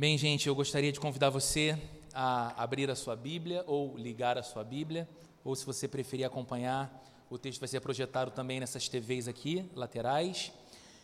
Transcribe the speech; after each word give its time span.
Bem, 0.00 0.16
gente, 0.16 0.48
eu 0.48 0.54
gostaria 0.54 0.90
de 0.90 0.98
convidar 0.98 1.28
você 1.28 1.78
a 2.14 2.62
abrir 2.62 2.90
a 2.90 2.94
sua 2.94 3.14
Bíblia 3.14 3.62
ou 3.66 3.98
ligar 3.98 4.38
a 4.38 4.42
sua 4.42 4.64
Bíblia, 4.64 5.06
ou 5.44 5.54
se 5.54 5.66
você 5.66 5.86
preferir 5.86 6.24
acompanhar, 6.24 7.04
o 7.28 7.36
texto 7.36 7.60
vai 7.60 7.68
ser 7.68 7.80
projetado 7.82 8.30
também 8.30 8.58
nessas 8.58 8.88
TVs 8.88 9.28
aqui, 9.28 9.70
laterais. 9.74 10.52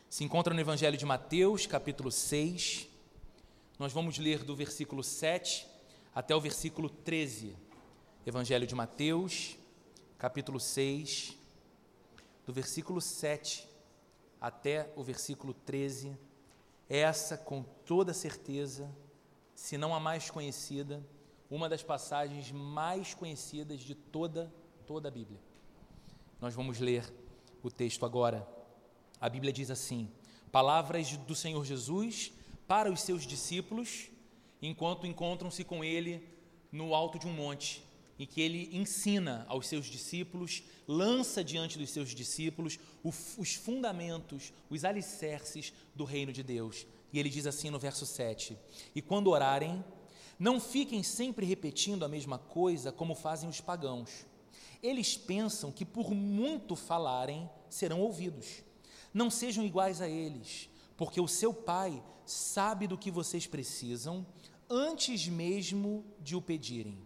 Se 0.09 0.24
encontra 0.24 0.54
no 0.54 0.61
Evangelho 0.61 0.96
de 0.96 1.04
Mateus, 1.04 1.67
capítulo 1.67 2.11
6. 2.11 2.88
Nós 3.79 3.93
vamos 3.93 4.17
ler 4.17 4.43
do 4.43 4.56
versículo 4.56 5.03
7 5.03 5.67
até 6.15 6.35
o 6.35 6.40
versículo 6.40 6.88
13. 6.88 7.54
Evangelho 8.24 8.67
de 8.67 8.74
Mateus, 8.74 9.58
capítulo 10.17 10.58
6, 10.58 11.37
do 12.47 12.53
versículo 12.54 13.03
7 13.03 13.69
até 14.40 14.90
o 14.97 15.03
versículo 15.03 15.53
13. 15.53 16.16
Essa, 16.88 17.37
com 17.37 17.62
toda 17.62 18.14
certeza, 18.14 18.91
se 19.55 19.77
não 19.77 19.95
a 19.95 20.00
mais 20.00 20.30
conhecida, 20.30 21.05
uma 21.51 21.69
das 21.69 21.83
passagens 21.83 22.52
mais 22.52 23.15
conhecidas 23.15 23.80
de 23.80 23.95
toda 23.95 24.52
toda 24.87 25.09
a 25.09 25.11
Bíblia. 25.11 25.41
Nós 26.41 26.55
vamos 26.55 26.78
ler 26.78 27.12
o 27.62 27.70
texto 27.70 28.06
agora. 28.06 28.47
A 29.20 29.28
Bíblia 29.28 29.52
diz 29.52 29.70
assim: 29.70 30.11
Palavras 30.52 31.16
do 31.16 31.34
Senhor 31.34 31.64
Jesus 31.64 32.33
para 32.69 32.91
os 32.91 33.00
seus 33.00 33.27
discípulos, 33.27 34.09
enquanto 34.62 35.06
encontram-se 35.06 35.64
com 35.64 35.83
ele 35.83 36.27
no 36.70 36.95
alto 36.95 37.19
de 37.19 37.27
um 37.27 37.33
monte, 37.33 37.86
em 38.19 38.27
que 38.27 38.41
ele 38.41 38.70
ensina 38.73 39.45
aos 39.48 39.66
seus 39.66 39.87
discípulos, 39.87 40.62
lança 40.88 41.45
diante 41.45 41.79
dos 41.79 41.91
seus 41.91 42.11
discípulos 42.11 42.79
os 43.05 43.55
fundamentos, 43.55 44.52
os 44.70 44.84
alicerces 44.84 45.73
do 45.95 46.05
reino 46.05 46.33
de 46.33 46.42
Deus. 46.42 46.87
E 47.12 47.19
ele 47.19 47.29
diz 47.29 47.47
assim 47.47 47.70
no 47.70 47.79
verso 47.79 48.06
7: 48.06 48.56
E 48.95 49.02
quando 49.02 49.30
orarem, 49.30 49.84
não 50.39 50.61
fiquem 50.61 51.02
sempre 51.02 51.47
repetindo 51.47 52.05
a 52.05 52.09
mesma 52.09 52.39
coisa 52.39 52.92
como 52.92 53.14
fazem 53.14 53.48
os 53.48 53.61
pagãos. 53.61 54.27
Eles 54.83 55.17
pensam 55.17 55.72
que 55.72 55.84
por 55.84 56.12
muito 56.12 56.77
falarem 56.77 57.48
serão 57.70 58.00
ouvidos. 58.00 58.62
Não 59.12 59.31
sejam 59.31 59.64
iguais 59.64 60.00
a 60.00 60.09
eles, 60.09 60.69
porque 60.97 61.20
o 61.20 61.28
seu 61.28 61.55
Pai 61.55 62.03
sabe 62.25 62.87
do 62.87 62.98
que 62.98 63.11
vocês 63.11 63.47
precisam 63.47 64.27
antes 64.69 65.27
mesmo 65.28 66.05
de 66.20 66.37
o 66.37 66.42
pedirem. 66.42 67.06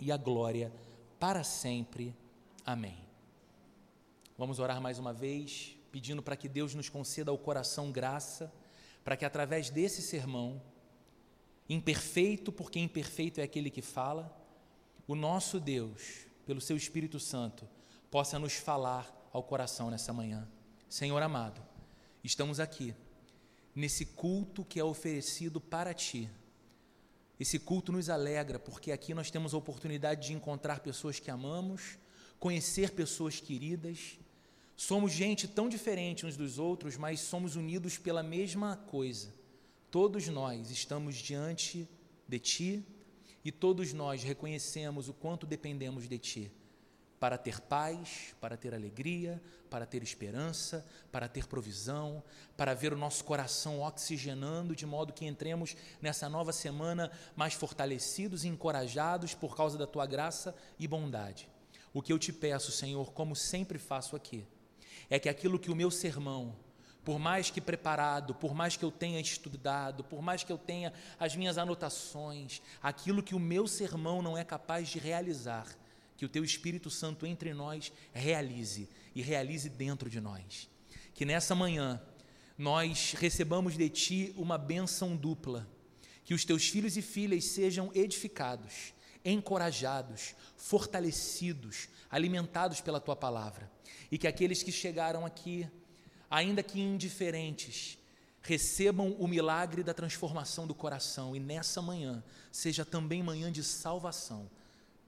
e 0.00 0.10
a 0.10 0.16
glória 0.16 0.72
para 1.18 1.44
sempre. 1.44 2.14
Amém. 2.64 2.98
Vamos 4.38 4.58
orar 4.58 4.80
mais 4.80 4.98
uma 4.98 5.12
vez, 5.12 5.76
pedindo 5.92 6.22
para 6.22 6.36
que 6.36 6.48
Deus 6.48 6.74
nos 6.74 6.88
conceda 6.88 7.30
ao 7.30 7.38
coração 7.38 7.92
graça, 7.92 8.52
para 9.04 9.16
que 9.16 9.24
através 9.24 9.70
desse 9.70 10.00
sermão, 10.00 10.60
imperfeito, 11.68 12.50
porque 12.50 12.78
imperfeito 12.78 13.40
é 13.40 13.42
aquele 13.42 13.70
que 13.70 13.82
fala, 13.82 14.34
o 15.06 15.14
nosso 15.14 15.60
Deus 15.60 16.26
pelo 16.46 16.60
seu 16.60 16.76
Espírito 16.76 17.20
Santo, 17.20 17.68
possa 18.10 18.38
nos 18.38 18.54
falar 18.54 19.08
ao 19.32 19.42
coração 19.42 19.90
nessa 19.90 20.12
manhã. 20.12 20.48
Senhor 20.88 21.22
amado, 21.22 21.62
estamos 22.24 22.58
aqui, 22.58 22.94
nesse 23.72 24.04
culto 24.04 24.64
que 24.64 24.80
é 24.80 24.84
oferecido 24.84 25.60
para 25.60 25.94
Ti. 25.94 26.28
Esse 27.40 27.58
culto 27.58 27.90
nos 27.90 28.10
alegra, 28.10 28.58
porque 28.58 28.92
aqui 28.92 29.14
nós 29.14 29.30
temos 29.30 29.54
a 29.54 29.56
oportunidade 29.56 30.26
de 30.26 30.34
encontrar 30.34 30.80
pessoas 30.80 31.18
que 31.18 31.30
amamos, 31.30 31.98
conhecer 32.38 32.90
pessoas 32.90 33.40
queridas. 33.40 34.18
Somos 34.76 35.10
gente 35.10 35.48
tão 35.48 35.66
diferente 35.66 36.26
uns 36.26 36.36
dos 36.36 36.58
outros, 36.58 36.98
mas 36.98 37.20
somos 37.20 37.56
unidos 37.56 37.96
pela 37.96 38.22
mesma 38.22 38.76
coisa. 38.76 39.32
Todos 39.90 40.28
nós 40.28 40.70
estamos 40.70 41.16
diante 41.16 41.88
de 42.28 42.38
Ti 42.38 42.84
e 43.42 43.50
todos 43.50 43.94
nós 43.94 44.22
reconhecemos 44.22 45.08
o 45.08 45.14
quanto 45.14 45.46
dependemos 45.46 46.06
de 46.06 46.18
Ti 46.18 46.52
para 47.20 47.36
ter 47.36 47.60
paz, 47.60 48.34
para 48.40 48.56
ter 48.56 48.74
alegria, 48.74 49.40
para 49.68 49.84
ter 49.84 50.02
esperança, 50.02 50.84
para 51.12 51.28
ter 51.28 51.46
provisão, 51.46 52.24
para 52.56 52.72
ver 52.72 52.94
o 52.94 52.96
nosso 52.96 53.22
coração 53.24 53.82
oxigenando, 53.82 54.74
de 54.74 54.86
modo 54.86 55.12
que 55.12 55.26
entremos 55.26 55.76
nessa 56.00 56.30
nova 56.30 56.50
semana 56.50 57.12
mais 57.36 57.52
fortalecidos 57.52 58.42
e 58.42 58.48
encorajados 58.48 59.34
por 59.34 59.54
causa 59.54 59.76
da 59.76 59.86
tua 59.86 60.06
graça 60.06 60.56
e 60.78 60.88
bondade. 60.88 61.46
O 61.92 62.00
que 62.00 62.10
eu 62.10 62.18
te 62.18 62.32
peço, 62.32 62.72
Senhor, 62.72 63.12
como 63.12 63.36
sempre 63.36 63.78
faço 63.78 64.16
aqui, 64.16 64.46
é 65.10 65.18
que 65.18 65.28
aquilo 65.28 65.58
que 65.58 65.70
o 65.70 65.76
meu 65.76 65.90
sermão, 65.90 66.56
por 67.04 67.18
mais 67.18 67.50
que 67.50 67.60
preparado, 67.60 68.34
por 68.34 68.54
mais 68.54 68.78
que 68.78 68.84
eu 68.84 68.90
tenha 68.90 69.20
estudado, 69.20 70.04
por 70.04 70.22
mais 70.22 70.42
que 70.42 70.52
eu 70.52 70.58
tenha 70.58 70.92
as 71.18 71.36
minhas 71.36 71.58
anotações, 71.58 72.62
aquilo 72.82 73.22
que 73.22 73.34
o 73.34 73.40
meu 73.40 73.66
sermão 73.66 74.22
não 74.22 74.38
é 74.38 74.44
capaz 74.44 74.88
de 74.88 74.98
realizar, 74.98 75.66
que 76.20 76.26
o 76.26 76.28
teu 76.28 76.44
Espírito 76.44 76.90
Santo 76.90 77.24
entre 77.24 77.54
nós 77.54 77.90
realize 78.12 78.90
e 79.14 79.22
realize 79.22 79.70
dentro 79.70 80.10
de 80.10 80.20
nós. 80.20 80.68
Que 81.14 81.24
nessa 81.24 81.54
manhã 81.54 81.98
nós 82.58 83.14
recebamos 83.16 83.74
de 83.74 83.88
ti 83.88 84.34
uma 84.36 84.58
bênção 84.58 85.16
dupla, 85.16 85.66
que 86.22 86.34
os 86.34 86.44
teus 86.44 86.68
filhos 86.68 86.98
e 86.98 87.00
filhas 87.00 87.46
sejam 87.46 87.90
edificados, 87.94 88.92
encorajados, 89.24 90.34
fortalecidos, 90.58 91.88
alimentados 92.10 92.82
pela 92.82 93.00
tua 93.00 93.16
palavra, 93.16 93.72
e 94.12 94.18
que 94.18 94.28
aqueles 94.28 94.62
que 94.62 94.70
chegaram 94.70 95.24
aqui 95.24 95.66
ainda 96.28 96.62
que 96.62 96.78
indiferentes, 96.78 97.96
recebam 98.42 99.12
o 99.12 99.26
milagre 99.26 99.82
da 99.82 99.94
transformação 99.94 100.66
do 100.66 100.74
coração. 100.74 101.34
E 101.34 101.40
nessa 101.40 101.80
manhã 101.80 102.22
seja 102.52 102.84
também 102.84 103.22
manhã 103.22 103.50
de 103.50 103.64
salvação, 103.64 104.50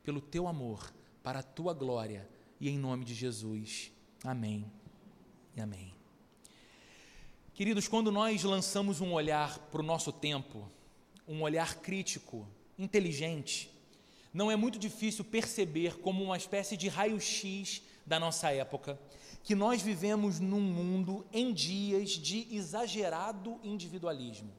pelo 0.02 0.22
teu 0.22 0.48
amor, 0.48 0.90
para 1.22 1.40
a 1.40 1.42
tua 1.42 1.72
glória 1.72 2.28
e 2.60 2.68
em 2.68 2.78
nome 2.78 3.04
de 3.04 3.14
Jesus. 3.14 3.92
Amém 4.24 4.70
e 5.56 5.60
amém. 5.60 5.92
Queridos, 7.54 7.86
quando 7.86 8.10
nós 8.10 8.42
lançamos 8.44 9.00
um 9.00 9.12
olhar 9.12 9.58
para 9.70 9.80
o 9.80 9.84
nosso 9.84 10.10
tempo, 10.10 10.68
um 11.28 11.42
olhar 11.42 11.76
crítico, 11.76 12.48
inteligente, 12.78 13.70
não 14.32 14.50
é 14.50 14.56
muito 14.56 14.78
difícil 14.78 15.24
perceber 15.24 15.98
como 15.98 16.24
uma 16.24 16.36
espécie 16.36 16.76
de 16.76 16.88
raio-x 16.88 17.82
da 18.06 18.18
nossa 18.18 18.50
época 18.50 18.98
que 19.44 19.54
nós 19.54 19.82
vivemos 19.82 20.38
num 20.38 20.60
mundo 20.60 21.26
em 21.32 21.52
dias 21.52 22.10
de 22.10 22.46
exagerado 22.54 23.58
individualismo. 23.62 24.52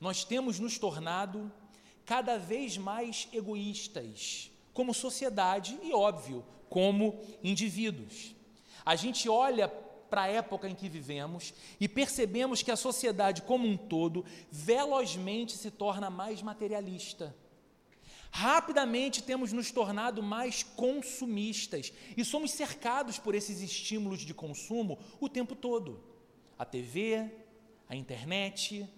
Nós 0.00 0.24
temos 0.24 0.58
nos 0.58 0.78
tornado 0.78 1.50
cada 2.06 2.38
vez 2.38 2.78
mais 2.78 3.28
egoístas, 3.32 4.50
como 4.78 4.94
sociedade 4.94 5.76
e, 5.82 5.92
óbvio, 5.92 6.44
como 6.68 7.20
indivíduos. 7.42 8.32
A 8.86 8.94
gente 8.94 9.28
olha 9.28 9.66
para 9.66 10.22
a 10.22 10.28
época 10.28 10.68
em 10.68 10.74
que 10.76 10.88
vivemos 10.88 11.52
e 11.80 11.88
percebemos 11.88 12.62
que 12.62 12.70
a 12.70 12.76
sociedade 12.76 13.42
como 13.42 13.66
um 13.66 13.76
todo 13.76 14.24
velozmente 14.48 15.56
se 15.56 15.68
torna 15.72 16.08
mais 16.08 16.42
materialista 16.42 17.34
Rapidamente 18.30 19.22
temos 19.22 19.52
nos 19.52 19.70
tornado 19.70 20.22
mais 20.22 20.62
consumistas 20.62 21.92
e 22.16 22.24
somos 22.24 22.50
cercados 22.52 23.18
por 23.18 23.34
esses 23.34 23.60
estímulos 23.62 24.20
de 24.20 24.34
consumo 24.34 24.98
o 25.18 25.28
tempo 25.28 25.56
todo. 25.56 26.00
A 26.58 26.64
TV, 26.64 27.30
a 27.88 27.96
internet, 27.96 28.88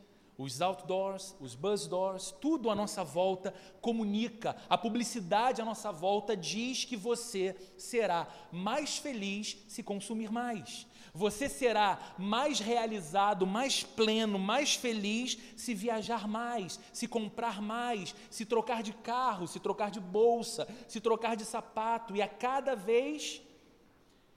os 0.40 0.62
outdoors, 0.62 1.36
os 1.38 1.54
buzzdoors, 1.54 2.30
tudo 2.40 2.70
à 2.70 2.74
nossa 2.74 3.04
volta 3.04 3.52
comunica, 3.82 4.56
a 4.70 4.78
publicidade 4.78 5.60
à 5.60 5.64
nossa 5.66 5.92
volta 5.92 6.34
diz 6.34 6.86
que 6.86 6.96
você 6.96 7.54
será 7.76 8.26
mais 8.50 8.96
feliz 8.96 9.58
se 9.68 9.82
consumir 9.82 10.32
mais. 10.32 10.86
Você 11.12 11.46
será 11.46 11.98
mais 12.16 12.58
realizado, 12.58 13.46
mais 13.46 13.82
pleno, 13.82 14.38
mais 14.38 14.74
feliz 14.74 15.36
se 15.56 15.74
viajar 15.74 16.26
mais, 16.26 16.80
se 16.90 17.06
comprar 17.06 17.60
mais, 17.60 18.14
se 18.30 18.46
trocar 18.46 18.82
de 18.82 18.94
carro, 18.94 19.46
se 19.46 19.60
trocar 19.60 19.90
de 19.90 20.00
bolsa, 20.00 20.66
se 20.88 21.02
trocar 21.02 21.36
de 21.36 21.44
sapato. 21.44 22.16
E 22.16 22.22
a 22.22 22.28
cada 22.28 22.74
vez 22.74 23.42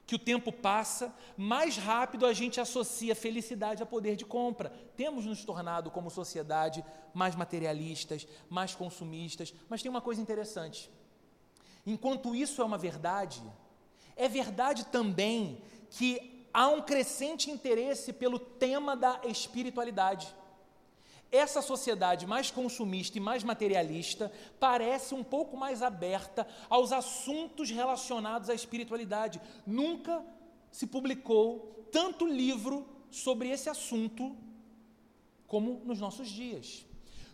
que 0.06 0.16
o 0.16 0.20
tempo 0.20 0.52
passa, 0.52 1.14
mais 1.38 1.78
rápido 1.78 2.26
a 2.26 2.34
gente 2.34 2.60
associa 2.60 3.16
felicidade 3.16 3.82
a 3.82 3.86
poder 3.86 4.16
de 4.16 4.26
compra. 4.26 4.72
Temos 4.98 5.26
nos 5.26 5.46
tornado, 5.46 5.90
como 5.90 6.10
sociedade, 6.10 6.84
mais 7.14 7.36
materialistas, 7.36 8.28
mais 8.50 8.76
consumistas. 8.76 9.54
Mas 9.70 9.82
tem 9.82 9.90
uma 9.90 10.02
coisa 10.02 10.22
interessante: 10.22 10.92
enquanto 11.86 12.36
isso 12.36 12.62
é 12.62 12.66
uma 12.66 12.78
verdade, 12.78 13.42
é 14.16 14.28
verdade 14.28 14.86
também 14.88 15.62
que 15.90 16.48
há 16.54 16.68
um 16.68 16.82
crescente 16.82 17.50
interesse 17.50 18.12
pelo 18.12 18.38
tema 18.38 18.96
da 18.96 19.22
espiritualidade. 19.24 20.36
Essa 21.34 21.64
sociedade 21.64 22.28
mais 22.28 22.52
consumista 22.52 23.18
e 23.18 23.20
mais 23.20 23.44
materialista 23.44 24.32
parece 24.60 25.16
um 25.16 25.24
pouco 25.24 25.58
mais 25.58 25.82
aberta 25.82 26.48
aos 26.70 26.92
assuntos 26.92 27.72
relacionados 27.72 28.52
à 28.52 28.54
espiritualidade. 28.54 29.42
Nunca 29.66 30.24
se 30.72 30.86
publicou 30.86 31.88
tanto 31.92 32.28
livro 32.28 32.88
sobre 33.10 33.50
esse 33.50 33.68
assunto 33.68 34.38
como 35.48 35.82
nos 35.84 36.00
nossos 36.00 36.30
dias. 36.30 36.86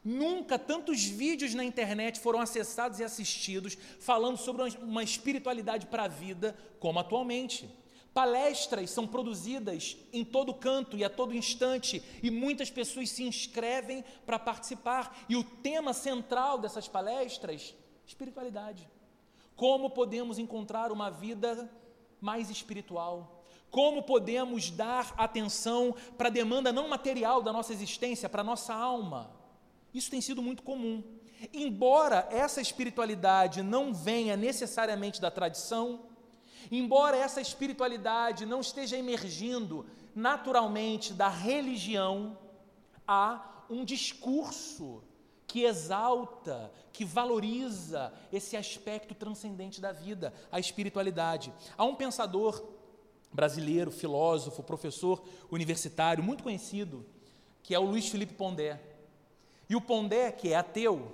Nunca 0.01 0.57
tantos 0.57 1.03
vídeos 1.03 1.53
na 1.53 1.65
internet 1.65 2.21
foram 2.21 2.39
acessados 2.39 2.99
e 2.99 3.03
assistidos 3.03 3.77
falando 3.99 4.37
sobre 4.37 4.63
uma 4.81 5.03
espiritualidade 5.03 5.87
para 5.87 6.03
a 6.03 6.07
vida 6.07 6.57
como 6.79 6.99
atualmente. 6.99 7.69
Palestras 8.13 8.89
são 8.89 9.07
produzidas 9.07 9.97
em 10.11 10.25
todo 10.25 10.53
canto 10.53 10.97
e 10.97 11.03
a 11.03 11.09
todo 11.09 11.35
instante, 11.35 12.03
e 12.23 12.31
muitas 12.31 12.69
pessoas 12.69 13.09
se 13.09 13.23
inscrevem 13.23 14.03
para 14.25 14.39
participar. 14.39 15.25
E 15.29 15.35
o 15.35 15.44
tema 15.44 15.94
central 15.94 16.57
dessas 16.57 16.88
palestras, 16.88 17.75
espiritualidade. 18.06 18.89
Como 19.56 19.89
podemos 19.89 20.39
encontrar 20.39 20.91
uma 20.91 21.09
vida 21.09 21.69
mais 22.19 22.50
espiritual? 22.50 23.44
Como 23.69 24.01
podemos 24.01 24.71
dar 24.71 25.13
atenção 25.15 25.95
para 26.17 26.29
a 26.29 26.31
demanda 26.31 26.73
não 26.73 26.88
material 26.88 27.41
da 27.41 27.53
nossa 27.53 27.71
existência, 27.71 28.27
para 28.27 28.41
a 28.41 28.45
nossa 28.45 28.73
alma? 28.73 29.31
Isso 29.94 30.09
tem 30.09 30.21
sido 30.21 30.41
muito 30.41 30.63
comum. 30.63 31.03
Embora 31.53 32.27
essa 32.31 32.59
espiritualidade 32.59 33.61
não 33.61 33.94
venha 33.94 34.35
necessariamente 34.35 35.21
da 35.21 35.31
tradição, 35.31 36.08
Embora 36.71 37.17
essa 37.17 37.41
espiritualidade 37.41 38.45
não 38.45 38.61
esteja 38.61 38.97
emergindo 38.97 39.85
naturalmente 40.15 41.13
da 41.13 41.29
religião, 41.29 42.38
há 43.07 43.63
um 43.69 43.85
discurso 43.85 45.03
que 45.47 45.63
exalta, 45.63 46.71
que 46.94 47.03
valoriza 47.03 48.13
esse 48.31 48.56
aspecto 48.56 49.15
transcendente 49.15 49.81
da 49.81 49.91
vida, 49.91 50.33
a 50.51 50.59
espiritualidade. 50.59 51.51
Há 51.77 51.83
um 51.85 51.95
pensador 51.95 52.63
brasileiro, 53.31 53.91
filósofo, 53.91 54.63
professor 54.63 55.23
universitário 55.51 56.23
muito 56.23 56.44
conhecido, 56.44 57.06
que 57.63 57.73
é 57.73 57.79
o 57.79 57.85
Luiz 57.85 58.09
Felipe 58.09 58.33
Pondé. 58.33 58.79
E 59.67 59.75
o 59.75 59.81
Pondé, 59.81 60.31
que 60.31 60.53
é 60.53 60.56
ateu, 60.56 61.13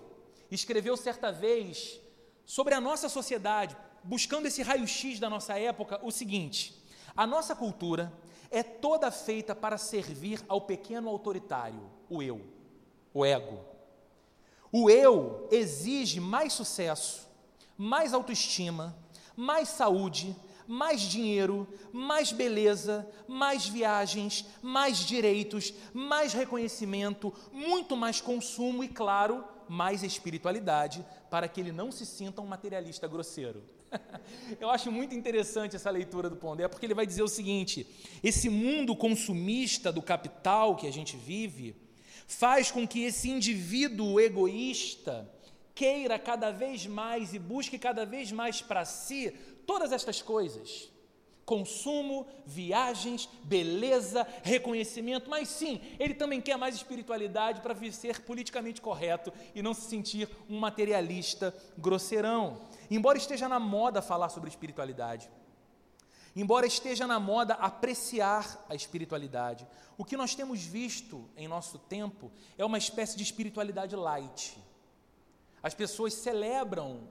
escreveu 0.50 0.95
certa 0.95 1.31
vez 1.31 2.00
sobre 2.45 2.74
a 2.74 2.81
nossa 2.81 3.09
sociedade, 3.09 3.75
buscando 4.06 4.46
esse 4.46 4.62
raio-x 4.62 5.19
da 5.19 5.30
nossa 5.30 5.57
época, 5.60 6.00
o 6.04 6.12
seguinte: 6.12 6.81
a 7.16 7.25
nossa 7.25 7.56
cultura 7.56 8.13
é 8.50 8.63
toda 8.63 9.12
feita 9.12 9.56
para 9.56 9.78
servir 9.78 10.42
ao 10.48 10.62
pequeno 10.62 11.10
autoritário, 11.10 11.90
o 12.10 12.22
eu, 12.22 12.42
o 13.13 13.25
ego. 13.25 13.60
O 14.72 14.90
eu 14.90 15.48
exige 15.52 16.19
mais 16.19 16.54
sucesso, 16.54 17.28
mais 17.78 18.13
autoestima, 18.13 18.96
mais 19.36 19.69
saúde, 19.69 20.36
mais 20.68 21.02
dinheiro, 21.02 21.68
mais 21.92 22.31
beleza, 22.31 23.07
mais 23.28 23.68
viagens, 23.68 24.46
mais 24.62 24.98
direitos, 24.98 25.74
mais 25.94 26.34
reconhecimento, 26.34 27.34
muito 27.52 27.96
mais 27.96 28.19
consumo 28.19 28.84
e, 28.84 28.88
claro, 28.88 29.44
mais 29.68 30.04
espiritualidade, 30.04 31.06
para 31.30 31.48
que 31.48 31.60
ele 31.60 31.72
não 31.72 31.92
se 31.92 32.06
sinta 32.06 32.42
um 32.42 32.48
materialista 32.48 33.07
grosseiro. 33.07 33.63
Eu 34.59 34.69
acho 34.69 34.92
muito 34.92 35.15
interessante 35.15 35.75
essa 35.75 35.89
leitura 35.89 36.30
do 36.30 36.36
Pondé, 36.36 36.68
porque 36.68 36.86
ele 36.86 36.94
vai 36.94 37.06
dizer 37.06 37.24
o 37.24 37.27
seguinte: 37.27 37.88
esse 38.24 38.50
mundo 38.50 38.95
consumista 38.95 39.92
do 39.92 40.01
capital 40.01 40.75
que 40.75 40.88
a 40.88 40.92
gente 40.92 41.15
vive 41.18 41.75
faz 42.27 42.71
com 42.71 42.88
que 42.88 43.03
esse 43.03 43.30
indivíduo 43.30 44.19
egoísta 44.19 45.30
queira 45.74 46.18
cada 46.18 46.51
vez 46.51 46.86
mais 46.88 47.33
e 47.33 47.39
busque 47.39 47.77
cada 47.77 48.06
vez 48.06 48.31
mais 48.31 48.62
para 48.62 48.86
si 48.86 49.31
todas 49.65 49.92
estas 49.92 50.21
coisas 50.21 50.89
consumo, 51.45 52.25
viagens, 52.45 53.30
beleza, 53.44 54.27
reconhecimento, 54.42 55.30
mas 55.30 55.47
sim, 55.47 55.80
ele 56.00 56.15
também 56.15 56.42
quer 56.42 56.57
mais 56.57 56.75
espiritualidade 56.75 57.62
para 57.62 57.75
ser 57.92 58.21
politicamente 58.21 58.81
correto 58.81 59.31
e 59.53 59.62
não 59.62 59.74
se 59.74 59.88
sentir 59.88 60.27
um 60.50 60.57
materialista 60.59 61.56
grosseirão. 61.77 62.59
Embora 62.89 63.17
esteja 63.17 63.47
na 63.47 63.59
moda 63.59 64.01
falar 64.01 64.29
sobre 64.29 64.49
espiritualidade, 64.49 65.29
embora 66.35 66.67
esteja 66.67 67.07
na 67.07 67.19
moda 67.19 67.53
apreciar 67.55 68.65
a 68.69 68.75
espiritualidade, 68.75 69.67
o 69.97 70.03
que 70.03 70.17
nós 70.17 70.35
temos 70.35 70.61
visto 70.61 71.29
em 71.37 71.47
nosso 71.47 71.79
tempo 71.79 72.31
é 72.57 72.65
uma 72.65 72.77
espécie 72.77 73.15
de 73.15 73.23
espiritualidade 73.23 73.95
light. 73.95 74.57
As 75.63 75.73
pessoas 75.73 76.13
celebram 76.13 77.07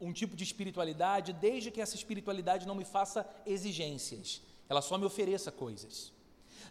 um 0.00 0.12
tipo 0.12 0.36
de 0.36 0.44
espiritualidade 0.44 1.32
desde 1.32 1.70
que 1.70 1.80
essa 1.80 1.94
espiritualidade 1.94 2.66
não 2.66 2.74
me 2.74 2.84
faça 2.84 3.28
exigências, 3.46 4.42
ela 4.68 4.82
só 4.82 4.98
me 4.98 5.04
ofereça 5.04 5.52
coisas. 5.52 6.12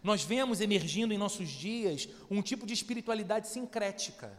Nós 0.02 0.22
vemos 0.22 0.60
emergindo 0.60 1.14
em 1.14 1.18
nossos 1.18 1.48
dias 1.48 2.08
um 2.30 2.42
tipo 2.42 2.66
de 2.66 2.74
espiritualidade 2.74 3.48
sincrética. 3.48 4.38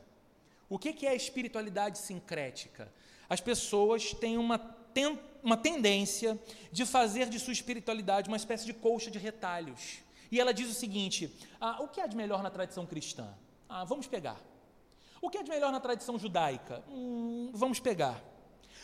O 0.69 0.77
que 0.77 1.05
é 1.05 1.09
a 1.09 1.15
espiritualidade 1.15 1.97
sincrética? 1.97 2.91
As 3.29 3.41
pessoas 3.41 4.13
têm 4.13 4.37
uma, 4.37 4.57
ten, 4.57 5.19
uma 5.43 5.57
tendência 5.57 6.39
de 6.71 6.85
fazer 6.85 7.29
de 7.29 7.39
sua 7.39 7.53
espiritualidade 7.53 8.27
uma 8.27 8.37
espécie 8.37 8.65
de 8.65 8.73
colcha 8.73 9.09
de 9.11 9.19
retalhos. 9.19 9.99
E 10.31 10.39
ela 10.39 10.53
diz 10.53 10.69
o 10.69 10.73
seguinte: 10.73 11.33
ah, 11.59 11.81
o 11.81 11.87
que 11.87 12.01
há 12.01 12.07
de 12.07 12.15
melhor 12.15 12.41
na 12.43 12.49
tradição 12.49 12.85
cristã? 12.85 13.27
Ah, 13.67 13.83
vamos 13.83 14.07
pegar. 14.07 14.39
O 15.21 15.29
que 15.29 15.37
há 15.37 15.41
de 15.41 15.49
melhor 15.49 15.71
na 15.71 15.79
tradição 15.79 16.19
judaica? 16.19 16.83
Hum, 16.87 17.49
vamos 17.53 17.79
pegar. 17.79 18.23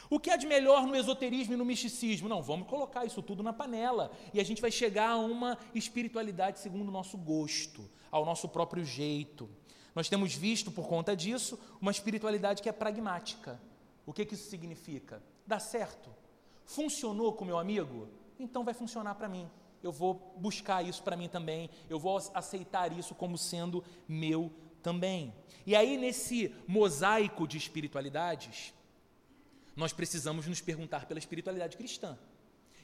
O 0.10 0.20
que 0.20 0.30
há 0.30 0.36
de 0.36 0.46
melhor 0.46 0.86
no 0.86 0.96
esoterismo 0.96 1.54
e 1.54 1.58
no 1.58 1.64
misticismo? 1.64 2.28
Não, 2.28 2.42
vamos 2.42 2.68
colocar 2.68 3.06
isso 3.06 3.22
tudo 3.22 3.42
na 3.42 3.54
panela 3.54 4.12
e 4.34 4.42
a 4.42 4.44
gente 4.44 4.62
vai 4.62 4.70
chegar 4.70 5.12
a 5.12 5.18
uma 5.18 5.58
espiritualidade 5.74 6.60
segundo 6.60 6.90
o 6.90 6.92
nosso 6.92 7.18
gosto, 7.18 7.90
ao 8.12 8.26
nosso 8.26 8.50
próprio 8.50 8.84
jeito. 8.84 9.50
Nós 9.96 10.10
temos 10.10 10.36
visto, 10.36 10.70
por 10.70 10.88
conta 10.88 11.16
disso, 11.16 11.58
uma 11.80 11.92
espiritualidade 11.92 12.62
que 12.62 12.68
é 12.68 12.74
pragmática. 12.74 13.58
O 14.12 14.14
que, 14.14 14.26
que 14.26 14.34
isso 14.34 14.50
significa? 14.50 15.24
Dá 15.48 15.58
certo? 15.58 16.14
Funcionou 16.66 17.32
com 17.32 17.46
meu 17.46 17.58
amigo? 17.58 18.10
Então 18.38 18.66
vai 18.66 18.74
funcionar 18.74 19.16
para 19.16 19.30
mim. 19.30 19.50
Eu 19.82 19.90
vou 19.90 20.36
buscar 20.36 20.84
isso 20.84 21.02
para 21.02 21.16
mim 21.16 21.30
também. 21.30 21.70
Eu 21.90 21.98
vou 21.98 22.18
aceitar 22.34 22.92
isso 22.92 23.16
como 23.16 23.38
sendo 23.38 23.82
meu 24.10 24.52
também. 24.84 25.34
E 25.66 25.78
aí, 25.78 25.96
nesse 25.96 26.54
mosaico 26.68 27.48
de 27.48 27.58
espiritualidades, 27.58 28.74
nós 29.78 29.94
precisamos 29.94 30.46
nos 30.46 30.60
perguntar 30.60 31.06
pela 31.06 31.18
espiritualidade 31.18 31.78
cristã. 31.78 32.20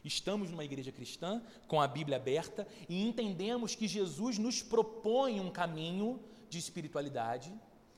Estamos 0.05 0.49
numa 0.49 0.63
igreja 0.63 0.93
cristã, 0.93 1.43
com 1.67 1.81
a 1.81 1.87
Bíblia 1.89 2.15
aberta, 2.15 2.65
e 2.87 3.05
entendemos 3.05 3.75
que 3.75 3.85
Jesus 3.85 4.37
nos 4.37 4.61
propõe 4.63 5.41
um 5.41 5.51
caminho 5.51 6.21
de 6.49 6.57
espiritualidade, 6.57 7.53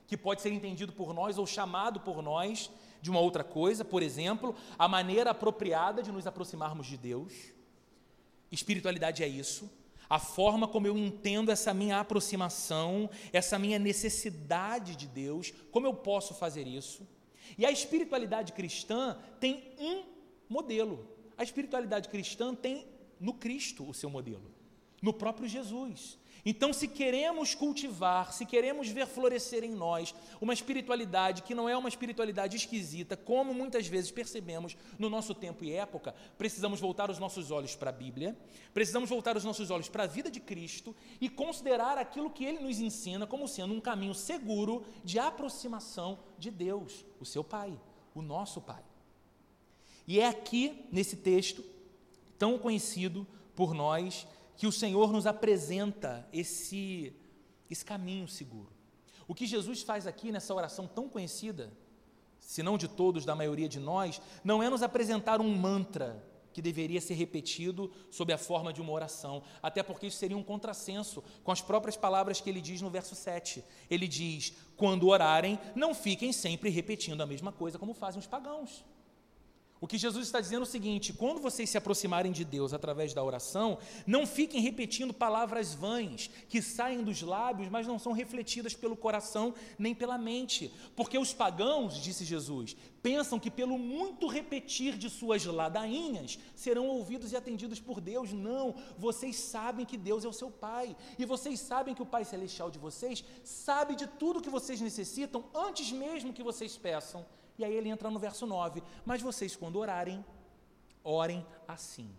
que 0.08 0.16
pode 0.16 0.42
ser 0.42 0.50
entendido 0.50 0.92
por 0.92 1.14
nós 1.14 1.38
ou 1.38 1.46
chamado 1.46 2.00
por 2.00 2.20
nós 2.20 2.68
de 3.00 3.10
uma 3.10 3.20
outra 3.20 3.42
coisa, 3.42 3.84
por 3.84 4.02
exemplo, 4.02 4.54
a 4.78 4.86
maneira 4.88 5.30
apropriada 5.30 6.02
de 6.02 6.12
nos 6.12 6.26
aproximarmos 6.26 6.86
de 6.86 6.96
Deus. 6.96 7.32
Espiritualidade 8.50 9.22
é 9.22 9.28
isso, 9.28 9.70
a 10.10 10.18
forma 10.18 10.66
como 10.66 10.88
eu 10.88 10.98
entendo 10.98 11.52
essa 11.52 11.72
minha 11.72 12.00
aproximação, 12.00 13.08
essa 13.32 13.56
minha 13.60 13.78
necessidade 13.78 14.96
de 14.96 15.06
Deus, 15.06 15.52
como 15.70 15.86
eu 15.86 15.94
posso 15.94 16.34
fazer 16.34 16.66
isso. 16.66 17.06
E 17.56 17.64
a 17.64 17.70
espiritualidade 17.70 18.52
cristã 18.52 19.16
tem 19.38 19.72
um 19.78 20.04
modelo. 20.48 21.08
A 21.38 21.44
espiritualidade 21.44 22.08
cristã 22.08 22.54
tem 22.54 22.86
no 23.20 23.34
Cristo 23.34 23.88
o 23.88 23.94
seu 23.94 24.10
modelo, 24.10 24.50
no 25.00 25.12
próprio 25.12 25.48
Jesus. 25.48 26.18
Então, 26.44 26.72
se 26.72 26.88
queremos 26.88 27.54
cultivar, 27.54 28.32
se 28.32 28.46
queremos 28.46 28.88
ver 28.88 29.06
florescer 29.06 29.62
em 29.62 29.72
nós 29.72 30.14
uma 30.40 30.54
espiritualidade 30.54 31.42
que 31.42 31.54
não 31.54 31.68
é 31.68 31.76
uma 31.76 31.88
espiritualidade 31.88 32.56
esquisita, 32.56 33.16
como 33.16 33.52
muitas 33.52 33.86
vezes 33.86 34.10
percebemos 34.10 34.76
no 34.98 35.10
nosso 35.10 35.34
tempo 35.34 35.64
e 35.64 35.72
época, 35.72 36.14
precisamos 36.38 36.80
voltar 36.80 37.10
os 37.10 37.18
nossos 37.18 37.50
olhos 37.50 37.76
para 37.76 37.90
a 37.90 37.92
Bíblia, 37.92 38.36
precisamos 38.72 39.10
voltar 39.10 39.36
os 39.36 39.44
nossos 39.44 39.70
olhos 39.70 39.88
para 39.88 40.04
a 40.04 40.06
vida 40.06 40.30
de 40.30 40.40
Cristo 40.40 40.94
e 41.20 41.28
considerar 41.28 41.98
aquilo 41.98 42.30
que 42.30 42.44
ele 42.44 42.60
nos 42.60 42.80
ensina 42.80 43.26
como 43.26 43.46
sendo 43.46 43.74
um 43.74 43.80
caminho 43.80 44.14
seguro 44.14 44.84
de 45.04 45.18
aproximação 45.18 46.18
de 46.38 46.50
Deus, 46.50 47.04
o 47.20 47.24
seu 47.24 47.44
Pai, 47.44 47.78
o 48.14 48.22
nosso 48.22 48.60
Pai. 48.60 48.82
E 50.06 50.18
é 50.18 50.26
aqui, 50.26 50.86
nesse 50.90 51.16
texto, 51.16 51.62
tão 52.38 52.58
conhecido 52.58 53.26
por 53.54 53.74
nós, 53.74 54.26
que 54.60 54.66
o 54.66 54.72
Senhor 54.72 55.10
nos 55.10 55.26
apresenta 55.26 56.28
esse, 56.30 57.16
esse 57.70 57.82
caminho 57.82 58.28
seguro. 58.28 58.70
O 59.26 59.34
que 59.34 59.46
Jesus 59.46 59.80
faz 59.80 60.06
aqui 60.06 60.30
nessa 60.30 60.54
oração 60.54 60.86
tão 60.86 61.08
conhecida, 61.08 61.72
se 62.38 62.62
não 62.62 62.76
de 62.76 62.86
todos, 62.86 63.24
da 63.24 63.34
maioria 63.34 63.66
de 63.66 63.80
nós, 63.80 64.20
não 64.44 64.62
é 64.62 64.68
nos 64.68 64.82
apresentar 64.82 65.40
um 65.40 65.48
mantra 65.56 66.22
que 66.52 66.60
deveria 66.60 67.00
ser 67.00 67.14
repetido 67.14 67.90
sob 68.10 68.34
a 68.34 68.36
forma 68.36 68.70
de 68.70 68.82
uma 68.82 68.92
oração, 68.92 69.42
até 69.62 69.82
porque 69.82 70.08
isso 70.08 70.18
seria 70.18 70.36
um 70.36 70.44
contrassenso 70.44 71.24
com 71.42 71.50
as 71.50 71.62
próprias 71.62 71.96
palavras 71.96 72.38
que 72.38 72.50
ele 72.50 72.60
diz 72.60 72.82
no 72.82 72.90
verso 72.90 73.14
7. 73.14 73.64
Ele 73.88 74.06
diz: 74.06 74.52
Quando 74.76 75.08
orarem, 75.08 75.58
não 75.74 75.94
fiquem 75.94 76.34
sempre 76.34 76.68
repetindo 76.68 77.22
a 77.22 77.26
mesma 77.26 77.50
coisa 77.50 77.78
como 77.78 77.94
fazem 77.94 78.18
os 78.18 78.26
pagãos. 78.26 78.84
O 79.80 79.86
que 79.86 79.96
Jesus 79.96 80.26
está 80.26 80.40
dizendo 80.40 80.60
é 80.60 80.62
o 80.64 80.66
seguinte: 80.66 81.12
quando 81.12 81.40
vocês 81.40 81.70
se 81.70 81.78
aproximarem 81.78 82.30
de 82.30 82.44
Deus 82.44 82.74
através 82.74 83.14
da 83.14 83.24
oração, 83.24 83.78
não 84.06 84.26
fiquem 84.26 84.60
repetindo 84.60 85.14
palavras 85.14 85.72
vãs 85.72 86.28
que 86.50 86.60
saem 86.60 87.02
dos 87.02 87.22
lábios, 87.22 87.70
mas 87.70 87.86
não 87.86 87.98
são 87.98 88.12
refletidas 88.12 88.74
pelo 88.74 88.94
coração 88.94 89.54
nem 89.78 89.94
pela 89.94 90.18
mente. 90.18 90.70
Porque 90.94 91.16
os 91.16 91.32
pagãos, 91.32 91.96
disse 91.96 92.26
Jesus, 92.26 92.76
pensam 93.02 93.40
que 93.40 93.50
pelo 93.50 93.78
muito 93.78 94.26
repetir 94.26 94.98
de 94.98 95.08
suas 95.08 95.46
ladainhas 95.46 96.38
serão 96.54 96.86
ouvidos 96.86 97.32
e 97.32 97.36
atendidos 97.36 97.80
por 97.80 98.02
Deus. 98.02 98.34
Não, 98.34 98.74
vocês 98.98 99.36
sabem 99.36 99.86
que 99.86 99.96
Deus 99.96 100.26
é 100.26 100.28
o 100.28 100.32
seu 100.32 100.50
Pai, 100.50 100.94
e 101.18 101.24
vocês 101.24 101.58
sabem 101.58 101.94
que 101.94 102.02
o 102.02 102.06
Pai 102.06 102.26
Celestial 102.26 102.70
de 102.70 102.78
vocês 102.78 103.24
sabe 103.42 103.96
de 103.96 104.06
tudo 104.06 104.42
que 104.42 104.50
vocês 104.50 104.78
necessitam 104.78 105.42
antes 105.54 105.90
mesmo 105.90 106.34
que 106.34 106.42
vocês 106.42 106.76
peçam. 106.76 107.24
E 107.60 107.64
aí 107.64 107.74
ele 107.76 107.90
entra 107.90 108.10
no 108.10 108.18
verso 108.18 108.46
9: 108.46 108.82
Mas 109.04 109.20
vocês, 109.20 109.54
quando 109.54 109.76
orarem, 109.76 110.24
orem 111.04 111.46
assim. 111.68 112.10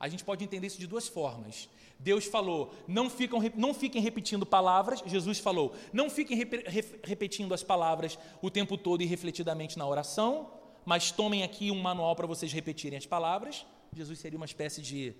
A 0.00 0.08
gente 0.08 0.24
pode 0.24 0.42
entender 0.42 0.66
isso 0.66 0.78
de 0.78 0.86
duas 0.86 1.06
formas. 1.06 1.68
Deus 1.98 2.24
falou, 2.24 2.74
não, 2.86 3.08
ficam, 3.08 3.40
não 3.54 3.72
fiquem 3.74 4.00
repetindo 4.00 4.44
palavras. 4.44 5.02
Jesus 5.06 5.38
falou, 5.38 5.74
não 5.92 6.08
fiquem 6.10 6.36
rep, 6.36 6.64
repetindo 7.02 7.52
as 7.54 7.62
palavras 7.62 8.18
o 8.42 8.50
tempo 8.50 8.76
todo 8.76 9.02
e 9.02 9.06
refletidamente 9.06 9.78
na 9.78 9.86
oração, 9.86 10.50
mas 10.84 11.10
tomem 11.10 11.42
aqui 11.42 11.70
um 11.70 11.80
manual 11.80 12.14
para 12.14 12.26
vocês 12.26 12.52
repetirem 12.52 12.98
as 12.98 13.06
palavras. 13.06 13.66
Jesus 13.94 14.18
seria 14.18 14.38
uma 14.38 14.44
espécie 14.46 14.82
de 14.82 15.14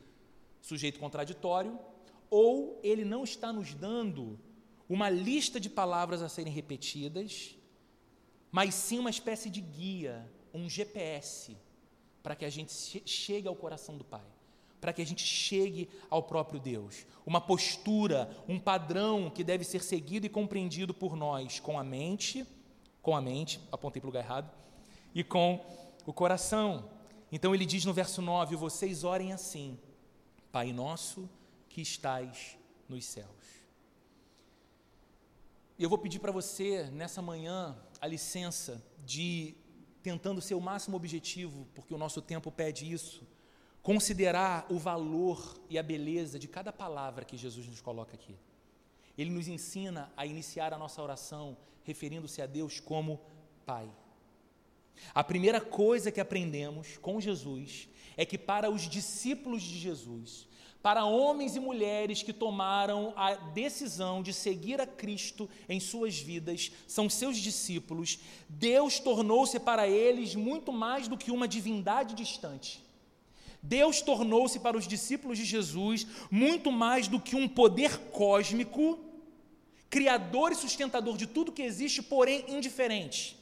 sujeito 0.61 0.99
contraditório. 0.99 1.79
Ou 2.29 2.81
ele 2.83 3.05
não 3.05 3.23
está 3.25 3.53
nos 3.53 3.73
dando 3.73 4.39
uma 4.89 5.09
lista 5.09 5.59
de 5.59 5.71
palavras 5.71 6.23
a 6.23 6.29
serem 6.29 6.53
repetidas, 6.53 7.57
mas 8.51 8.75
sim 8.75 8.99
uma 8.99 9.11
espécie 9.11 9.51
de 9.51 9.61
guia, 9.61 10.31
um 10.53 10.69
GPS, 10.69 11.57
para 12.23 12.35
que 12.35 12.45
a 12.45 12.51
gente 12.51 12.73
chegue 13.07 13.47
ao 13.47 13.55
coração 13.55 13.97
do 13.97 14.05
Pai, 14.05 14.25
para 14.81 14.93
que 14.93 15.03
a 15.03 15.07
gente 15.07 15.23
chegue 15.23 15.89
ao 16.11 16.23
próprio 16.23 16.59
Deus. 16.59 17.07
Uma 17.25 17.41
postura, 17.41 18.31
um 18.49 18.59
padrão 18.59 19.31
que 19.31 19.45
deve 19.45 19.65
ser 19.65 19.83
seguido 19.83 20.27
e 20.27 20.29
compreendido 20.29 20.93
por 20.93 21.17
nós 21.17 21.61
com 21.61 21.79
a 21.79 21.85
mente, 21.85 22.47
com 23.03 23.15
a 23.15 23.21
mente, 23.21 23.61
apontei 23.71 24.01
para 24.01 24.09
o 24.09 24.11
lugar 24.11 24.25
errado, 24.25 24.51
e 25.15 25.23
com 25.23 25.65
o 26.05 26.13
coração. 26.13 26.91
Então 27.31 27.55
ele 27.55 27.65
diz 27.65 27.85
no 27.85 27.93
verso 27.93 28.21
9: 28.21 28.57
Vocês 28.57 29.05
orem 29.05 29.33
assim, 29.33 29.79
Pai 30.51 30.73
nosso 30.73 31.29
que 31.69 31.81
estais 31.81 32.57
nos 32.89 33.05
céus. 33.05 33.56
E 35.79 35.83
eu 35.83 35.91
vou 35.91 35.99
pedir 35.99 36.21
para 36.21 36.33
você, 36.33 36.85
nessa 36.85 37.21
manhã, 37.21 37.77
a 38.01 38.07
licença 38.07 38.83
de, 39.05 39.55
tentando 40.03 40.41
ser 40.41 40.55
o 40.55 40.61
máximo 40.61 40.97
objetivo, 40.97 41.69
porque 41.75 41.93
o 41.93 41.99
nosso 41.99 42.23
tempo 42.23 42.51
pede 42.51 42.91
isso, 42.91 43.27
considerar 43.83 44.67
o 44.71 44.79
valor 44.79 45.61
e 45.69 45.79
a 45.79 45.83
beleza 45.83 46.39
de 46.39 46.49
cada 46.49 46.73
palavra 46.73 47.27
que 47.27 47.37
Jesus 47.37 47.67
nos 47.67 47.83
coloca 47.83 48.15
aqui. 48.15 48.35
Ele 49.19 49.31
nos 49.31 49.49
ensina 49.49 50.11
a 50.17 50.25
iniciar 50.25 50.73
a 50.73 50.79
nossa 50.79 51.03
oração 51.03 51.57
referindo-se 51.85 52.41
a 52.41 52.47
Deus 52.47 52.81
como 52.81 53.21
Pai. 53.67 53.91
A 55.15 55.23
primeira 55.23 55.61
coisa 55.61 56.11
que 56.11 56.21
aprendemos 56.21 56.97
com 56.99 57.21
Jesus 57.21 57.89
é 58.17 58.25
que 58.25 58.39
para 58.39 58.71
os 58.71 58.89
discípulos 58.89 59.63
de 59.63 59.79
Jesus, 59.79 60.49
para 60.87 61.05
homens 61.05 61.57
e 61.57 61.59
mulheres 61.59 62.23
que 62.23 62.33
tomaram 62.33 63.13
a 63.17 63.35
decisão 63.35 64.23
de 64.23 64.33
seguir 64.33 64.81
a 64.81 64.87
Cristo 64.87 65.51
em 65.69 65.81
suas 65.81 66.17
vidas, 66.17 66.71
são 66.87 67.11
seus 67.11 67.39
discípulos, 67.39 68.21
Deus 68.49 69.01
tornou-se 69.01 69.59
para 69.59 69.89
eles 69.89 70.37
muito 70.37 70.73
mais 70.73 71.09
do 71.09 71.19
que 71.19 71.33
uma 71.33 71.49
divindade 71.49 72.15
distante. 72.15 72.81
Deus 73.61 74.01
tornou-se 74.01 74.61
para 74.61 74.79
os 74.79 74.87
discípulos 74.87 75.39
de 75.39 75.45
Jesus 75.45 76.07
muito 76.31 76.71
mais 76.71 77.09
do 77.09 77.19
que 77.19 77.35
um 77.35 77.49
poder 77.49 77.99
cósmico, 78.13 78.97
criador 79.91 80.53
e 80.53 80.55
sustentador 80.55 81.17
de 81.17 81.27
tudo 81.27 81.51
que 81.51 81.63
existe, 81.63 82.01
porém 82.01 82.45
indiferente. 82.47 83.37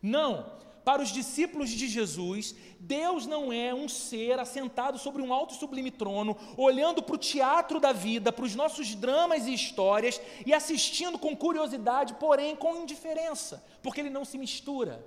Não, 0.00 0.50
para 0.84 1.02
os 1.02 1.10
discípulos 1.10 1.70
de 1.70 1.88
Jesus, 1.88 2.54
Deus 2.78 3.26
não 3.26 3.52
é 3.52 3.74
um 3.74 3.88
ser 3.88 4.38
assentado 4.38 4.98
sobre 4.98 5.20
um 5.22 5.32
alto 5.32 5.54
e 5.54 5.58
sublime 5.58 5.90
trono, 5.90 6.36
olhando 6.56 7.02
para 7.02 7.14
o 7.14 7.18
teatro 7.18 7.78
da 7.78 7.92
vida, 7.92 8.32
para 8.32 8.44
os 8.44 8.54
nossos 8.54 8.94
dramas 8.94 9.46
e 9.46 9.52
histórias 9.52 10.20
e 10.44 10.54
assistindo 10.54 11.18
com 11.18 11.36
curiosidade, 11.36 12.14
porém 12.14 12.56
com 12.56 12.76
indiferença, 12.76 13.64
porque 13.82 14.00
ele 14.00 14.10
não 14.10 14.24
se 14.24 14.38
mistura. 14.38 15.04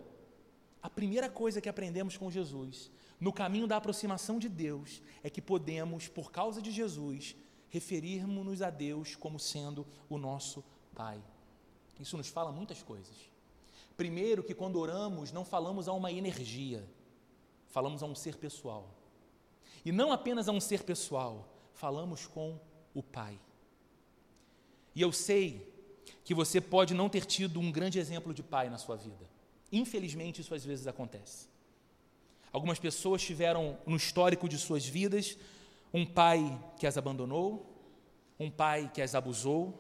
A 0.82 0.89
primeira 0.89 1.30
coisa 1.30 1.62
que 1.62 1.70
aprendemos 1.70 2.18
com 2.18 2.30
Jesus, 2.30 2.92
no 3.20 3.34
caminho 3.34 3.68
da 3.68 3.77
aproximação 3.77 4.38
de 4.38 4.50
Deus, 4.50 5.01
é 5.24 5.30
que 5.30 5.42
podemos, 5.42 6.08
por 6.08 6.32
causa 6.32 6.62
de 6.62 6.72
Jesus, 6.72 7.36
referirmos-nos 7.70 8.62
a 8.62 8.70
Deus 8.70 9.15
como 9.15 9.39
sendo 9.39 9.88
o 10.08 10.18
nosso 10.18 10.63
Pai. 10.94 11.20
Isso 12.00 12.18
nos 12.18 12.27
fala 12.27 12.51
muitas 12.51 12.84
coisas. 12.84 13.33
Primeiro, 13.95 14.43
que 14.43 14.53
quando 14.53 14.79
oramos, 14.79 15.31
não 15.31 15.45
falamos 15.45 15.88
a 15.88 15.93
uma 15.93 16.12
energia, 16.12 16.88
falamos 17.67 18.01
a 18.01 18.05
um 18.05 18.15
ser 18.15 18.38
pessoal. 18.38 18.89
E 19.85 19.91
não 19.91 20.12
apenas 20.12 20.47
a 20.47 20.51
um 20.51 20.59
ser 20.59 20.83
pessoal, 20.83 21.47
falamos 21.73 22.25
com 22.25 22.59
o 22.93 23.03
Pai. 23.03 23.39
E 24.95 25.01
eu 25.01 25.12
sei 25.12 25.73
que 26.23 26.33
você 26.33 26.62
pode 26.62 26.93
não 26.93 27.09
ter 27.09 27.25
tido 27.25 27.59
um 27.59 27.71
grande 27.71 28.00
exemplo 28.00 28.33
de 28.33 28.43
pai 28.43 28.69
na 28.69 28.77
sua 28.77 28.95
vida. 28.95 29.29
Infelizmente, 29.71 30.41
isso 30.41 30.53
às 30.53 30.63
vezes 30.63 30.88
acontece. 30.88 31.47
Algumas 32.51 32.79
pessoas 32.79 33.21
tiveram 33.21 33.77
no 33.85 33.97
histórico 33.97 34.47
de 34.47 34.57
suas 34.57 34.85
vidas 34.85 35.38
um 35.93 36.05
pai 36.05 36.59
que 36.77 36.88
as 36.88 36.97
abandonou, 36.97 37.69
um 38.39 38.50
pai 38.50 38.89
que 38.93 39.01
as 39.01 39.15
abusou, 39.15 39.73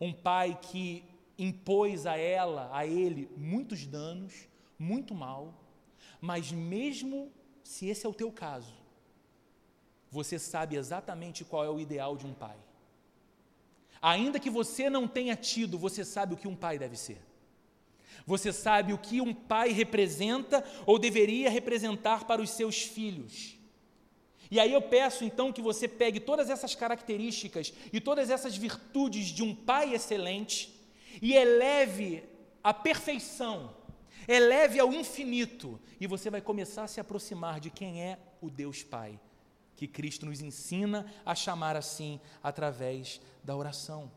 um 0.00 0.12
pai 0.12 0.58
que 0.60 1.04
impôs 1.38 2.06
a 2.06 2.16
ela, 2.16 2.70
a 2.72 2.86
ele, 2.86 3.28
muitos 3.36 3.86
danos, 3.86 4.48
muito 4.78 5.14
mal, 5.14 5.54
mas 6.20 6.52
mesmo 6.52 7.32
se 7.62 7.86
esse 7.88 8.06
é 8.06 8.08
o 8.08 8.14
teu 8.14 8.30
caso, 8.30 8.74
você 10.10 10.38
sabe 10.38 10.76
exatamente 10.76 11.44
qual 11.44 11.64
é 11.64 11.70
o 11.70 11.80
ideal 11.80 12.16
de 12.16 12.26
um 12.26 12.34
pai. 12.34 12.56
Ainda 14.00 14.38
que 14.38 14.50
você 14.50 14.90
não 14.90 15.08
tenha 15.08 15.34
tido, 15.34 15.78
você 15.78 16.04
sabe 16.04 16.34
o 16.34 16.36
que 16.36 16.46
um 16.46 16.54
pai 16.54 16.78
deve 16.78 16.96
ser. 16.96 17.18
Você 18.26 18.52
sabe 18.52 18.92
o 18.92 18.98
que 18.98 19.20
um 19.20 19.34
pai 19.34 19.70
representa 19.70 20.64
ou 20.86 20.98
deveria 20.98 21.50
representar 21.50 22.24
para 22.24 22.40
os 22.40 22.50
seus 22.50 22.82
filhos. 22.82 23.58
E 24.50 24.60
aí 24.60 24.72
eu 24.72 24.82
peço 24.82 25.24
então 25.24 25.52
que 25.52 25.62
você 25.62 25.88
pegue 25.88 26.20
todas 26.20 26.48
essas 26.48 26.74
características 26.74 27.72
e 27.92 28.00
todas 28.00 28.30
essas 28.30 28.56
virtudes 28.56 29.28
de 29.28 29.42
um 29.42 29.54
pai 29.54 29.94
excelente 29.94 30.73
e 31.20 31.34
eleve 31.34 32.24
a 32.62 32.72
perfeição, 32.72 33.74
eleve 34.26 34.78
ao 34.80 34.92
infinito, 34.92 35.80
e 36.00 36.06
você 36.06 36.30
vai 36.30 36.40
começar 36.40 36.84
a 36.84 36.88
se 36.88 37.00
aproximar 37.00 37.60
de 37.60 37.70
quem 37.70 38.02
é 38.02 38.18
o 38.40 38.50
Deus 38.50 38.82
Pai, 38.82 39.20
que 39.76 39.86
Cristo 39.86 40.26
nos 40.26 40.40
ensina 40.40 41.12
a 41.24 41.34
chamar 41.34 41.76
assim 41.76 42.20
através 42.42 43.20
da 43.42 43.56
oração. 43.56 44.10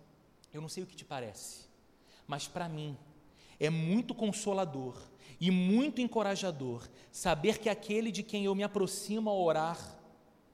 Eu 0.54 0.62
não 0.62 0.70
sei 0.70 0.84
o 0.84 0.88
que 0.88 0.96
te 0.96 1.06
parece, 1.06 1.68
mas 2.26 2.48
para 2.48 2.70
mim 2.70 2.98
é 3.60 3.70
muito 3.70 4.14
consolador 4.14 4.98
e 5.40 5.52
muito 5.52 6.02
encorajador 6.02 6.88
saber 7.12 7.60
que 7.60 7.70
aquele 7.70 8.12
de 8.12 8.24
quem 8.24 8.46
eu 8.46 8.56
me 8.56 8.64
aproximo 8.64 9.30
ao 9.30 9.42
orar 9.42 9.98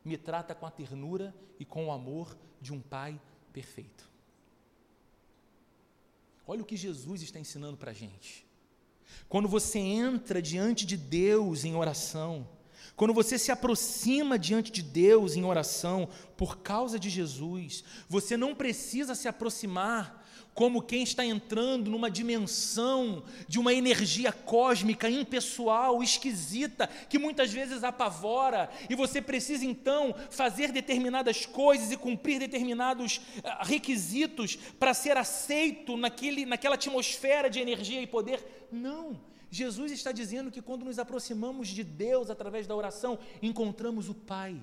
me 0.04 0.18
trata 0.18 0.54
com 0.54 0.66
a 0.66 0.72
ternura 0.72 1.34
e 1.60 1.66
com 1.66 1.88
o 1.88 1.92
amor 1.92 2.38
de 2.60 2.74
um 2.74 2.82
Pai 2.82 3.20
perfeito. 3.52 4.13
Olha 6.46 6.62
o 6.62 6.66
que 6.66 6.76
Jesus 6.76 7.22
está 7.22 7.40
ensinando 7.40 7.78
para 7.78 7.92
a 7.92 7.94
gente. 7.94 8.46
Quando 9.30 9.48
você 9.48 9.80
entra 9.80 10.42
diante 10.42 10.86
de 10.86 10.98
Deus 10.98 11.64
em 11.64 11.76
oração, 11.76 12.48
quando 12.96 13.14
você 13.14 13.40
se 13.40 13.52
aproxima 13.52 14.38
diante 14.38 14.72
de 14.72 14.84
Deus 14.84 15.36
em 15.36 15.44
oração 15.44 16.10
por 16.38 16.60
causa 16.60 17.00
de 17.00 17.10
Jesus, 17.10 17.84
você 18.08 18.38
não 18.38 18.54
precisa 18.54 19.16
se 19.16 19.28
aproximar 19.28 20.23
como 20.54 20.82
quem 20.82 21.04
está 21.04 21.26
entrando 21.26 21.90
numa 21.90 22.10
dimensão 22.10 23.24
de 23.48 23.60
uma 23.60 23.74
energia 23.74 24.32
cósmica, 24.32 25.10
impessoal, 25.10 26.04
esquisita, 26.04 26.88
que 27.10 27.18
muitas 27.18 27.52
vezes 27.52 27.84
apavora, 27.84 28.70
e 28.90 28.96
você 28.96 29.22
precisa 29.22 29.66
então 29.66 30.14
fazer 30.30 30.72
determinadas 30.72 31.46
coisas 31.46 31.92
e 31.92 31.98
cumprir 31.98 32.40
determinados 32.40 33.22
ah, 33.44 33.64
requisitos 33.64 34.56
para 34.80 34.94
ser 34.94 35.18
aceito 35.18 35.98
naquele, 35.98 36.46
naquela 36.46 36.76
atmosfera 36.76 37.50
de 37.50 37.60
energia 37.60 38.02
e 38.02 38.08
poder. 38.08 38.68
Não. 38.72 39.20
Jesus 39.50 39.92
está 39.92 40.12
dizendo 40.12 40.50
que 40.50 40.64
quando 40.64 40.84
nos 40.84 40.98
aproximamos 40.98 41.68
de 41.68 41.84
Deus 41.84 42.32
através 42.32 42.66
da 42.66 42.76
oração, 42.76 43.20
encontramos 43.42 44.10
o 44.10 44.14
Pai. 44.16 44.60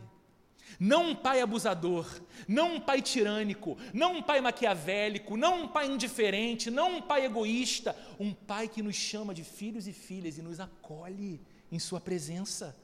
Não 0.79 1.11
um 1.11 1.15
pai 1.15 1.41
abusador, 1.41 2.07
não 2.47 2.77
um 2.77 2.81
pai 2.81 3.03
tirânico, 3.03 3.77
não 3.93 4.17
um 4.17 4.23
pai 4.23 4.41
maquiavélico, 4.41 5.37
não 5.37 5.65
um 5.65 5.69
pai 5.69 5.91
indiferente, 5.91 6.71
não 6.71 6.97
um 6.97 7.03
pai 7.03 7.25
egoísta, 7.25 7.97
um 8.19 8.33
pai 8.33 8.69
que 8.69 8.83
nos 8.83 8.97
chama 8.97 9.35
de 9.35 9.45
filhos 9.45 9.87
e 9.87 9.93
filhas 9.93 10.39
e 10.39 10.43
nos 10.43 10.61
acolhe 10.61 11.41
em 11.71 11.79
Sua 11.79 12.01
presença. 12.01 12.77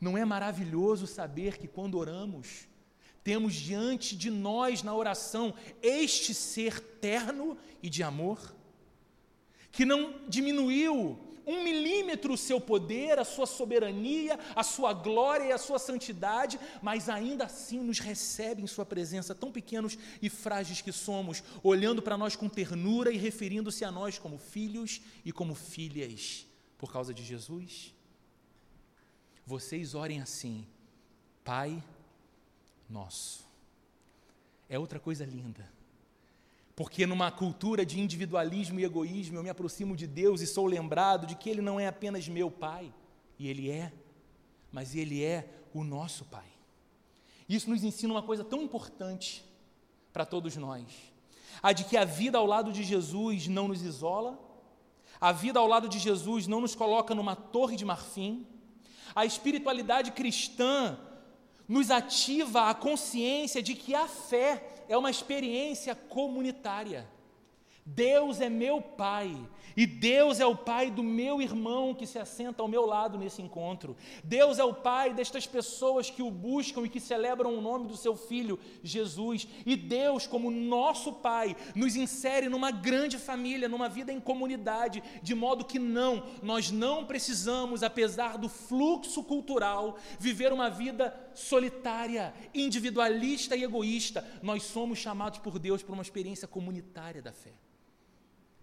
Não 0.00 0.18
é 0.18 0.24
maravilhoso 0.24 1.06
saber 1.06 1.58
que 1.58 1.68
quando 1.68 1.96
oramos, 1.98 2.66
temos 3.22 3.54
diante 3.54 4.16
de 4.16 4.30
nós 4.30 4.82
na 4.82 4.94
oração 4.94 5.54
este 5.80 6.34
ser 6.34 6.80
terno 6.80 7.56
e 7.82 7.88
de 7.88 8.02
amor, 8.02 8.54
que 9.70 9.84
não 9.84 10.14
diminuiu 10.28 11.18
um 11.46 11.62
milímetro 11.62 12.32
o 12.32 12.36
seu 12.38 12.60
poder, 12.60 13.18
a 13.18 13.24
sua 13.24 13.46
soberania, 13.46 14.38
a 14.54 14.62
sua 14.62 14.92
glória 14.92 15.44
e 15.46 15.52
a 15.52 15.58
sua 15.58 15.78
santidade, 15.78 16.58
mas 16.80 17.08
ainda 17.08 17.44
assim 17.44 17.80
nos 17.80 17.98
recebe 17.98 18.62
em 18.62 18.66
Sua 18.66 18.86
presença, 18.86 19.34
tão 19.34 19.50
pequenos 19.50 19.98
e 20.20 20.28
frágeis 20.28 20.80
que 20.80 20.92
somos, 20.92 21.42
olhando 21.62 22.02
para 22.02 22.18
nós 22.18 22.36
com 22.36 22.48
ternura 22.48 23.12
e 23.12 23.16
referindo-se 23.16 23.84
a 23.84 23.90
nós 23.90 24.18
como 24.18 24.38
filhos 24.38 25.00
e 25.24 25.32
como 25.32 25.54
filhas, 25.54 26.46
por 26.78 26.92
causa 26.92 27.12
de 27.12 27.24
Jesus. 27.24 27.94
Vocês 29.44 29.94
orem 29.94 30.20
assim, 30.20 30.66
Pai 31.44 31.82
Nosso. 32.88 33.44
É 34.68 34.78
outra 34.78 35.00
coisa 35.00 35.24
linda 35.24 35.81
porque 36.82 37.06
numa 37.06 37.30
cultura 37.30 37.86
de 37.86 38.00
individualismo 38.00 38.80
e 38.80 38.84
egoísmo, 38.84 39.36
eu 39.36 39.42
me 39.44 39.48
aproximo 39.48 39.94
de 39.94 40.04
Deus 40.04 40.40
e 40.40 40.48
sou 40.48 40.66
lembrado 40.66 41.28
de 41.28 41.36
que 41.36 41.48
Ele 41.48 41.62
não 41.62 41.78
é 41.78 41.86
apenas 41.86 42.26
meu 42.26 42.50
Pai, 42.50 42.92
e 43.38 43.46
Ele 43.46 43.70
é, 43.70 43.92
mas 44.72 44.96
Ele 44.96 45.22
é 45.22 45.48
o 45.72 45.84
nosso 45.84 46.24
Pai. 46.24 46.48
Isso 47.48 47.70
nos 47.70 47.84
ensina 47.84 48.12
uma 48.12 48.22
coisa 48.24 48.42
tão 48.42 48.60
importante 48.60 49.44
para 50.12 50.26
todos 50.26 50.56
nós: 50.56 50.84
a 51.62 51.72
de 51.72 51.84
que 51.84 51.96
a 51.96 52.04
vida 52.04 52.36
ao 52.36 52.46
lado 52.46 52.72
de 52.72 52.82
Jesus 52.82 53.46
não 53.46 53.68
nos 53.68 53.82
isola, 53.82 54.36
a 55.20 55.30
vida 55.30 55.60
ao 55.60 55.68
lado 55.68 55.88
de 55.88 56.00
Jesus 56.00 56.48
não 56.48 56.60
nos 56.60 56.74
coloca 56.74 57.14
numa 57.14 57.36
torre 57.36 57.76
de 57.76 57.84
marfim, 57.84 58.44
a 59.14 59.24
espiritualidade 59.24 60.10
cristã 60.10 60.98
nos 61.68 61.92
ativa 61.92 62.68
a 62.68 62.74
consciência 62.74 63.62
de 63.62 63.76
que 63.76 63.94
a 63.94 64.08
fé 64.08 64.71
é 64.92 64.98
uma 64.98 65.10
experiência 65.10 65.94
comunitária. 65.94 67.08
Deus 67.84 68.40
é 68.40 68.48
meu 68.48 68.80
Pai, 68.80 69.34
e 69.76 69.86
Deus 69.86 70.38
é 70.38 70.46
o 70.46 70.54
Pai 70.54 70.90
do 70.90 71.02
meu 71.02 71.40
irmão 71.40 71.94
que 71.94 72.06
se 72.06 72.18
assenta 72.18 72.62
ao 72.62 72.68
meu 72.68 72.84
lado 72.84 73.18
nesse 73.18 73.40
encontro. 73.40 73.96
Deus 74.22 74.58
é 74.58 74.64
o 74.64 74.74
Pai 74.74 75.12
destas 75.12 75.46
pessoas 75.46 76.10
que 76.10 76.22
o 76.22 76.30
buscam 76.30 76.82
e 76.82 76.88
que 76.88 77.00
celebram 77.00 77.56
o 77.56 77.60
nome 77.60 77.88
do 77.88 77.96
seu 77.96 78.14
Filho, 78.14 78.58
Jesus. 78.84 79.48
E 79.64 79.74
Deus, 79.74 80.26
como 80.26 80.50
nosso 80.50 81.12
Pai, 81.14 81.56
nos 81.74 81.96
insere 81.96 82.48
numa 82.48 82.70
grande 82.70 83.18
família, 83.18 83.68
numa 83.68 83.88
vida 83.88 84.12
em 84.12 84.20
comunidade, 84.20 85.02
de 85.22 85.34
modo 85.34 85.64
que 85.64 85.78
não, 85.78 86.22
nós 86.42 86.70
não 86.70 87.04
precisamos, 87.04 87.82
apesar 87.82 88.36
do 88.36 88.48
fluxo 88.48 89.24
cultural, 89.24 89.96
viver 90.18 90.52
uma 90.52 90.68
vida 90.68 91.21
solitária, 91.34 92.34
individualista 92.54 93.56
e 93.56 93.62
egoísta. 93.62 94.26
Nós 94.42 94.62
somos 94.62 94.98
chamados 94.98 95.38
por 95.38 95.58
Deus 95.58 95.82
para 95.82 95.92
uma 95.94 96.02
experiência 96.02 96.48
comunitária 96.48 97.22
da 97.22 97.32
fé. 97.32 97.52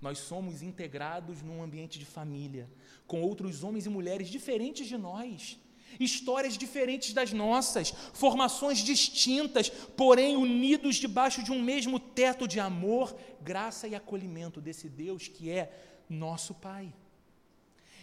Nós 0.01 0.19
somos 0.19 0.61
integrados 0.61 1.41
num 1.41 1.61
ambiente 1.61 1.99
de 1.99 2.05
família, 2.05 2.69
com 3.05 3.21
outros 3.21 3.63
homens 3.63 3.85
e 3.85 3.89
mulheres 3.89 4.29
diferentes 4.29 4.87
de 4.87 4.97
nós, 4.97 5.59
histórias 5.99 6.57
diferentes 6.57 7.13
das 7.13 7.33
nossas, 7.33 7.91
formações 8.13 8.79
distintas, 8.79 9.69
porém 9.69 10.37
unidos 10.37 10.95
debaixo 10.95 11.43
de 11.43 11.51
um 11.51 11.61
mesmo 11.61 11.99
teto 11.99 12.47
de 12.47 12.59
amor, 12.59 13.15
graça 13.41 13.87
e 13.87 13.95
acolhimento 13.95 14.61
desse 14.61 14.87
Deus 14.87 15.27
que 15.27 15.49
é 15.49 15.71
nosso 16.07 16.53
Pai. 16.53 16.93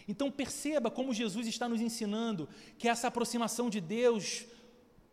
Então 0.09 0.31
perceba 0.31 0.90
como 0.90 1.14
Jesus 1.14 1.46
está 1.46 1.68
nos 1.68 1.81
ensinando 1.81 2.48
que 2.79 2.88
essa 2.88 3.09
aproximação 3.09 3.68
de 3.68 3.81
Deus 3.81 4.44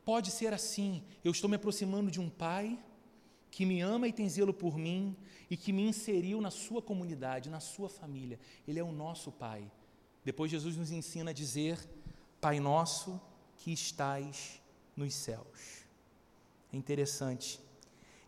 pode 0.06 0.32
ser 0.32 0.54
assim. 0.54 1.04
Eu 1.24 1.32
estou 1.32 1.50
me 1.50 1.56
aproximando 1.56 2.12
de 2.12 2.20
um 2.20 2.30
Pai 2.30 2.80
que 3.50 3.66
me 3.66 3.82
ama 3.82 4.08
e 4.08 4.14
tem 4.14 4.28
zelo 4.28 4.54
por 4.54 4.78
mim 4.78 5.16
e 5.50 5.56
que 5.56 5.72
me 5.72 5.84
inseriu 5.84 6.42
na 6.42 6.50
sua 6.50 6.82
comunidade, 6.82 7.50
na 7.50 7.60
sua 7.60 7.88
família. 7.88 8.40
Ele 8.68 8.80
é 8.80 8.84
o 8.84 8.92
nosso 8.92 9.32
Pai. 9.32 9.72
Depois 10.26 10.50
Jesus 10.50 10.76
nos 10.78 10.92
ensina 10.92 11.32
a 11.32 11.34
dizer: 11.34 11.78
Pai 12.42 12.60
nosso 12.60 13.22
que 13.58 13.72
estais 13.72 14.62
nos 14.96 15.14
céus. 15.14 15.86
É 16.72 16.78
interessante. 16.78 17.60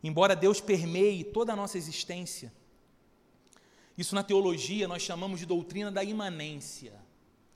Embora 0.04 0.36
Deus 0.36 0.62
permeie 0.62 1.24
toda 1.24 1.54
a 1.54 1.56
nossa 1.56 1.78
existência, 1.78 2.54
isso 3.98 4.14
na 4.14 4.24
teologia 4.24 4.88
nós 4.88 5.02
chamamos 5.02 5.40
de 5.40 5.46
doutrina 5.46 5.92
da 5.92 6.04
imanência. 6.04 6.94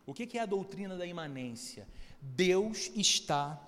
O 0.06 0.14
que 0.14 0.38
é 0.38 0.42
a 0.42 0.48
doutrina 0.48 0.98
da 0.98 1.06
imanência? 1.06 1.88
Deus 2.20 2.92
está 2.96 3.62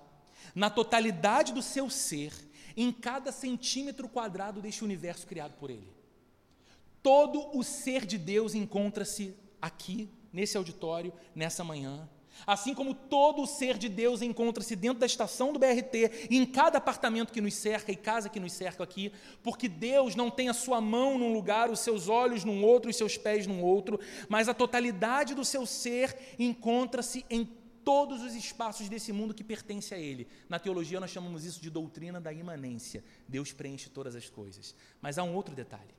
na 0.54 0.70
totalidade 0.70 1.52
do 1.52 1.62
seu 1.62 1.88
ser 1.90 2.32
em 2.76 2.90
cada 2.90 3.30
centímetro 3.32 4.08
quadrado 4.08 4.60
deste 4.60 4.84
universo 4.84 5.26
criado 5.26 5.54
por 5.54 5.70
Ele. 5.70 5.92
Todo 7.02 7.56
o 7.56 7.62
ser 7.62 8.06
de 8.06 8.16
Deus 8.16 8.54
encontra-se 8.54 9.34
aqui, 9.60 10.08
nesse 10.32 10.56
auditório, 10.56 11.12
nessa 11.34 11.62
manhã. 11.62 12.08
Assim 12.46 12.74
como 12.74 12.94
todo 12.94 13.42
o 13.42 13.46
ser 13.46 13.76
de 13.76 13.88
Deus 13.88 14.22
encontra-se 14.22 14.74
dentro 14.74 14.98
da 14.98 15.06
estação 15.06 15.52
do 15.52 15.58
BRT, 15.58 16.28
em 16.30 16.44
cada 16.46 16.78
apartamento 16.78 17.32
que 17.32 17.40
nos 17.40 17.54
cerca 17.54 17.92
e 17.92 17.96
casa 17.96 18.28
que 18.28 18.40
nos 18.40 18.52
cerca 18.52 18.82
aqui, 18.82 19.12
porque 19.42 19.68
Deus 19.68 20.16
não 20.16 20.30
tem 20.30 20.48
a 20.48 20.54
sua 20.54 20.80
mão 20.80 21.18
num 21.18 21.32
lugar, 21.32 21.70
os 21.70 21.80
seus 21.80 22.08
olhos 22.08 22.42
num 22.44 22.64
outro, 22.64 22.90
os 22.90 22.96
seus 22.96 23.16
pés 23.16 23.46
num 23.46 23.62
outro, 23.62 24.00
mas 24.28 24.48
a 24.48 24.54
totalidade 24.54 25.34
do 25.34 25.44
seu 25.44 25.66
ser 25.66 26.16
encontra-se 26.38 27.24
em 27.28 27.44
todos 27.84 28.22
os 28.22 28.34
espaços 28.34 28.88
desse 28.88 29.12
mundo 29.12 29.34
que 29.34 29.44
pertence 29.44 29.94
a 29.94 29.98
Ele. 29.98 30.26
Na 30.48 30.58
teologia, 30.58 31.00
nós 31.00 31.10
chamamos 31.10 31.44
isso 31.44 31.60
de 31.60 31.70
doutrina 31.70 32.20
da 32.20 32.32
imanência. 32.32 33.04
Deus 33.28 33.52
preenche 33.52 33.90
todas 33.90 34.14
as 34.16 34.28
coisas. 34.28 34.74
Mas 35.00 35.18
há 35.18 35.22
um 35.22 35.34
outro 35.34 35.54
detalhe. 35.54 35.94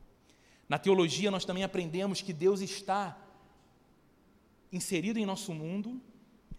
Na 0.68 0.80
teologia, 0.80 1.30
nós 1.30 1.46
também 1.46 1.64
aprendemos 1.64 2.22
que 2.22 2.34
Deus 2.34 2.62
está 2.62 3.18
inserido 4.72 5.20
em 5.20 5.26
nosso 5.26 5.54
mundo 5.54 6.02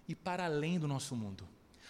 e 0.06 0.14
para 0.14 0.44
além 0.44 0.78
do 0.78 0.86
nosso 0.86 1.16
mundo. 1.16 1.48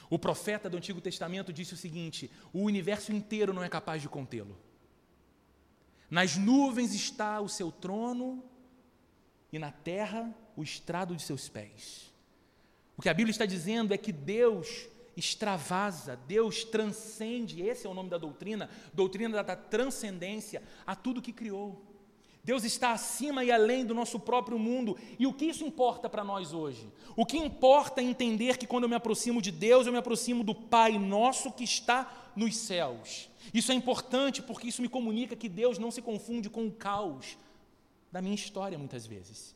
O 0.09 0.19
profeta 0.19 0.71
do 0.71 0.77
Antigo 0.77 1.01
Testamento 1.01 1.53
disse 1.53 1.75
o 1.75 1.77
seguinte: 1.77 2.31
o 2.53 2.61
universo 2.61 3.13
inteiro 3.13 3.53
não 3.53 3.65
é 3.65 3.69
capaz 3.69 4.01
de 4.01 4.09
contê-lo. 4.09 4.57
Nas 6.11 6.37
nuvens 6.37 6.95
está 6.95 7.41
o 7.41 7.49
seu 7.49 7.73
trono 7.73 8.45
e 9.53 9.59
na 9.59 9.73
terra 9.73 10.33
o 10.57 10.63
estrado 10.63 11.17
de 11.17 11.23
seus 11.23 11.49
pés. 11.49 12.14
O 12.97 13.03
que 13.03 13.09
a 13.09 13.15
Bíblia 13.15 13.33
está 13.33 13.47
dizendo 13.47 13.93
é 13.93 13.99
que 13.99 14.13
Deus 14.13 14.87
extravasa, 15.17 16.19
Deus 16.27 16.65
transcende, 16.65 17.63
esse 17.63 17.87
é 17.87 17.91
o 17.91 17.95
nome 17.95 18.11
da 18.11 18.19
doutrina, 18.19 18.69
doutrina 18.93 19.43
da 19.43 19.57
transcendência, 19.57 20.63
a 20.87 20.95
tudo 20.95 21.23
que 21.23 21.33
criou. 21.33 21.95
Deus 22.45 22.63
está 22.63 22.93
acima 22.93 23.43
e 23.43 23.51
além 23.51 23.87
do 23.87 23.95
nosso 23.95 24.21
próprio 24.21 24.59
mundo. 24.59 24.99
E 25.19 25.27
o 25.27 25.33
que 25.33 25.47
isso 25.47 25.65
importa 25.65 26.11
para 26.11 26.23
nós 26.23 26.53
hoje? 26.53 26.87
O 27.17 27.25
que 27.25 27.39
importa 27.39 28.03
é 28.03 28.05
entender 28.05 28.59
que 28.59 28.67
quando 28.67 28.83
eu 28.83 28.89
me 28.89 28.95
aproximo 28.95 29.41
de 29.41 29.51
Deus, 29.51 29.87
eu 29.87 29.93
me 29.93 29.99
aproximo 29.99 30.45
do 30.45 30.55
Pai 30.55 30.99
nosso 30.99 31.51
que 31.51 31.65
está 31.65 32.31
nos 32.37 32.55
céus. 32.55 33.31
Isso 33.53 33.73
é 33.73 33.75
importante 33.75 34.43
porque 34.43 34.69
isso 34.69 34.83
me 34.83 34.91
comunica 34.91 35.35
que 35.35 35.49
Deus 35.49 35.79
não 35.79 35.91
se 35.91 36.03
confunde 36.03 36.51
com 36.51 36.67
o 36.67 36.73
caos 36.73 37.39
da 38.13 38.21
minha 38.21 38.35
história 38.35 38.77
muitas 38.77 39.07
vezes. 39.07 39.54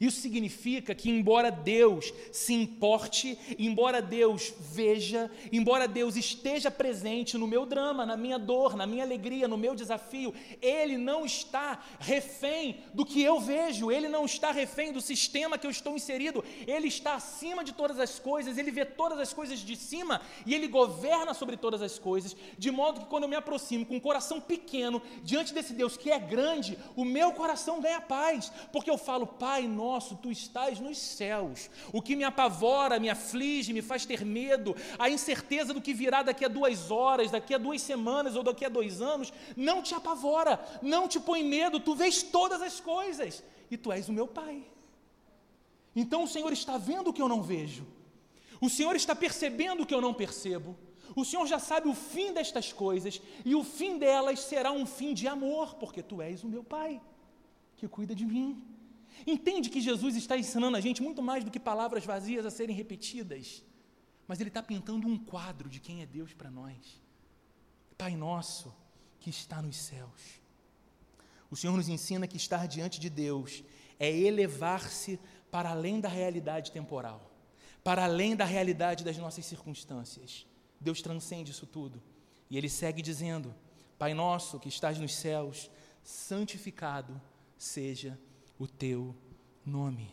Isso 0.00 0.20
significa 0.20 0.94
que, 0.94 1.10
embora 1.10 1.50
Deus 1.50 2.12
se 2.30 2.52
importe, 2.52 3.38
embora 3.58 4.02
Deus 4.02 4.52
veja, 4.72 5.30
embora 5.50 5.88
Deus 5.88 6.16
esteja 6.16 6.70
presente 6.70 7.38
no 7.38 7.46
meu 7.46 7.64
drama, 7.64 8.04
na 8.04 8.16
minha 8.16 8.38
dor, 8.38 8.76
na 8.76 8.86
minha 8.86 9.04
alegria, 9.04 9.48
no 9.48 9.56
meu 9.56 9.74
desafio, 9.74 10.34
Ele 10.60 10.98
não 10.98 11.24
está 11.24 11.82
refém 11.98 12.82
do 12.92 13.06
que 13.06 13.22
eu 13.22 13.40
vejo, 13.40 13.90
Ele 13.90 14.08
não 14.08 14.24
está 14.24 14.52
refém 14.52 14.92
do 14.92 15.00
sistema 15.00 15.56
que 15.56 15.66
eu 15.66 15.70
estou 15.70 15.96
inserido, 15.96 16.44
Ele 16.66 16.88
está 16.88 17.14
acima 17.14 17.64
de 17.64 17.72
todas 17.72 17.98
as 17.98 18.18
coisas, 18.18 18.58
Ele 18.58 18.70
vê 18.70 18.84
todas 18.84 19.18
as 19.18 19.32
coisas 19.32 19.60
de 19.60 19.76
cima 19.76 20.20
e 20.44 20.54
Ele 20.54 20.68
governa 20.68 21.32
sobre 21.32 21.56
todas 21.56 21.80
as 21.80 21.98
coisas, 21.98 22.36
de 22.58 22.70
modo 22.70 23.00
que 23.00 23.06
quando 23.06 23.22
eu 23.24 23.28
me 23.28 23.36
aproximo 23.36 23.86
com 23.86 23.96
um 23.96 24.00
coração 24.00 24.40
pequeno 24.40 25.00
diante 25.22 25.54
desse 25.54 25.72
Deus 25.72 25.96
que 25.96 26.10
é 26.10 26.18
grande, 26.18 26.78
o 26.94 27.04
meu 27.04 27.32
coração 27.32 27.80
ganha 27.80 28.00
paz, 28.00 28.52
porque 28.72 28.90
eu 28.90 28.98
falo, 28.98 29.26
Pai, 29.26 29.66
nosso, 29.76 30.16
tu 30.16 30.30
estás 30.30 30.80
nos 30.80 30.98
céus. 30.98 31.70
O 31.92 32.00
que 32.00 32.16
me 32.16 32.24
apavora, 32.24 32.98
me 32.98 33.10
aflige, 33.10 33.72
me 33.72 33.82
faz 33.82 34.06
ter 34.06 34.24
medo, 34.24 34.74
a 34.98 35.10
incerteza 35.10 35.74
do 35.74 35.80
que 35.80 35.94
virá 35.94 36.22
daqui 36.22 36.44
a 36.44 36.48
duas 36.48 36.90
horas, 36.90 37.30
daqui 37.30 37.54
a 37.54 37.58
duas 37.58 37.82
semanas 37.82 38.34
ou 38.34 38.42
daqui 38.42 38.64
a 38.64 38.68
dois 38.68 39.00
anos, 39.00 39.32
não 39.56 39.82
te 39.82 39.94
apavora, 39.94 40.58
não 40.82 41.06
te 41.06 41.20
põe 41.20 41.44
medo, 41.44 41.78
tu 41.78 41.94
vês 41.94 42.22
todas 42.22 42.62
as 42.62 42.80
coisas 42.80 43.44
e 43.70 43.76
tu 43.76 43.92
és 43.92 44.08
o 44.08 44.12
meu 44.12 44.26
Pai. 44.26 44.64
Então 45.94 46.24
o 46.24 46.28
Senhor 46.28 46.52
está 46.52 46.76
vendo 46.76 47.10
o 47.10 47.12
que 47.12 47.22
eu 47.22 47.28
não 47.28 47.42
vejo, 47.42 47.86
o 48.60 48.70
Senhor 48.70 48.96
está 48.96 49.14
percebendo 49.14 49.82
o 49.82 49.86
que 49.86 49.94
eu 49.94 50.00
não 50.00 50.14
percebo. 50.14 50.76
O 51.14 51.24
Senhor 51.24 51.46
já 51.46 51.58
sabe 51.58 51.88
o 51.88 51.94
fim 51.94 52.32
destas 52.32 52.72
coisas, 52.72 53.22
e 53.44 53.54
o 53.54 53.64
fim 53.64 53.96
delas 53.96 54.40
será 54.40 54.70
um 54.72 54.84
fim 54.84 55.14
de 55.14 55.26
amor, 55.26 55.76
porque 55.76 56.02
tu 56.02 56.20
és 56.20 56.44
o 56.44 56.48
meu 56.48 56.62
Pai, 56.62 57.00
que 57.76 57.88
cuida 57.88 58.14
de 58.14 58.26
mim. 58.26 58.62
Entende 59.24 59.70
que 59.70 59.80
Jesus 59.80 60.16
está 60.16 60.36
ensinando 60.36 60.76
a 60.76 60.80
gente 60.80 61.02
muito 61.02 61.22
mais 61.22 61.44
do 61.44 61.50
que 61.50 61.60
palavras 61.60 62.04
vazias 62.04 62.44
a 62.44 62.50
serem 62.50 62.74
repetidas, 62.74 63.62
mas 64.26 64.40
Ele 64.40 64.50
está 64.50 64.62
pintando 64.62 65.06
um 65.06 65.16
quadro 65.16 65.68
de 65.68 65.78
quem 65.78 66.02
é 66.02 66.06
Deus 66.06 66.34
para 66.34 66.50
nós. 66.50 67.00
Pai 67.96 68.16
nosso 68.16 68.74
que 69.20 69.30
está 69.30 69.62
nos 69.62 69.76
céus. 69.76 70.40
O 71.50 71.56
Senhor 71.56 71.76
nos 71.76 71.88
ensina 71.88 72.26
que 72.26 72.36
estar 72.36 72.66
diante 72.66 72.98
de 72.98 73.08
Deus 73.08 73.62
é 73.98 74.10
elevar-se 74.10 75.18
para 75.50 75.70
além 75.70 76.00
da 76.00 76.08
realidade 76.08 76.72
temporal, 76.72 77.30
para 77.82 78.04
além 78.04 78.36
da 78.36 78.44
realidade 78.44 79.04
das 79.04 79.16
nossas 79.16 79.46
circunstâncias. 79.46 80.46
Deus 80.80 81.00
transcende 81.00 81.52
isso 81.52 81.66
tudo. 81.66 82.02
E 82.50 82.56
ele 82.56 82.68
segue 82.68 83.00
dizendo: 83.00 83.54
Pai 83.98 84.12
nosso 84.12 84.60
que 84.60 84.68
estás 84.68 84.98
nos 84.98 85.14
céus, 85.14 85.70
santificado 86.02 87.20
seja 87.56 88.18
o 88.58 88.66
teu 88.66 89.14
nome. 89.64 90.10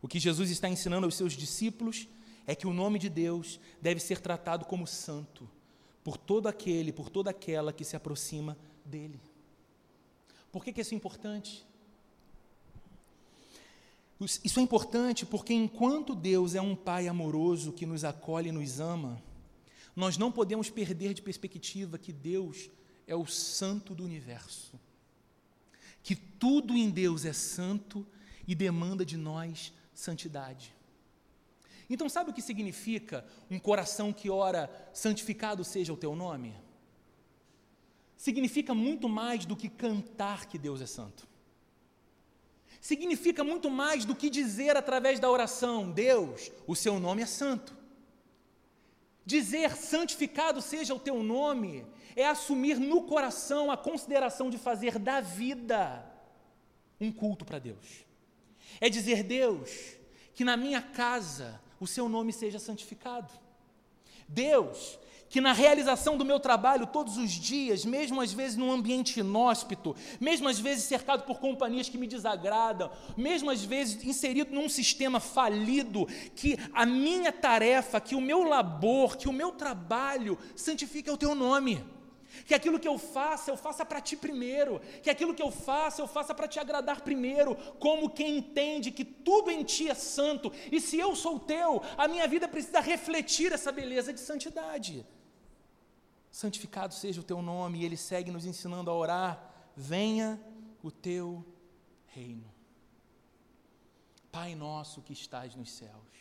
O 0.00 0.08
que 0.08 0.20
Jesus 0.20 0.50
está 0.50 0.68
ensinando 0.68 1.06
aos 1.06 1.14
seus 1.14 1.32
discípulos 1.32 2.08
é 2.46 2.54
que 2.54 2.66
o 2.66 2.72
nome 2.72 2.98
de 2.98 3.08
Deus 3.08 3.60
deve 3.80 4.00
ser 4.00 4.20
tratado 4.20 4.64
como 4.64 4.86
santo 4.86 5.48
por 6.02 6.16
todo 6.16 6.46
aquele, 6.46 6.92
por 6.92 7.10
toda 7.10 7.30
aquela 7.30 7.72
que 7.72 7.84
se 7.84 7.96
aproxima 7.96 8.56
dele. 8.84 9.20
Por 10.50 10.64
que, 10.64 10.72
que 10.72 10.80
isso 10.80 10.94
é 10.94 10.96
importante? 10.96 11.66
Isso 14.20 14.58
é 14.58 14.62
importante 14.62 15.26
porque 15.26 15.52
enquanto 15.52 16.14
Deus 16.14 16.54
é 16.54 16.60
um 16.60 16.74
Pai 16.74 17.06
amoroso 17.06 17.72
que 17.72 17.86
nos 17.86 18.04
acolhe 18.04 18.48
e 18.48 18.52
nos 18.52 18.80
ama, 18.80 19.22
nós 19.94 20.16
não 20.16 20.32
podemos 20.32 20.70
perder 20.70 21.14
de 21.14 21.22
perspectiva 21.22 21.98
que 21.98 22.12
Deus 22.12 22.70
é 23.06 23.14
o 23.14 23.26
santo 23.26 23.94
do 23.94 24.04
universo 24.04 24.78
que 26.08 26.16
tudo 26.16 26.74
em 26.74 26.88
Deus 26.88 27.26
é 27.26 27.34
santo 27.34 28.06
e 28.46 28.54
demanda 28.54 29.04
de 29.04 29.18
nós 29.18 29.74
santidade. 29.92 30.74
Então, 31.90 32.08
sabe 32.08 32.30
o 32.30 32.32
que 32.32 32.40
significa 32.40 33.26
um 33.50 33.58
coração 33.58 34.10
que 34.10 34.30
ora, 34.30 34.70
santificado 34.94 35.62
seja 35.62 35.92
o 35.92 35.98
teu 35.98 36.16
nome? 36.16 36.56
Significa 38.16 38.72
muito 38.72 39.06
mais 39.06 39.44
do 39.44 39.54
que 39.54 39.68
cantar 39.68 40.46
que 40.46 40.56
Deus 40.56 40.80
é 40.80 40.86
santo. 40.86 41.28
Significa 42.80 43.44
muito 43.44 43.68
mais 43.68 44.06
do 44.06 44.16
que 44.16 44.30
dizer 44.30 44.78
através 44.78 45.20
da 45.20 45.30
oração: 45.30 45.90
Deus, 45.90 46.50
o 46.66 46.74
seu 46.74 46.98
nome 46.98 47.20
é 47.20 47.26
santo. 47.26 47.76
Dizer 49.28 49.76
santificado 49.76 50.62
seja 50.62 50.94
o 50.94 50.98
teu 50.98 51.22
nome 51.22 51.84
é 52.16 52.26
assumir 52.26 52.78
no 52.80 53.02
coração 53.02 53.70
a 53.70 53.76
consideração 53.76 54.48
de 54.48 54.56
fazer 54.56 54.98
da 54.98 55.20
vida 55.20 56.02
um 56.98 57.12
culto 57.12 57.44
para 57.44 57.58
Deus. 57.58 58.06
É 58.80 58.88
dizer, 58.88 59.22
Deus, 59.22 59.98
que 60.34 60.46
na 60.46 60.56
minha 60.56 60.80
casa 60.80 61.60
o 61.78 61.86
seu 61.86 62.08
nome 62.08 62.32
seja 62.32 62.58
santificado. 62.58 63.30
Deus, 64.26 64.98
que 65.28 65.40
na 65.40 65.52
realização 65.52 66.16
do 66.16 66.24
meu 66.24 66.40
trabalho 66.40 66.86
todos 66.86 67.16
os 67.16 67.30
dias, 67.30 67.84
mesmo 67.84 68.20
às 68.20 68.32
vezes 68.32 68.56
num 68.56 68.72
ambiente 68.72 69.20
inóspito, 69.20 69.94
mesmo 70.20 70.48
às 70.48 70.58
vezes 70.58 70.84
cercado 70.84 71.24
por 71.24 71.38
companhias 71.38 71.88
que 71.88 71.98
me 71.98 72.06
desagradam, 72.06 72.90
mesmo 73.16 73.50
às 73.50 73.62
vezes 73.62 74.02
inserido 74.04 74.54
num 74.54 74.68
sistema 74.68 75.20
falido, 75.20 76.06
que 76.34 76.58
a 76.72 76.86
minha 76.86 77.32
tarefa, 77.32 78.00
que 78.00 78.14
o 78.14 78.20
meu 78.20 78.42
labor, 78.44 79.16
que 79.16 79.28
o 79.28 79.32
meu 79.32 79.52
trabalho 79.52 80.38
santifique 80.56 81.10
o 81.10 81.16
teu 81.16 81.34
nome. 81.34 81.84
Que 82.46 82.54
aquilo 82.54 82.78
que 82.78 82.86
eu 82.86 82.98
faça, 82.98 83.50
eu 83.50 83.56
faça 83.56 83.84
para 83.84 84.00
ti 84.00 84.16
primeiro. 84.16 84.80
Que 85.02 85.10
aquilo 85.10 85.34
que 85.34 85.42
eu 85.42 85.50
faça, 85.50 86.02
eu 86.02 86.06
faça 86.06 86.34
para 86.34 86.46
te 86.46 86.60
agradar 86.60 87.00
primeiro. 87.00 87.56
Como 87.78 88.10
quem 88.10 88.38
entende 88.38 88.90
que 88.90 89.04
tudo 89.04 89.50
em 89.50 89.64
ti 89.64 89.88
é 89.88 89.94
santo. 89.94 90.52
E 90.70 90.80
se 90.80 90.98
eu 90.98 91.16
sou 91.16 91.38
teu, 91.40 91.82
a 91.96 92.06
minha 92.06 92.28
vida 92.28 92.46
precisa 92.46 92.80
refletir 92.80 93.52
essa 93.52 93.72
beleza 93.72 94.12
de 94.12 94.20
santidade. 94.20 95.04
Santificado 96.42 96.94
seja 96.94 97.20
o 97.20 97.24
teu 97.30 97.40
nome. 97.42 97.78
E 97.78 97.84
ele 97.84 97.96
segue 97.96 98.30
nos 98.30 98.44
ensinando 98.44 98.90
a 98.90 98.94
orar. 98.94 99.32
Venha 99.76 100.40
o 100.82 100.90
teu 100.90 101.44
reino. 102.06 102.48
Pai 104.30 104.54
nosso 104.54 105.02
que 105.02 105.12
estás 105.12 105.54
nos 105.54 105.70
céus, 105.72 106.12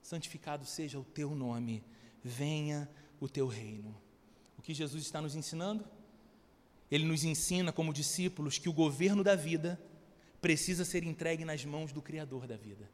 santificado 0.00 0.64
seja 0.64 0.98
o 0.98 1.04
teu 1.04 1.34
nome. 1.34 1.84
Venha 2.22 2.88
o 3.20 3.28
teu 3.28 3.46
reino 3.46 3.94
o 4.58 4.62
que 4.62 4.74
Jesus 4.74 5.04
está 5.04 5.22
nos 5.22 5.36
ensinando? 5.36 5.84
Ele 6.90 7.04
nos 7.04 7.22
ensina, 7.22 7.72
como 7.72 7.92
discípulos, 7.92 8.58
que 8.58 8.68
o 8.68 8.72
governo 8.72 9.22
da 9.22 9.36
vida 9.36 9.80
precisa 10.40 10.84
ser 10.84 11.04
entregue 11.04 11.44
nas 11.44 11.64
mãos 11.64 11.92
do 11.92 12.02
Criador 12.02 12.46
da 12.46 12.56
vida. 12.56 12.90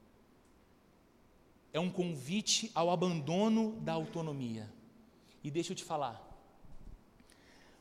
É 1.72 1.80
um 1.80 1.90
convite 1.90 2.70
ao 2.74 2.90
abandono 2.90 3.80
da 3.80 3.92
autonomia. 3.94 4.70
E 5.42 5.50
deixa 5.50 5.72
eu 5.72 5.76
te 5.76 5.84
falar, 5.84 6.33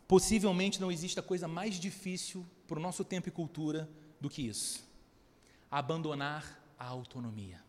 possivelmente 0.08 0.80
não 0.80 0.92
exista 0.92 1.22
coisa 1.22 1.48
mais 1.48 1.76
difícil 1.76 2.46
para 2.68 2.80
o 2.80 2.82
nosso 2.82 3.04
tempo 3.04 3.30
e 3.30 3.32
cultura 3.32 3.90
do 4.20 4.30
que 4.30 4.42
isso: 4.42 4.84
abandonar 5.70 6.64
a 6.78 6.86
autonomia 6.86 7.64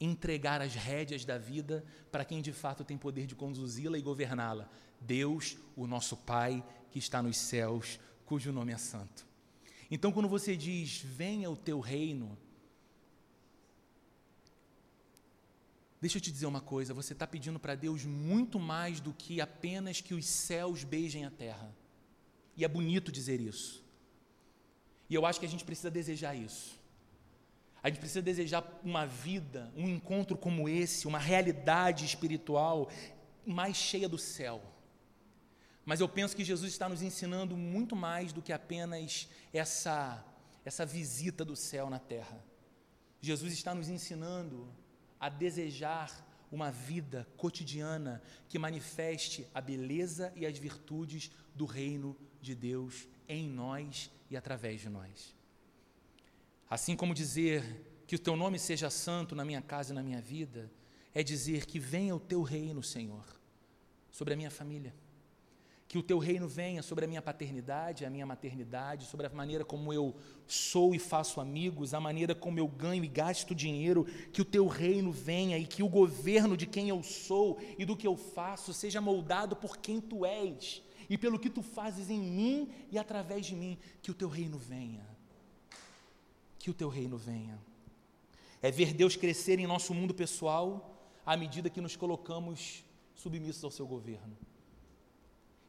entregar 0.00 0.62
as 0.62 0.74
rédeas 0.74 1.24
da 1.24 1.36
vida 1.36 1.84
para 2.10 2.24
quem 2.24 2.40
de 2.40 2.52
fato 2.52 2.82
tem 2.82 2.96
poder 2.96 3.26
de 3.26 3.34
conduzi-la 3.34 3.98
e 3.98 4.02
governá-la. 4.02 4.68
Deus, 4.98 5.58
o 5.76 5.86
nosso 5.86 6.16
Pai, 6.16 6.64
que 6.90 6.98
está 6.98 7.22
nos 7.22 7.36
céus, 7.36 8.00
cujo 8.24 8.50
nome 8.50 8.72
é 8.72 8.78
santo. 8.78 9.26
Então, 9.90 10.10
quando 10.10 10.28
você 10.28 10.56
diz, 10.56 11.02
venha 11.04 11.50
o 11.50 11.56
teu 11.56 11.80
reino, 11.80 12.36
deixa 16.00 16.18
eu 16.18 16.20
te 16.20 16.32
dizer 16.32 16.46
uma 16.46 16.60
coisa: 16.60 16.94
você 16.94 17.12
está 17.12 17.26
pedindo 17.26 17.58
para 17.58 17.74
Deus 17.74 18.04
muito 18.04 18.58
mais 18.58 19.00
do 19.00 19.12
que 19.12 19.40
apenas 19.40 20.00
que 20.00 20.14
os 20.14 20.26
céus 20.26 20.84
beijem 20.84 21.24
a 21.24 21.30
terra. 21.30 21.74
E 22.56 22.64
é 22.64 22.68
bonito 22.68 23.12
dizer 23.12 23.40
isso. 23.40 23.84
E 25.08 25.14
eu 25.14 25.26
acho 25.26 25.40
que 25.40 25.46
a 25.46 25.48
gente 25.48 25.64
precisa 25.64 25.90
desejar 25.90 26.34
isso. 26.34 26.78
A 27.82 27.88
gente 27.88 27.98
precisa 27.98 28.20
desejar 28.20 28.80
uma 28.84 29.06
vida, 29.06 29.72
um 29.74 29.88
encontro 29.88 30.36
como 30.36 30.68
esse, 30.68 31.06
uma 31.06 31.18
realidade 31.18 32.04
espiritual 32.04 32.90
mais 33.46 33.76
cheia 33.76 34.08
do 34.08 34.18
céu. 34.18 34.62
Mas 35.84 36.00
eu 36.00 36.08
penso 36.08 36.36
que 36.36 36.44
Jesus 36.44 36.70
está 36.70 36.88
nos 36.88 37.02
ensinando 37.02 37.56
muito 37.56 37.96
mais 37.96 38.32
do 38.32 38.42
que 38.42 38.52
apenas 38.52 39.28
essa, 39.52 40.24
essa 40.64 40.84
visita 40.84 41.44
do 41.44 41.56
céu 41.56 41.88
na 41.88 41.98
terra. 41.98 42.44
Jesus 43.20 43.52
está 43.52 43.74
nos 43.74 43.88
ensinando 43.88 44.68
a 45.20 45.28
desejar 45.28 46.26
uma 46.50 46.70
vida 46.70 47.28
cotidiana 47.36 48.20
que 48.48 48.58
manifeste 48.58 49.46
a 49.54 49.60
beleza 49.60 50.32
e 50.34 50.44
as 50.44 50.58
virtudes 50.58 51.30
do 51.54 51.64
reino 51.64 52.16
de 52.40 52.54
Deus 52.54 53.06
em 53.28 53.48
nós 53.48 54.10
e 54.28 54.36
através 54.36 54.80
de 54.80 54.88
nós. 54.88 55.34
Assim 56.68 56.96
como 56.96 57.14
dizer 57.14 58.02
que 58.06 58.16
o 58.16 58.18
teu 58.18 58.34
nome 58.34 58.58
seja 58.58 58.90
santo 58.90 59.36
na 59.36 59.44
minha 59.44 59.62
casa 59.62 59.92
e 59.92 59.94
na 59.94 60.02
minha 60.02 60.20
vida, 60.20 60.70
é 61.14 61.22
dizer 61.22 61.66
que 61.66 61.78
venha 61.78 62.14
o 62.14 62.20
teu 62.20 62.42
reino, 62.42 62.82
Senhor, 62.82 63.24
sobre 64.10 64.34
a 64.34 64.36
minha 64.36 64.50
família. 64.50 64.94
Que 65.90 65.98
o 65.98 66.04
teu 66.04 66.18
reino 66.18 66.46
venha 66.46 66.84
sobre 66.84 67.04
a 67.04 67.08
minha 67.08 67.20
paternidade, 67.20 68.04
a 68.04 68.10
minha 68.10 68.24
maternidade, 68.24 69.06
sobre 69.06 69.26
a 69.26 69.30
maneira 69.30 69.64
como 69.64 69.92
eu 69.92 70.14
sou 70.46 70.94
e 70.94 71.00
faço 71.00 71.40
amigos, 71.40 71.92
a 71.92 71.98
maneira 71.98 72.32
como 72.32 72.60
eu 72.60 72.68
ganho 72.68 73.02
e 73.02 73.08
gasto 73.08 73.56
dinheiro, 73.56 74.04
que 74.32 74.40
o 74.40 74.44
teu 74.44 74.68
reino 74.68 75.10
venha 75.10 75.58
e 75.58 75.66
que 75.66 75.82
o 75.82 75.88
governo 75.88 76.56
de 76.56 76.64
quem 76.64 76.88
eu 76.88 77.02
sou 77.02 77.58
e 77.76 77.84
do 77.84 77.96
que 77.96 78.06
eu 78.06 78.16
faço 78.16 78.72
seja 78.72 79.00
moldado 79.00 79.56
por 79.56 79.78
quem 79.78 80.00
tu 80.00 80.24
és 80.24 80.80
e 81.08 81.18
pelo 81.18 81.40
que 81.40 81.50
tu 81.50 81.60
fazes 81.60 82.08
em 82.08 82.20
mim 82.20 82.72
e 82.92 82.96
através 82.96 83.44
de 83.44 83.56
mim, 83.56 83.76
que 84.00 84.12
o 84.12 84.14
teu 84.14 84.28
reino 84.28 84.58
venha. 84.58 85.04
Que 86.56 86.70
o 86.70 86.74
teu 86.74 86.88
reino 86.88 87.18
venha. 87.18 87.58
É 88.62 88.70
ver 88.70 88.94
Deus 88.94 89.16
crescer 89.16 89.58
em 89.58 89.66
nosso 89.66 89.92
mundo 89.92 90.14
pessoal 90.14 91.04
à 91.26 91.36
medida 91.36 91.68
que 91.68 91.80
nos 91.80 91.96
colocamos 91.96 92.84
submissos 93.12 93.64
ao 93.64 93.72
seu 93.72 93.88
governo. 93.88 94.38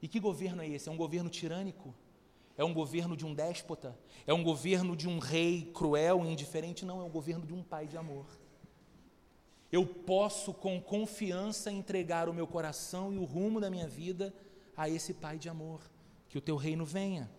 E 0.02 0.08
que 0.08 0.20
governo 0.20 0.62
é 0.62 0.68
esse? 0.68 0.90
É 0.90 0.92
um 0.92 0.98
governo 0.98 1.30
tirânico? 1.30 1.94
É 2.58 2.64
um 2.64 2.74
governo 2.74 3.16
de 3.16 3.26
um 3.26 3.34
déspota? 3.34 3.98
É 4.26 4.34
um 4.34 4.44
governo 4.44 4.96
de 4.96 5.08
um 5.08 5.20
rei 5.20 5.72
cruel 5.74 6.26
e 6.26 6.32
indiferente? 6.32 6.86
Não, 6.86 7.00
é 7.00 7.04
um 7.04 7.10
governo 7.10 7.46
de 7.46 7.54
um 7.54 7.64
pai 7.64 7.88
de 7.88 7.98
amor. 7.98 8.26
Eu 9.72 9.86
posso 9.86 10.54
com 10.54 10.82
confiança 10.82 11.72
entregar 11.72 12.28
o 12.28 12.34
meu 12.34 12.46
coração 12.46 13.14
e 13.14 13.18
o 13.18 13.24
rumo 13.24 13.62
da 13.62 13.70
minha 13.70 13.88
vida 13.88 14.34
a 14.76 14.90
esse 14.90 15.14
pai 15.14 15.38
de 15.38 15.48
amor. 15.48 15.82
Que 16.28 16.38
o 16.38 16.42
teu 16.42 16.56
reino 16.56 16.86
venha. 16.86 17.30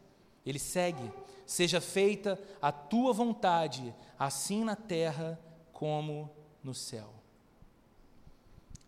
Ele 0.44 0.58
segue: 0.58 1.10
seja 1.46 1.80
feita 1.80 2.40
a 2.60 2.72
tua 2.72 3.12
vontade, 3.12 3.94
assim 4.18 4.64
na 4.64 4.76
terra 4.76 5.38
como 5.72 6.30
no 6.62 6.74
céu. 6.74 7.12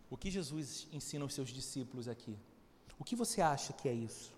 O 0.09 0.17
que 0.17 0.31
Jesus 0.31 0.87
ensina 0.91 1.23
aos 1.23 1.33
seus 1.33 1.49
discípulos 1.49 2.07
aqui? 2.07 2.37
O 2.99 3.03
que 3.03 3.15
você 3.15 3.41
acha 3.41 3.73
que 3.73 3.89
é 3.89 3.93
isso? 3.93 4.33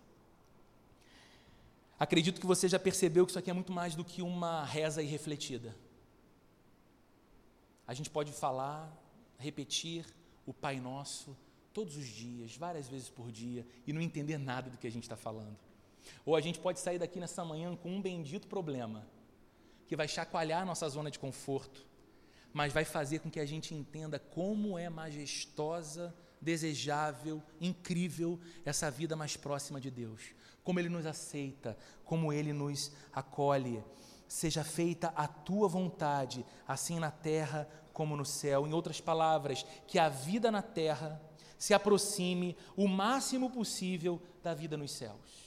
Acredito 2.00 2.40
que 2.40 2.48
você 2.48 2.68
já 2.68 2.78
percebeu 2.78 3.26
que 3.26 3.32
isso 3.32 3.40
aqui 3.40 3.50
é 3.50 3.54
muito 3.54 3.72
mais 3.72 3.96
do 3.96 4.04
que 4.04 4.22
uma 4.22 4.64
reza 4.64 5.02
irrefletida. 5.02 5.76
A 7.88 7.94
gente 7.94 8.10
pode 8.10 8.32
falar, 8.32 8.92
repetir 9.38 10.06
o 10.46 10.54
Pai 10.54 10.80
Nosso 10.80 11.36
todos 11.74 11.96
os 11.96 12.06
dias, 12.06 12.56
várias 12.56 12.88
vezes 12.88 13.10
por 13.10 13.32
dia, 13.32 13.66
e 13.86 13.94
não 13.94 14.02
entender 14.02 14.38
nada 14.38 14.70
do 14.70 14.78
que 14.78 14.88
a 14.88 14.92
gente 14.92 15.04
está 15.04 15.16
falando. 15.16 15.58
Ou 16.26 16.36
a 16.36 16.42
gente 16.42 16.60
pode 16.60 16.80
sair 16.80 17.00
daqui 17.00 17.20
nessa 17.20 17.46
manhã 17.46 17.76
com 17.76 17.90
um 17.90 18.02
bendito 18.02 18.48
problema, 18.48 19.08
que 19.88 19.96
vai 19.96 20.08
chacoalhar 20.08 20.64
a 20.64 20.66
nossa 20.66 20.88
zona 20.90 21.10
de 21.10 21.20
conforto, 21.20 21.86
mas 22.54 22.74
vai 22.74 22.84
fazer 22.84 23.20
com 23.20 23.30
que 23.30 23.40
a 23.40 23.46
gente 23.46 23.74
entenda 23.74 24.20
como 24.20 24.78
é 24.78 24.90
majestosa 24.90 26.16
desejável, 26.42 27.42
incrível 27.60 28.40
essa 28.66 28.90
vida 28.92 29.16
mais 29.16 29.36
próxima 29.36 29.80
de 29.80 29.90
Deus. 29.90 30.22
Como 30.64 30.80
Ele 30.80 30.90
nos 30.90 31.06
aceita, 31.06 31.78
como 32.04 32.32
Ele 32.32 32.54
nos 32.54 32.92
acolhe. 33.14 33.84
Seja 34.28 34.64
feita 34.64 35.14
a 35.16 35.28
tua 35.28 35.68
vontade, 35.68 36.46
assim 36.68 37.00
na 37.00 37.12
terra 37.12 37.68
como 37.94 38.18
no 38.18 38.26
céu. 38.26 38.68
Em 38.68 38.74
outras 38.74 39.00
palavras, 39.00 39.66
que 39.88 39.98
a 39.98 40.10
vida 40.10 40.52
na 40.52 40.62
terra 40.62 41.22
se 41.58 41.74
aproxime 41.74 42.56
o 42.76 42.88
máximo 42.88 43.50
possível 43.50 44.22
da 44.44 44.54
vida 44.54 44.78
nos 44.78 44.92
céus. 44.92 45.47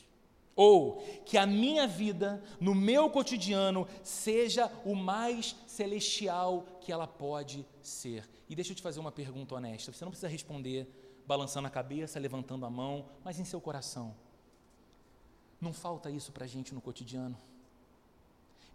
Ou 0.63 0.97
que 1.25 1.39
a 1.39 1.47
minha 1.47 1.87
vida, 1.87 2.45
no 2.61 2.75
meu 2.75 3.09
cotidiano, 3.09 3.89
seja 4.03 4.71
o 4.85 4.95
mais 4.95 5.57
celestial 5.67 6.67
que 6.83 6.93
ela 6.93 7.07
pode 7.07 7.67
ser. 7.81 8.29
E 8.47 8.55
deixa 8.55 8.73
eu 8.73 8.77
te 8.77 8.83
fazer 8.83 9.01
uma 9.01 9.11
pergunta 9.11 9.55
honesta. 9.55 9.91
Você 9.91 10.05
não 10.05 10.11
precisa 10.11 10.29
responder 10.29 10.87
balançando 11.27 11.67
a 11.67 11.71
cabeça, 11.71 12.21
levantando 12.21 12.67
a 12.67 12.71
mão, 12.71 13.07
mas 13.25 13.41
em 13.41 13.45
seu 13.47 13.59
coração. 13.59 14.15
Não 15.59 15.73
falta 15.73 16.11
isso 16.11 16.31
para 16.31 16.45
a 16.45 16.47
gente 16.47 16.75
no 16.75 16.81
cotidiano. 16.83 17.41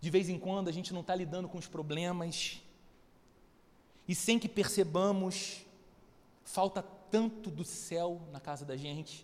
De 0.02 0.10
vez 0.10 0.28
em 0.28 0.40
quando 0.40 0.70
a 0.70 0.72
gente 0.72 0.92
não 0.92 1.02
está 1.02 1.14
lidando 1.14 1.48
com 1.48 1.60
os 1.60 1.68
problemas 1.68 2.64
e 4.08 4.16
sem 4.16 4.40
que 4.40 4.50
percebamos, 4.50 5.64
falta 6.44 6.82
tanto 6.82 7.52
do 7.52 7.64
céu 7.64 8.24
na 8.32 8.40
casa 8.40 8.66
da 8.66 8.76
gente, 8.76 9.24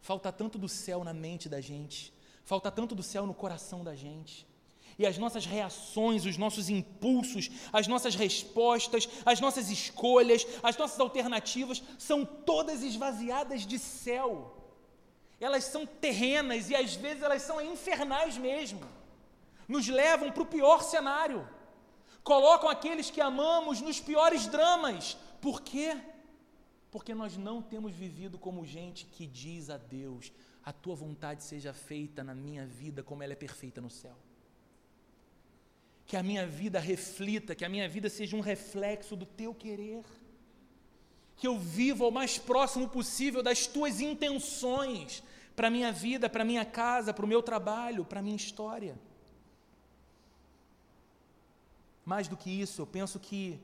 falta 0.00 0.32
tanto 0.32 0.58
do 0.58 0.68
céu 0.68 1.04
na 1.04 1.12
mente 1.12 1.48
da 1.48 1.60
gente, 1.60 2.12
falta 2.44 2.70
tanto 2.70 2.94
do 2.94 3.02
céu 3.02 3.26
no 3.26 3.34
coração 3.34 3.84
da 3.84 3.94
gente 3.94 4.48
e 5.00 5.06
as 5.06 5.16
nossas 5.16 5.46
reações, 5.46 6.26
os 6.26 6.36
nossos 6.36 6.68
impulsos, 6.68 7.50
as 7.72 7.86
nossas 7.86 8.14
respostas, 8.14 9.08
as 9.24 9.40
nossas 9.40 9.70
escolhas, 9.70 10.46
as 10.62 10.76
nossas 10.76 11.00
alternativas 11.00 11.82
são 11.98 12.22
todas 12.22 12.82
esvaziadas 12.82 13.66
de 13.66 13.78
céu. 13.78 14.54
Elas 15.40 15.64
são 15.64 15.86
terrenas 15.86 16.68
e 16.68 16.76
às 16.76 16.94
vezes 16.94 17.22
elas 17.22 17.40
são 17.40 17.62
infernais 17.62 18.36
mesmo. 18.36 18.82
Nos 19.66 19.88
levam 19.88 20.30
para 20.30 20.42
o 20.42 20.52
pior 20.54 20.82
cenário. 20.82 21.48
Colocam 22.22 22.68
aqueles 22.68 23.10
que 23.10 23.22
amamos 23.22 23.80
nos 23.80 23.98
piores 24.00 24.46
dramas. 24.48 25.16
Por 25.40 25.62
quê? 25.62 25.96
Porque 26.90 27.14
nós 27.14 27.36
não 27.36 27.62
temos 27.62 27.94
vivido 27.94 28.38
como 28.38 28.66
gente 28.66 29.06
que 29.06 29.26
diz 29.26 29.70
a 29.70 29.76
Deus: 29.76 30.32
a 30.64 30.72
tua 30.72 30.94
vontade 30.94 31.44
seja 31.44 31.72
feita 31.72 32.24
na 32.24 32.34
minha 32.34 32.66
vida 32.66 33.02
como 33.02 33.22
ela 33.22 33.32
é 33.32 33.36
perfeita 33.36 33.80
no 33.80 33.90
céu 33.90 34.16
que 36.10 36.16
a 36.16 36.24
minha 36.24 36.44
vida 36.44 36.80
reflita, 36.80 37.54
que 37.54 37.64
a 37.64 37.68
minha 37.68 37.88
vida 37.88 38.10
seja 38.10 38.36
um 38.36 38.40
reflexo 38.40 39.14
do 39.14 39.24
teu 39.24 39.54
querer, 39.54 40.04
que 41.36 41.46
eu 41.46 41.56
viva 41.56 42.04
o 42.04 42.10
mais 42.10 42.36
próximo 42.36 42.88
possível 42.88 43.44
das 43.44 43.68
tuas 43.68 44.00
intenções 44.00 45.22
para 45.54 45.68
a 45.68 45.70
minha 45.70 45.92
vida, 45.92 46.28
para 46.28 46.42
a 46.42 46.44
minha 46.44 46.64
casa, 46.64 47.14
para 47.14 47.24
o 47.24 47.28
meu 47.28 47.40
trabalho, 47.40 48.04
para 48.04 48.18
a 48.18 48.22
minha 48.24 48.34
história. 48.34 48.98
Mais 52.04 52.26
do 52.26 52.36
que 52.36 52.50
isso, 52.50 52.82
eu 52.82 52.86
penso 52.88 53.20
que 53.20 53.60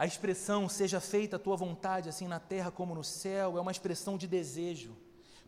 a 0.00 0.06
expressão 0.06 0.66
seja 0.66 0.98
feita 0.98 1.36
a 1.36 1.38
tua 1.38 1.54
vontade, 1.54 2.08
assim 2.08 2.26
na 2.26 2.40
terra 2.40 2.70
como 2.70 2.94
no 2.94 3.04
céu, 3.04 3.58
é 3.58 3.60
uma 3.60 3.70
expressão 3.70 4.16
de 4.16 4.26
desejo, 4.26 4.96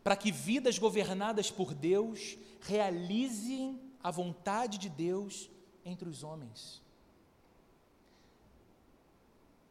para 0.03 0.15
que 0.15 0.31
vidas 0.31 0.77
governadas 0.77 1.49
por 1.49 1.73
Deus 1.73 2.37
realizem 2.61 3.81
a 4.03 4.11
vontade 4.11 4.77
de 4.77 4.89
Deus 4.89 5.49
entre 5.83 6.07
os 6.07 6.23
homens. 6.23 6.83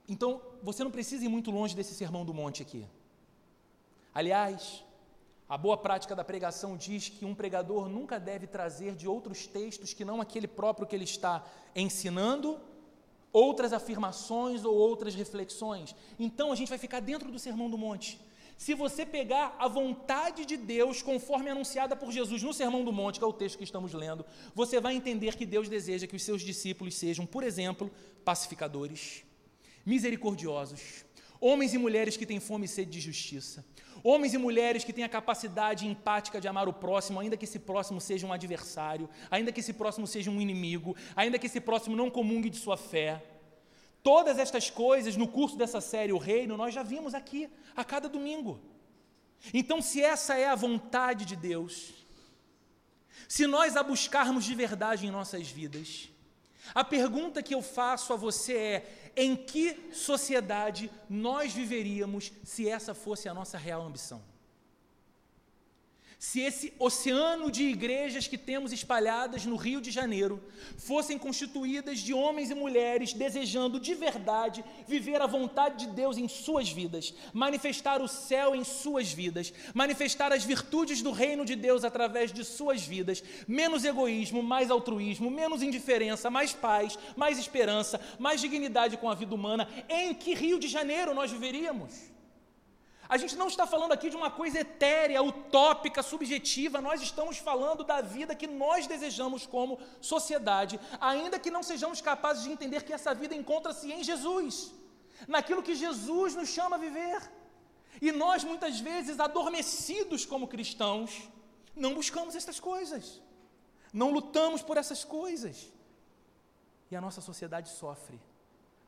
Então, 0.09 0.43
você 0.61 0.83
não 0.83 0.91
precisa 0.91 1.25
ir 1.25 1.29
muito 1.29 1.53
longe 1.53 1.77
desse 1.77 1.95
sermão 1.95 2.25
do 2.25 2.35
monte 2.35 2.61
aqui. 2.61 2.85
Aliás, 4.13 4.83
a 5.49 5.57
boa 5.57 5.77
prática 5.77 6.17
da 6.17 6.25
pregação 6.25 6.77
diz 6.77 7.09
que 7.09 7.25
um 7.25 7.37
pregador 7.37 7.89
nunca 7.89 8.19
deve 8.19 8.49
trazer 8.49 8.97
de 8.97 9.07
outros 9.07 9.47
textos 9.47 9.95
que 9.95 10.05
não 10.05 10.21
aquele 10.21 10.49
próprio 10.49 10.89
que 10.89 10.97
ele 10.97 11.05
está 11.05 11.47
ensinando, 11.73 12.59
outras 13.33 13.73
afirmações 13.73 14.65
ou 14.65 14.75
outras 14.75 15.15
reflexões. 15.15 15.95
Então, 16.19 16.53
a 16.53 16.55
gente 16.55 16.69
vai 16.69 16.79
ficar 16.79 17.01
dentro 17.01 17.31
do 17.31 17.39
sermão 17.39 17.71
do 17.71 17.79
monte. 17.79 18.21
Se 18.57 18.75
você 18.75 19.05
pegar 19.05 19.57
a 19.59 19.67
vontade 19.67 20.45
de 20.45 20.57
Deus, 20.57 21.03
conforme 21.03 21.51
anunciada 21.51 21.97
por 21.97 22.13
Jesus 22.13 22.45
no 22.45 22.53
Sermão 22.53 22.85
do 22.85 22.93
Monte, 22.93 23.19
que 23.19 23.25
é 23.25 23.27
o 23.27 23.33
texto 23.33 23.59
que 23.59 23.65
estamos 23.65 23.93
lendo, 23.93 24.25
você 24.55 24.81
vai 24.81 24.95
entender 24.95 25.35
que 25.35 25.45
Deus 25.45 25.69
deseja 25.69 26.07
que 26.07 26.15
os 26.15 26.23
seus 26.23 26.43
discípulos 26.43 26.95
sejam, 26.95 27.27
por 27.27 27.43
exemplo, 27.43 27.91
pacificadores, 28.25 29.25
misericordiosos, 29.85 31.05
homens 31.41 31.75
e 31.75 31.79
mulheres 31.79 32.17
que 32.17 32.25
têm 32.25 32.39
fome 32.39 32.67
e 32.67 32.69
sede 32.69 32.93
de 32.93 33.01
justiça, 33.01 33.65
homens 34.03 34.35
e 34.35 34.39
mulheres 34.39 34.85
que 34.85 34.93
têm 34.93 35.05
a 35.05 35.09
capacidade 35.09 35.87
empática 35.87 36.41
de 36.41 36.49
amar 36.49 36.69
o 36.69 36.73
próximo, 36.73 37.21
ainda 37.21 37.37
que 37.37 37.45
esse 37.45 37.59
próximo 37.59 38.01
seja 38.01 38.27
um 38.27 38.33
adversário, 38.33 39.09
ainda 39.31 39.53
que 39.53 39.61
esse 39.61 39.73
próximo 39.73 40.07
seja 40.07 40.31
um 40.31 40.41
inimigo, 40.41 40.97
ainda 41.15 41.39
que 41.39 41.47
esse 41.47 41.61
próximo 41.61 41.97
não 41.97 42.11
comungue 42.11 42.51
de 42.51 42.59
sua 42.59 42.77
fé. 42.77 43.23
Todas 44.03 44.39
estas 44.39 44.69
coisas 44.69 45.17
no 45.17 45.29
curso 45.29 45.57
dessa 45.57 45.81
série 45.81 46.13
O 46.13 46.19
Reino, 46.19 46.57
nós 46.57 46.75
já 46.75 46.83
vimos 46.83 47.15
aqui 47.15 47.49
a 47.77 47.85
cada 47.85 48.09
domingo. 48.09 48.61
Então, 49.55 49.81
se 49.81 50.03
essa 50.03 50.37
é 50.37 50.47
a 50.47 50.55
vontade 50.55 51.25
de 51.25 51.37
Deus, 51.37 51.93
se 53.29 53.47
nós 53.47 53.77
a 53.77 53.83
buscarmos 53.83 54.45
de 54.45 54.55
verdade 54.55 55.07
em 55.07 55.11
nossas 55.11 55.49
vidas, 55.49 56.11
a 56.75 56.85
pergunta 56.85 57.43
que 57.43 57.55
eu 57.55 57.63
faço 57.63 58.13
a 58.13 58.17
você 58.17 58.55
é: 58.57 59.02
em 59.17 59.37
que 59.37 59.91
sociedade 59.93 60.91
nós 61.09 61.53
viveríamos 61.53 62.33
se 62.43 62.69
essa 62.69 62.95
fosse 62.95 63.29
a 63.29 63.35
nossa 63.35 63.59
real 63.59 63.83
ambição? 63.83 64.32
Se 66.23 66.39
esse 66.41 66.73
oceano 66.79 67.51
de 67.51 67.65
igrejas 67.65 68.29
que 68.29 68.39
temos 68.39 68.73
espalhadas 68.73 69.45
no 69.45 69.57
Rio 69.57 69.81
de 69.81 69.91
Janeiro 69.91 70.41
fossem 70.79 71.19
constituídas 71.19 71.99
de 71.99 72.15
homens 72.15 72.49
e 72.49 72.55
mulheres 72.55 73.13
desejando 73.13 73.81
de 73.81 73.93
verdade 73.93 74.65
viver 74.87 75.21
a 75.21 75.27
vontade 75.27 75.85
de 75.85 75.93
Deus 75.93 76.17
em 76.17 76.29
suas 76.29 76.71
vidas, 76.71 77.13
manifestar 77.33 78.01
o 78.01 78.07
céu 78.07 78.55
em 78.55 78.63
suas 78.63 79.13
vidas, 79.13 79.53
manifestar 79.75 80.33
as 80.33 80.45
virtudes 80.45 81.03
do 81.03 81.11
reino 81.11 81.45
de 81.45 81.57
Deus 81.57 81.83
através 81.83 82.33
de 82.33 82.45
suas 82.45 82.87
vidas, 82.87 83.21
menos 83.49 83.85
egoísmo, 83.85 84.45
mais 84.45 84.71
altruísmo, 84.71 85.29
menos 85.29 85.61
indiferença, 85.61 86.31
mais 86.31 86.53
paz, 86.53 86.97
mais 87.17 87.37
esperança, 87.37 88.01
mais 88.21 88.41
dignidade 88.41 88.97
com 88.97 89.11
a 89.11 89.15
vida 89.17 89.35
humana, 89.35 89.69
em 89.89 90.15
que 90.15 90.35
Rio 90.35 90.61
de 90.61 90.69
Janeiro 90.69 91.13
nós 91.15 91.33
viveríamos? 91.33 92.12
A 93.13 93.19
gente 93.23 93.37
não 93.41 93.49
está 93.53 93.65
falando 93.73 93.93
aqui 93.95 94.09
de 94.13 94.17
uma 94.21 94.31
coisa 94.31 94.59
etérea, 94.67 95.23
utópica, 95.31 96.03
subjetiva, 96.03 96.81
nós 96.87 97.03
estamos 97.07 97.37
falando 97.49 97.85
da 97.91 98.01
vida 98.01 98.35
que 98.35 98.47
nós 98.47 98.87
desejamos 98.93 99.43
como 99.55 99.79
sociedade, 100.01 100.81
ainda 100.99 101.39
que 101.39 101.51
não 101.57 101.63
sejamos 101.71 102.01
capazes 102.01 102.45
de 102.45 102.53
entender 102.55 102.85
que 102.85 102.95
essa 102.99 103.13
vida 103.23 103.35
encontra-se 103.41 103.93
em 103.97 104.03
Jesus, 104.03 104.73
naquilo 105.35 105.65
que 105.67 105.75
Jesus 105.75 106.35
nos 106.35 106.49
chama 106.49 106.77
a 106.77 106.79
viver. 106.87 107.21
E 108.01 108.11
nós, 108.11 108.45
muitas 108.45 108.81
vezes, 108.81 109.21
adormecidos 109.21 110.25
como 110.25 110.49
cristãos, 110.55 111.29
não 111.77 111.93
buscamos 112.01 112.35
essas 112.35 112.59
coisas, 112.59 113.21
não 113.93 114.11
lutamos 114.11 114.63
por 114.63 114.79
essas 114.79 115.05
coisas. 115.05 115.71
E 116.91 116.97
a 116.97 117.05
nossa 117.07 117.21
sociedade 117.21 117.69
sofre 117.69 118.19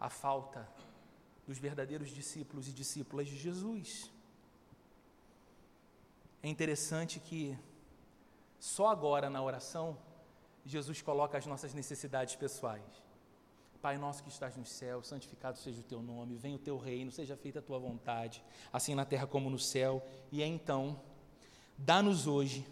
a 0.01 0.09
falta 0.09 0.67
dos 1.47 1.59
verdadeiros 1.59 2.09
discípulos 2.09 2.69
e 2.69 2.73
discípulas 2.73 3.29
de 3.29 3.37
Jesus. 3.37 4.14
É 6.45 6.49
interessante 6.49 7.19
que 7.19 7.59
só 8.61 8.89
agora 8.89 9.31
na 9.31 9.43
oração 9.43 9.97
Jesus 10.63 11.01
coloca 11.01 11.39
as 11.39 11.47
nossas 11.47 11.73
necessidades 11.73 12.37
pessoais. 12.37 12.85
Pai 13.81 13.97
nosso 13.97 14.23
que 14.23 14.29
estás 14.29 14.55
no 14.55 14.67
céu, 14.67 15.03
santificado 15.03 15.57
seja 15.57 15.81
o 15.81 15.83
teu 15.83 16.03
nome, 16.03 16.37
venha 16.37 16.57
o 16.57 16.59
teu 16.59 16.77
reino, 16.77 17.11
seja 17.11 17.35
feita 17.35 17.61
a 17.61 17.63
tua 17.63 17.79
vontade, 17.79 18.45
assim 18.71 18.95
na 18.95 19.07
terra 19.07 19.27
como 19.27 19.49
no 19.49 19.59
céu. 19.59 20.07
E 20.31 20.43
é 20.43 20.47
então, 20.47 21.01
dá-nos 21.79 22.27
hoje 22.27 22.67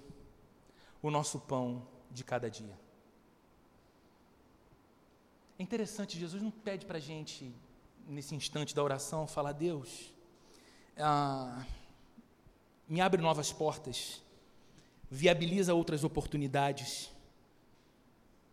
o 1.01 1.11
nosso 1.11 1.41
pão 1.41 1.89
de 2.11 2.23
cada 2.25 2.51
dia. 2.51 2.79
É 5.59 5.63
interessante, 5.63 6.19
Jesus 6.19 6.43
não 6.43 6.51
pede 6.51 6.85
para 6.85 6.99
a 6.99 7.01
gente, 7.01 7.51
nesse 8.07 8.35
instante 8.35 8.75
da 8.75 8.83
oração, 8.83 9.27
falar: 9.27 9.53
Deus, 9.53 10.13
ah, 10.99 11.65
me 12.89 13.01
abre 13.01 13.21
novas 13.21 13.53
portas, 13.53 14.23
viabiliza 15.11 15.75
outras 15.75 16.05
oportunidades, 16.05 17.11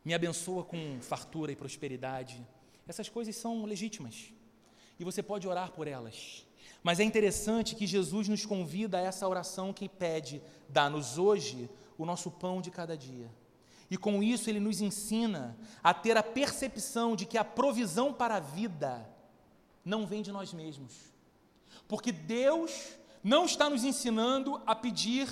me 0.04 0.14
abençoa 0.14 0.64
com 0.64 1.00
fartura 1.02 1.52
e 1.52 1.56
prosperidade. 1.56 2.46
Essas 2.88 3.10
coisas 3.10 3.36
são 3.36 3.66
legítimas 3.66 4.32
e 5.00 5.04
você 5.04 5.22
pode 5.22 5.48
orar 5.48 5.72
por 5.72 5.88
elas. 5.88 6.46
Mas 6.82 7.00
é 7.00 7.04
interessante 7.04 7.76
que 7.76 7.86
Jesus 7.86 8.28
nos 8.28 8.46
convida 8.46 8.98
a 8.98 9.02
essa 9.02 9.28
oração 9.28 9.74
que 9.74 9.90
pede: 9.90 10.42
dá-nos 10.68 11.18
hoje 11.18 11.70
o 11.98 12.06
nosso 12.06 12.32
pão 12.32 12.62
de 12.62 12.72
cada 12.72 12.98
dia. 12.98 13.30
E 13.92 13.98
com 13.98 14.22
isso 14.22 14.50
ele 14.50 14.60
nos 14.60 14.82
ensina 14.82 15.58
a 15.84 15.94
ter 15.94 16.16
a 16.16 16.24
percepção 16.24 17.16
de 17.16 17.26
que 17.26 17.38
a 17.38 17.44
provisão 17.44 18.14
para 18.14 18.36
a 18.36 18.40
vida 18.40 19.08
não 19.84 20.06
vem 20.06 20.22
de 20.22 20.32
nós 20.32 20.54
mesmos. 20.54 20.94
Porque 21.88 22.12
Deus 22.12 22.98
não 23.24 23.46
está 23.46 23.70
nos 23.70 23.84
ensinando 23.84 24.62
a 24.66 24.76
pedir 24.76 25.28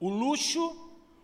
o 0.00 0.08
luxo, 0.08 0.76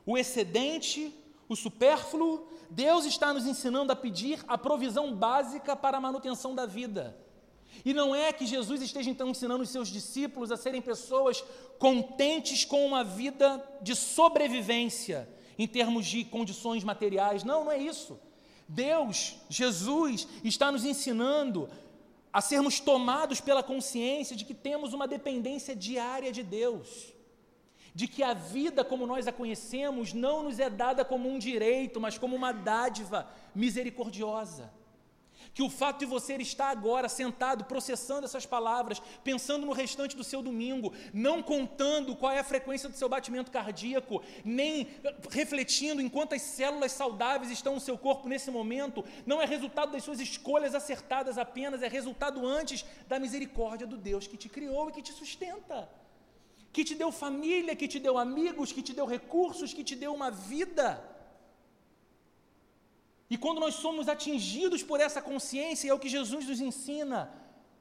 o 0.04 0.16
excedente, 0.16 1.14
o 1.48 1.56
supérfluo. 1.56 2.46
Deus 2.70 3.04
está 3.04 3.32
nos 3.32 3.46
ensinando 3.46 3.92
a 3.92 3.96
pedir 3.96 4.42
a 4.48 4.56
provisão 4.56 5.14
básica 5.14 5.76
para 5.76 5.98
a 5.98 6.00
manutenção 6.00 6.54
da 6.54 6.66
vida. 6.66 7.16
E 7.84 7.94
não 7.94 8.14
é 8.14 8.32
que 8.32 8.46
Jesus 8.46 8.82
esteja 8.82 9.10
então 9.10 9.28
ensinando 9.28 9.62
os 9.62 9.70
seus 9.70 9.88
discípulos 9.88 10.52
a 10.52 10.56
serem 10.56 10.82
pessoas 10.82 11.42
contentes 11.78 12.64
com 12.64 12.86
uma 12.86 13.02
vida 13.02 13.62
de 13.80 13.96
sobrevivência 13.96 15.28
em 15.58 15.66
termos 15.66 16.06
de 16.06 16.24
condições 16.24 16.84
materiais. 16.84 17.44
Não, 17.44 17.64
não 17.64 17.72
é 17.72 17.78
isso. 17.78 18.18
Deus, 18.68 19.36
Jesus, 19.48 20.26
está 20.44 20.70
nos 20.70 20.84
ensinando 20.84 21.68
a 22.32 22.40
sermos 22.40 22.80
tomados 22.80 23.40
pela 23.40 23.62
consciência 23.62 24.34
de 24.34 24.44
que 24.44 24.54
temos 24.54 24.92
uma 24.92 25.06
dependência 25.06 25.76
diária 25.76 26.32
de 26.32 26.42
Deus, 26.42 27.12
de 27.94 28.08
que 28.08 28.22
a 28.22 28.32
vida 28.32 28.84
como 28.84 29.06
nós 29.06 29.28
a 29.28 29.32
conhecemos 29.32 30.12
não 30.12 30.42
nos 30.42 30.58
é 30.58 30.70
dada 30.70 31.04
como 31.04 31.28
um 31.28 31.38
direito, 31.38 32.00
mas 32.00 32.16
como 32.16 32.34
uma 32.34 32.52
dádiva 32.52 33.28
misericordiosa 33.54 34.72
que 35.54 35.62
o 35.62 35.68
fato 35.68 36.00
de 36.00 36.06
você 36.06 36.34
estar 36.36 36.70
agora 36.70 37.08
sentado, 37.08 37.64
processando 37.64 38.24
essas 38.24 38.46
palavras, 38.46 39.02
pensando 39.22 39.66
no 39.66 39.72
restante 39.72 40.16
do 40.16 40.24
seu 40.24 40.42
domingo, 40.42 40.92
não 41.12 41.42
contando 41.42 42.16
qual 42.16 42.32
é 42.32 42.38
a 42.38 42.44
frequência 42.44 42.88
do 42.88 42.96
seu 42.96 43.08
batimento 43.08 43.50
cardíaco, 43.50 44.22
nem 44.44 44.88
refletindo 45.30 46.00
em 46.00 46.08
quantas 46.08 46.42
células 46.42 46.92
saudáveis 46.92 47.50
estão 47.50 47.74
no 47.74 47.80
seu 47.80 47.98
corpo 47.98 48.28
nesse 48.28 48.50
momento, 48.50 49.04
não 49.26 49.40
é 49.42 49.44
resultado 49.44 49.92
das 49.92 50.04
suas 50.04 50.20
escolhas 50.20 50.74
acertadas 50.74 51.36
apenas, 51.36 51.82
é 51.82 51.88
resultado 51.88 52.46
antes 52.46 52.84
da 53.06 53.18
misericórdia 53.18 53.86
do 53.86 53.96
Deus 53.96 54.26
que 54.26 54.36
te 54.36 54.48
criou 54.48 54.88
e 54.88 54.92
que 54.92 55.02
te 55.02 55.12
sustenta. 55.12 55.88
Que 56.72 56.84
te 56.84 56.94
deu 56.94 57.12
família, 57.12 57.76
que 57.76 57.86
te 57.86 57.98
deu 57.98 58.16
amigos, 58.16 58.72
que 58.72 58.80
te 58.80 58.94
deu 58.94 59.04
recursos, 59.04 59.74
que 59.74 59.84
te 59.84 59.94
deu 59.94 60.14
uma 60.14 60.30
vida. 60.30 61.11
E 63.32 63.38
quando 63.38 63.60
nós 63.60 63.76
somos 63.76 64.10
atingidos 64.10 64.82
por 64.82 65.00
essa 65.00 65.22
consciência, 65.22 65.88
é 65.88 65.94
o 65.94 65.98
que 65.98 66.14
Jesus 66.16 66.46
nos 66.46 66.60
ensina, 66.60 67.32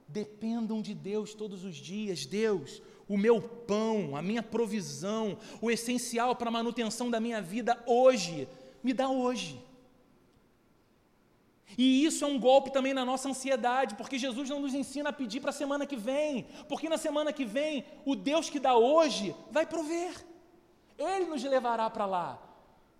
dependam 0.07 0.81
de 0.81 0.93
Deus 0.93 1.33
todos 1.33 1.65
os 1.65 1.75
dias. 1.75 2.25
Deus, 2.25 2.81
o 3.05 3.17
meu 3.17 3.41
pão, 3.41 4.15
a 4.15 4.21
minha 4.21 4.41
provisão, 4.41 5.37
o 5.61 5.69
essencial 5.69 6.37
para 6.37 6.47
a 6.47 6.53
manutenção 6.53 7.11
da 7.11 7.19
minha 7.19 7.41
vida 7.41 7.77
hoje, 7.85 8.47
me 8.81 8.93
dá 8.93 9.09
hoje. 9.09 9.61
E 11.77 12.05
isso 12.05 12.23
é 12.23 12.27
um 12.29 12.39
golpe 12.39 12.71
também 12.71 12.93
na 12.93 13.03
nossa 13.03 13.27
ansiedade, 13.27 13.95
porque 13.95 14.17
Jesus 14.17 14.49
não 14.49 14.61
nos 14.61 14.73
ensina 14.73 15.09
a 15.09 15.13
pedir 15.21 15.41
para 15.41 15.49
a 15.49 15.53
semana 15.61 15.85
que 15.85 15.97
vem, 15.97 16.47
porque 16.69 16.87
na 16.87 16.97
semana 16.97 17.33
que 17.33 17.43
vem 17.43 17.83
o 18.05 18.15
Deus 18.15 18.49
que 18.49 18.57
dá 18.57 18.77
hoje 18.77 19.35
vai 19.51 19.65
prover, 19.65 20.13
Ele 20.97 21.25
nos 21.25 21.43
levará 21.43 21.89
para 21.89 22.05
lá. 22.05 22.41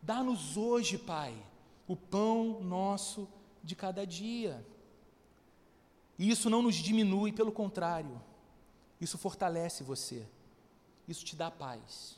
Dá-nos 0.02 0.58
hoje, 0.58 0.98
Pai, 0.98 1.34
o 1.92 1.96
pão 1.98 2.62
nosso 2.62 3.28
de 3.62 3.76
cada 3.76 4.08
dia. 4.08 4.66
E 6.18 6.30
isso 6.30 6.50
não 6.50 6.62
nos 6.62 6.76
diminui, 6.76 7.34
pelo 7.34 7.52
contrário, 7.52 8.22
isso 9.02 9.18
fortalece 9.18 9.84
você, 9.84 10.26
isso 11.06 11.26
te 11.26 11.36
dá 11.36 11.52
paz. 11.52 12.18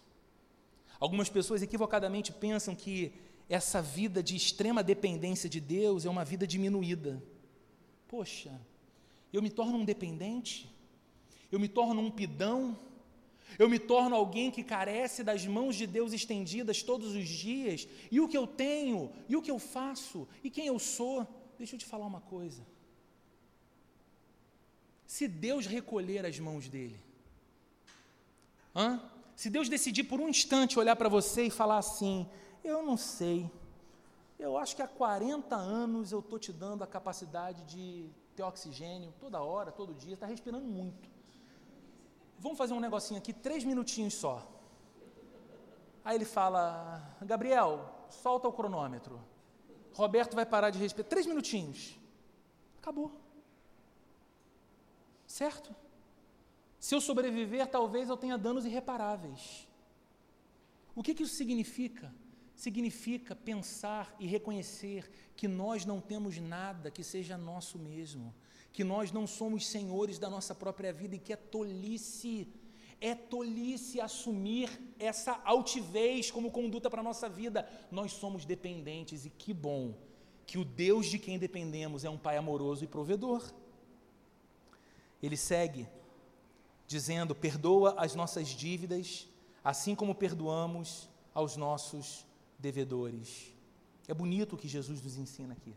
Algumas 1.00 1.28
pessoas 1.28 1.64
equivocadamente 1.64 2.32
pensam 2.32 2.76
que 2.76 3.14
essa 3.50 3.82
vida 3.82 4.22
de 4.22 4.36
extrema 4.36 4.84
dependência 4.84 5.50
de 5.50 5.60
Deus 5.60 6.06
é 6.06 6.10
uma 6.10 6.24
vida 6.24 6.46
diminuída. 6.46 7.22
Poxa, 8.08 8.52
eu 9.34 9.42
me 9.42 9.50
torno 9.50 9.80
um 9.80 9.86
dependente? 9.86 10.72
Eu 11.52 11.60
me 11.60 11.68
torno 11.68 12.00
um 12.00 12.12
pidão? 12.12 12.78
Eu 13.58 13.70
me 13.70 13.80
torno 13.80 14.16
alguém 14.16 14.52
que 14.52 14.64
carece 14.64 15.24
das 15.24 15.46
mãos 15.46 15.76
de 15.76 15.88
Deus 15.88 16.14
estendidas 16.14 16.84
todos 16.84 17.16
os 17.16 17.28
dias. 17.28 17.88
E 18.12 18.20
o 18.20 18.28
que 18.28 18.38
eu 18.38 18.48
tenho, 18.48 19.12
e 19.28 19.36
o 19.36 19.42
que 19.42 19.52
eu 19.52 19.60
faço, 19.60 20.28
e 20.44 20.50
quem 20.50 20.68
eu 20.68 20.80
sou. 20.80 21.28
Deixa 21.58 21.76
eu 21.76 21.80
te 21.80 21.86
falar 21.86 22.06
uma 22.06 22.22
coisa. 22.22 22.66
Se 25.06 25.28
Deus 25.28 25.66
recolher 25.66 26.26
as 26.26 26.40
mãos 26.40 26.68
dele, 26.68 27.00
hã? 28.76 29.02
se 29.36 29.50
Deus 29.50 29.70
decidir 29.70 30.04
por 30.06 30.20
um 30.20 30.30
instante 30.30 30.80
olhar 30.80 30.96
para 30.96 31.10
você 31.10 31.44
e 31.46 31.50
falar 31.50 31.78
assim: 31.78 32.28
Eu 32.64 32.84
não 32.84 32.98
sei, 32.98 33.50
eu 34.40 34.58
acho 34.58 34.76
que 34.76 34.82
há 34.82 34.88
40 34.88 35.56
anos 35.56 36.12
eu 36.12 36.20
estou 36.20 36.40
te 36.40 36.52
dando 36.52 36.84
a 36.84 36.88
capacidade 36.88 37.64
de 37.64 38.10
ter 38.36 38.44
oxigênio 38.44 39.14
toda 39.20 39.42
hora, 39.42 39.72
todo 39.72 39.94
dia, 39.94 40.16
está 40.16 40.26
respirando 40.26 40.66
muito. 40.66 41.13
Vamos 42.40 42.58
fazer 42.58 42.74
um 42.74 42.80
negocinho 42.80 43.20
aqui, 43.20 43.34
três 43.34 43.64
minutinhos 43.64 44.14
só. 44.14 44.48
Aí 46.04 46.16
ele 46.16 46.26
fala: 46.26 47.16
Gabriel, 47.22 48.08
solta 48.10 48.48
o 48.48 48.54
cronômetro. 48.54 49.20
Roberto 49.94 50.36
vai 50.36 50.46
parar 50.46 50.70
de 50.70 50.80
respirar. 50.80 51.10
Três 51.10 51.26
minutinhos. 51.26 51.98
Acabou. 52.80 53.12
Certo? 55.26 55.74
Se 56.80 56.94
eu 56.94 57.00
sobreviver, 57.00 57.66
talvez 57.68 58.10
eu 58.10 58.18
tenha 58.18 58.38
danos 58.38 58.66
irreparáveis. 58.66 59.68
O 60.96 61.02
que, 61.02 61.14
que 61.14 61.24
isso 61.24 61.36
significa? 61.36 62.14
Significa 62.56 63.36
pensar 63.36 64.16
e 64.20 64.28
reconhecer 64.28 65.10
que 65.36 65.48
nós 65.48 65.86
não 65.86 66.02
temos 66.02 66.38
nada 66.40 66.92
que 66.92 67.04
seja 67.04 67.38
nosso 67.38 67.80
mesmo 67.80 68.34
que 68.74 68.84
nós 68.84 69.12
não 69.12 69.28
somos 69.28 69.68
senhores 69.68 70.18
da 70.18 70.30
nossa 70.30 70.56
própria 70.56 70.92
vida 70.92 71.16
e 71.16 71.20
que 71.20 71.32
é 71.32 71.36
tolice, 71.36 72.52
é 73.00 73.14
tolice 73.14 74.02
assumir 74.02 74.68
essa 74.98 75.40
altivez 75.46 76.32
como 76.32 76.50
conduta 76.50 76.90
para 76.90 77.02
a 77.02 77.04
nossa 77.04 77.30
vida. 77.30 77.70
Nós 77.92 78.14
somos 78.14 78.46
dependentes 78.46 79.26
e 79.26 79.30
que 79.30 79.54
bom 79.54 79.94
que 80.48 80.58
o 80.58 80.66
Deus 80.66 81.06
de 81.06 81.20
quem 81.20 81.38
dependemos 81.38 82.04
é 82.04 82.10
um 82.10 82.18
Pai 82.18 82.36
amoroso 82.36 82.84
e 82.84 82.88
provedor. 82.88 83.54
Ele 85.22 85.38
segue 85.38 85.88
dizendo: 86.88 87.36
perdoa 87.36 87.94
as 87.98 88.16
nossas 88.16 88.48
dívidas, 88.48 89.28
assim 89.64 89.94
como 89.94 90.16
perdoamos 90.16 91.08
aos 91.32 91.56
nossos 91.56 92.26
devedores. 92.58 93.54
É 94.08 94.14
bonito 94.16 94.54
o 94.54 94.58
que 94.58 94.68
Jesus 94.68 95.02
nos 95.02 95.16
ensina 95.16 95.54
aqui. 95.54 95.76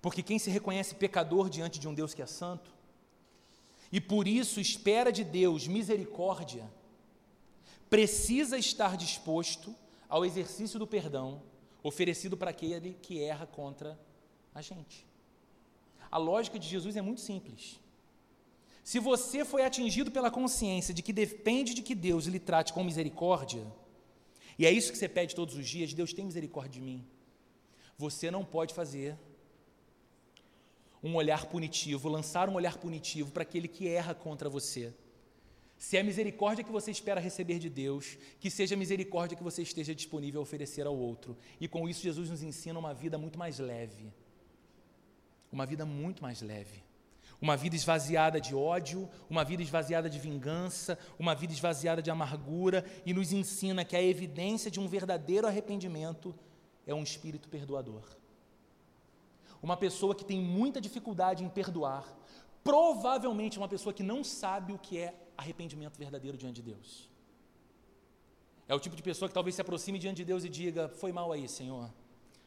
Porque 0.00 0.22
quem 0.22 0.38
se 0.38 0.50
reconhece 0.50 0.94
pecador 0.94 1.48
diante 1.48 1.78
de 1.78 1.88
um 1.88 1.94
Deus 1.94 2.14
que 2.14 2.22
é 2.22 2.26
santo, 2.26 2.70
e 3.90 4.00
por 4.00 4.28
isso 4.28 4.60
espera 4.60 5.10
de 5.10 5.24
Deus 5.24 5.66
misericórdia, 5.66 6.70
precisa 7.88 8.58
estar 8.58 8.96
disposto 8.96 9.74
ao 10.08 10.24
exercício 10.24 10.78
do 10.78 10.86
perdão 10.86 11.42
oferecido 11.82 12.36
para 12.36 12.50
aquele 12.50 12.94
que 13.00 13.22
erra 13.22 13.46
contra 13.46 13.98
a 14.54 14.60
gente. 14.60 15.06
A 16.10 16.18
lógica 16.18 16.58
de 16.58 16.68
Jesus 16.68 16.96
é 16.96 17.02
muito 17.02 17.20
simples. 17.20 17.78
Se 18.82 18.98
você 18.98 19.44
foi 19.44 19.64
atingido 19.64 20.10
pela 20.10 20.30
consciência 20.30 20.94
de 20.94 21.02
que 21.02 21.12
depende 21.12 21.74
de 21.74 21.82
que 21.82 21.94
Deus 21.94 22.24
lhe 22.24 22.38
trate 22.38 22.72
com 22.72 22.82
misericórdia, 22.82 23.64
e 24.58 24.66
é 24.66 24.70
isso 24.72 24.90
que 24.90 24.98
você 24.98 25.08
pede 25.08 25.34
todos 25.34 25.54
os 25.54 25.68
dias, 25.68 25.92
Deus 25.92 26.12
tem 26.12 26.24
misericórdia 26.24 26.72
de 26.72 26.80
mim. 26.80 27.06
Você 27.96 28.30
não 28.30 28.44
pode 28.44 28.74
fazer 28.74 29.16
um 31.02 31.14
olhar 31.14 31.46
punitivo, 31.46 32.08
lançar 32.08 32.48
um 32.48 32.54
olhar 32.54 32.78
punitivo 32.78 33.30
para 33.30 33.42
aquele 33.42 33.68
que 33.68 33.88
erra 33.88 34.14
contra 34.14 34.48
você. 34.48 34.92
Se 35.78 35.96
é 35.96 36.02
misericórdia 36.02 36.64
que 36.64 36.72
você 36.72 36.90
espera 36.90 37.20
receber 37.20 37.60
de 37.60 37.70
Deus, 37.70 38.18
que 38.40 38.50
seja 38.50 38.74
misericórdia 38.74 39.36
que 39.36 39.44
você 39.44 39.62
esteja 39.62 39.94
disponível 39.94 40.40
a 40.40 40.42
oferecer 40.42 40.86
ao 40.86 40.96
outro. 40.96 41.36
E 41.60 41.68
com 41.68 41.88
isso, 41.88 42.02
Jesus 42.02 42.28
nos 42.28 42.42
ensina 42.42 42.78
uma 42.78 42.92
vida 42.92 43.16
muito 43.16 43.38
mais 43.38 43.60
leve. 43.60 44.12
Uma 45.52 45.64
vida 45.64 45.86
muito 45.86 46.20
mais 46.20 46.42
leve. 46.42 46.82
Uma 47.40 47.56
vida 47.56 47.76
esvaziada 47.76 48.40
de 48.40 48.56
ódio, 48.56 49.08
uma 49.30 49.44
vida 49.44 49.62
esvaziada 49.62 50.10
de 50.10 50.18
vingança, 50.18 50.98
uma 51.16 51.32
vida 51.32 51.52
esvaziada 51.52 52.02
de 52.02 52.10
amargura, 52.10 52.84
e 53.06 53.14
nos 53.14 53.32
ensina 53.32 53.84
que 53.84 53.94
a 53.94 54.02
evidência 54.02 54.68
de 54.72 54.80
um 54.80 54.88
verdadeiro 54.88 55.46
arrependimento 55.46 56.34
é 56.84 56.92
um 56.92 57.04
espírito 57.04 57.48
perdoador. 57.48 58.02
Uma 59.62 59.76
pessoa 59.76 60.14
que 60.14 60.24
tem 60.24 60.40
muita 60.40 60.80
dificuldade 60.80 61.44
em 61.44 61.48
perdoar, 61.48 62.04
provavelmente 62.62 63.58
é 63.58 63.60
uma 63.60 63.68
pessoa 63.68 63.92
que 63.92 64.02
não 64.02 64.22
sabe 64.22 64.72
o 64.72 64.78
que 64.78 64.98
é 64.98 65.14
arrependimento 65.36 65.98
verdadeiro 65.98 66.36
diante 66.36 66.56
de 66.56 66.70
Deus. 66.70 67.08
É 68.68 68.74
o 68.74 68.80
tipo 68.80 68.94
de 68.94 69.02
pessoa 69.02 69.28
que 69.28 69.34
talvez 69.34 69.54
se 69.54 69.62
aproxime 69.62 69.98
diante 69.98 70.18
de 70.18 70.24
Deus 70.24 70.44
e 70.44 70.48
diga: 70.48 70.88
Foi 70.88 71.10
mal 71.10 71.32
aí, 71.32 71.48
Senhor. 71.48 71.90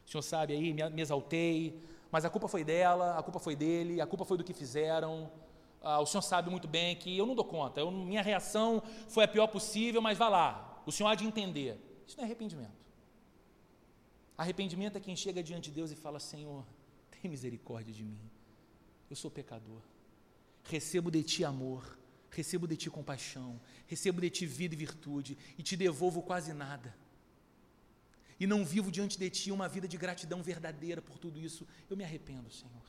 O 0.05 0.09
Senhor 0.09 0.21
sabe 0.21 0.53
aí, 0.53 0.73
me, 0.73 1.01
exaltei, 1.01 1.81
mas 2.11 2.25
a 2.25 2.29
culpa 2.29 2.47
foi 2.47 2.63
dela, 2.63 3.17
a 3.17 3.23
culpa 3.23 3.39
foi 3.39 3.55
dele, 3.55 3.99
a 3.99 4.05
culpa 4.05 4.25
foi 4.25 4.37
do 4.37 4.43
que 4.43 4.53
fizeram. 4.53 5.31
Ah, 5.81 5.99
o 5.99 6.05
Senhor 6.05 6.21
sabe 6.21 6.49
muito 6.49 6.67
bem 6.67 6.95
que 6.95 7.17
eu 7.17 7.25
não 7.25 7.33
dou 7.33 7.45
conta, 7.45 7.79
eu, 7.79 7.89
minha 7.89 8.21
reação 8.21 8.83
foi 9.07 9.23
a 9.23 9.27
pior 9.27 9.47
possível, 9.47 9.99
mas 9.99 10.15
vá 10.15 10.29
lá, 10.29 10.83
o 10.85 10.91
Senhor 10.91 11.09
há 11.09 11.15
de 11.15 11.25
entender. 11.25 11.79
Isso 12.05 12.17
não 12.17 12.23
é 12.23 12.27
arrependimento. 12.27 12.81
Arrependimento 14.37 14.97
é 14.97 14.99
quem 14.99 15.15
chega 15.15 15.41
diante 15.41 15.69
de 15.69 15.75
Deus 15.75 15.91
e 15.91 15.95
fala: 15.95 16.19
Senhor, 16.19 16.63
tem 17.21 17.29
misericórdia 17.29 17.93
de 17.93 18.03
mim. 18.03 18.19
Eu 19.09 19.15
sou 19.15 19.29
pecador. 19.29 19.81
Recebo 20.63 21.11
de 21.11 21.23
ti 21.23 21.43
amor, 21.43 21.97
recebo 22.29 22.67
de 22.67 22.77
ti 22.77 22.89
compaixão, 22.89 23.59
recebo 23.87 24.21
de 24.21 24.29
ti 24.29 24.45
vida 24.45 24.73
e 24.73 24.77
virtude 24.77 25.37
e 25.57 25.63
te 25.63 25.75
devolvo 25.75 26.21
quase 26.21 26.53
nada. 26.53 26.95
E 28.39 28.47
não 28.47 28.65
vivo 28.65 28.91
diante 28.91 29.19
de 29.19 29.29
ti 29.29 29.51
uma 29.51 29.67
vida 29.69 29.87
de 29.87 29.97
gratidão 29.97 30.41
verdadeira 30.41 31.01
por 31.01 31.19
tudo 31.19 31.39
isso. 31.39 31.67
Eu 31.89 31.95
me 31.95 32.03
arrependo, 32.03 32.49
Senhor. 32.49 32.81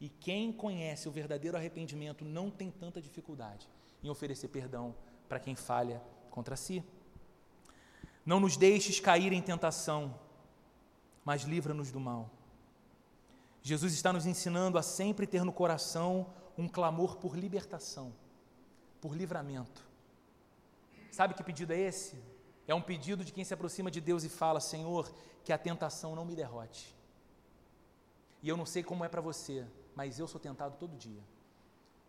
E 0.00 0.08
quem 0.08 0.52
conhece 0.52 1.08
o 1.08 1.12
verdadeiro 1.12 1.56
arrependimento 1.56 2.24
não 2.24 2.50
tem 2.50 2.70
tanta 2.70 3.02
dificuldade 3.02 3.68
em 4.02 4.08
oferecer 4.08 4.48
perdão 4.48 4.94
para 5.28 5.40
quem 5.40 5.54
falha 5.54 6.00
contra 6.30 6.56
si. 6.56 6.82
Não 8.24 8.38
nos 8.38 8.56
deixes 8.56 9.00
cair 9.00 9.32
em 9.32 9.42
tentação, 9.42 10.18
mas 11.24 11.42
livra-nos 11.42 11.90
do 11.90 12.00
mal. 12.00 12.30
Jesus 13.62 13.92
está 13.92 14.12
nos 14.12 14.26
ensinando 14.26 14.78
a 14.78 14.82
sempre 14.82 15.26
ter 15.26 15.44
no 15.44 15.52
coração 15.52 16.32
um 16.56 16.68
clamor 16.68 17.16
por 17.16 17.36
libertação, 17.36 18.12
por 19.00 19.14
livramento. 19.14 19.88
Sabe 21.10 21.34
que 21.34 21.42
pedido 21.42 21.72
é 21.72 21.78
esse? 21.78 22.22
É 22.66 22.74
um 22.74 22.80
pedido 22.80 23.24
de 23.24 23.32
quem 23.32 23.44
se 23.44 23.52
aproxima 23.52 23.90
de 23.90 24.00
Deus 24.00 24.24
e 24.24 24.28
fala: 24.28 24.60
Senhor, 24.60 25.12
que 25.44 25.52
a 25.52 25.58
tentação 25.58 26.14
não 26.14 26.24
me 26.24 26.36
derrote. 26.36 26.94
E 28.42 28.48
eu 28.48 28.56
não 28.56 28.64
sei 28.64 28.82
como 28.82 29.04
é 29.04 29.08
para 29.08 29.20
você, 29.20 29.66
mas 29.94 30.18
eu 30.18 30.26
sou 30.26 30.40
tentado 30.40 30.76
todo 30.78 30.96
dia, 30.96 31.22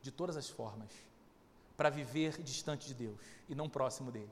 de 0.02 0.12
todas 0.12 0.38
as 0.38 0.50
formas, 0.50 0.92
para 1.76 1.90
viver 1.90 2.42
distante 2.42 2.88
de 2.88 2.94
Deus 2.94 3.20
e 3.50 3.56
não 3.56 3.70
próximo 3.70 4.12
dele. 4.12 4.32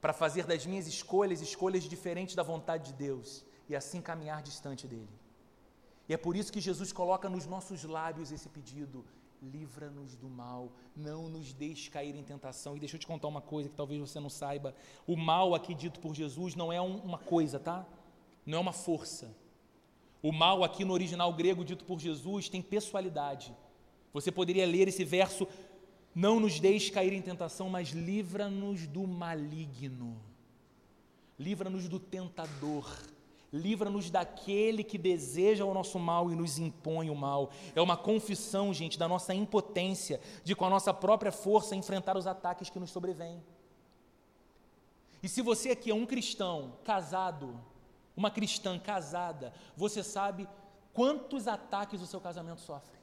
Para 0.00 0.12
fazer 0.12 0.44
das 0.44 0.66
minhas 0.66 0.86
escolhas 0.86 1.40
escolhas 1.40 1.84
diferentes 1.84 2.34
da 2.34 2.42
vontade 2.42 2.92
de 2.92 2.94
Deus 2.94 3.44
e 3.68 3.76
assim 3.76 4.02
caminhar 4.02 4.42
distante 4.42 4.86
dele. 4.86 5.21
E 6.08 6.14
é 6.14 6.16
por 6.16 6.36
isso 6.36 6.52
que 6.52 6.60
Jesus 6.60 6.92
coloca 6.92 7.28
nos 7.28 7.46
nossos 7.46 7.84
lábios 7.84 8.32
esse 8.32 8.48
pedido: 8.48 9.04
livra-nos 9.40 10.16
do 10.16 10.28
mal, 10.28 10.72
não 10.96 11.28
nos 11.28 11.52
deixe 11.52 11.90
cair 11.90 12.14
em 12.14 12.22
tentação. 12.22 12.76
E 12.76 12.80
deixa 12.80 12.96
eu 12.96 13.00
te 13.00 13.06
contar 13.06 13.28
uma 13.28 13.40
coisa 13.40 13.68
que 13.68 13.76
talvez 13.76 14.00
você 14.00 14.20
não 14.20 14.30
saiba: 14.30 14.74
o 15.06 15.16
mal 15.16 15.54
aqui 15.54 15.74
dito 15.74 16.00
por 16.00 16.14
Jesus 16.14 16.54
não 16.54 16.72
é 16.72 16.80
um, 16.80 16.96
uma 16.98 17.18
coisa, 17.18 17.58
tá? 17.58 17.86
Não 18.44 18.58
é 18.58 18.60
uma 18.60 18.72
força. 18.72 19.34
O 20.22 20.32
mal 20.32 20.62
aqui 20.62 20.84
no 20.84 20.92
original 20.92 21.32
grego 21.32 21.64
dito 21.64 21.84
por 21.84 21.98
Jesus 21.98 22.48
tem 22.48 22.62
pessoalidade. 22.62 23.54
Você 24.12 24.30
poderia 24.30 24.66
ler 24.66 24.88
esse 24.88 25.04
verso: 25.04 25.46
não 26.14 26.38
nos 26.38 26.60
deixe 26.60 26.90
cair 26.90 27.12
em 27.12 27.22
tentação, 27.22 27.70
mas 27.70 27.90
livra-nos 27.90 28.86
do 28.86 29.06
maligno. 29.06 30.20
Livra-nos 31.38 31.88
do 31.88 31.98
tentador 31.98 32.86
livra-nos 33.52 34.10
daquele 34.10 34.82
que 34.82 34.96
deseja 34.96 35.64
o 35.64 35.74
nosso 35.74 35.98
mal 35.98 36.30
e 36.30 36.34
nos 36.34 36.58
impõe 36.58 37.10
o 37.10 37.14
mal. 37.14 37.50
É 37.74 37.80
uma 37.80 37.96
confissão, 37.96 38.72
gente, 38.72 38.98
da 38.98 39.06
nossa 39.06 39.34
impotência 39.34 40.20
de 40.42 40.54
com 40.54 40.64
a 40.64 40.70
nossa 40.70 40.94
própria 40.94 41.30
força 41.30 41.76
enfrentar 41.76 42.16
os 42.16 42.26
ataques 42.26 42.70
que 42.70 42.80
nos 42.80 42.90
sobrevêm. 42.90 43.42
E 45.22 45.28
se 45.28 45.42
você 45.42 45.70
aqui 45.70 45.90
é 45.90 45.94
um 45.94 46.06
cristão 46.06 46.72
casado, 46.82 47.60
uma 48.16 48.30
cristã 48.30 48.78
casada, 48.78 49.52
você 49.76 50.02
sabe 50.02 50.48
quantos 50.92 51.46
ataques 51.46 52.00
o 52.00 52.06
seu 52.06 52.20
casamento 52.20 52.60
sofre. 52.60 52.98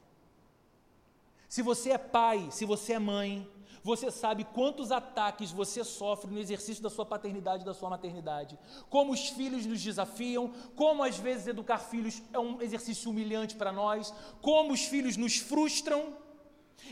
Se 1.48 1.62
você 1.62 1.90
é 1.90 1.98
pai, 1.98 2.48
se 2.50 2.64
você 2.64 2.92
é 2.92 2.98
mãe, 2.98 3.48
você 3.82 4.10
sabe 4.10 4.44
quantos 4.44 4.92
ataques 4.92 5.50
você 5.50 5.82
sofre 5.82 6.30
no 6.30 6.38
exercício 6.38 6.82
da 6.82 6.90
sua 6.90 7.06
paternidade 7.06 7.62
e 7.62 7.66
da 7.66 7.74
sua 7.74 7.88
maternidade. 7.88 8.58
Como 8.88 9.12
os 9.12 9.28
filhos 9.30 9.64
nos 9.64 9.82
desafiam, 9.82 10.52
como 10.76 11.02
às 11.02 11.16
vezes 11.18 11.46
educar 11.46 11.78
filhos 11.78 12.22
é 12.32 12.38
um 12.38 12.60
exercício 12.60 13.10
humilhante 13.10 13.56
para 13.56 13.72
nós, 13.72 14.12
como 14.42 14.72
os 14.72 14.82
filhos 14.82 15.16
nos 15.16 15.38
frustram 15.38 16.14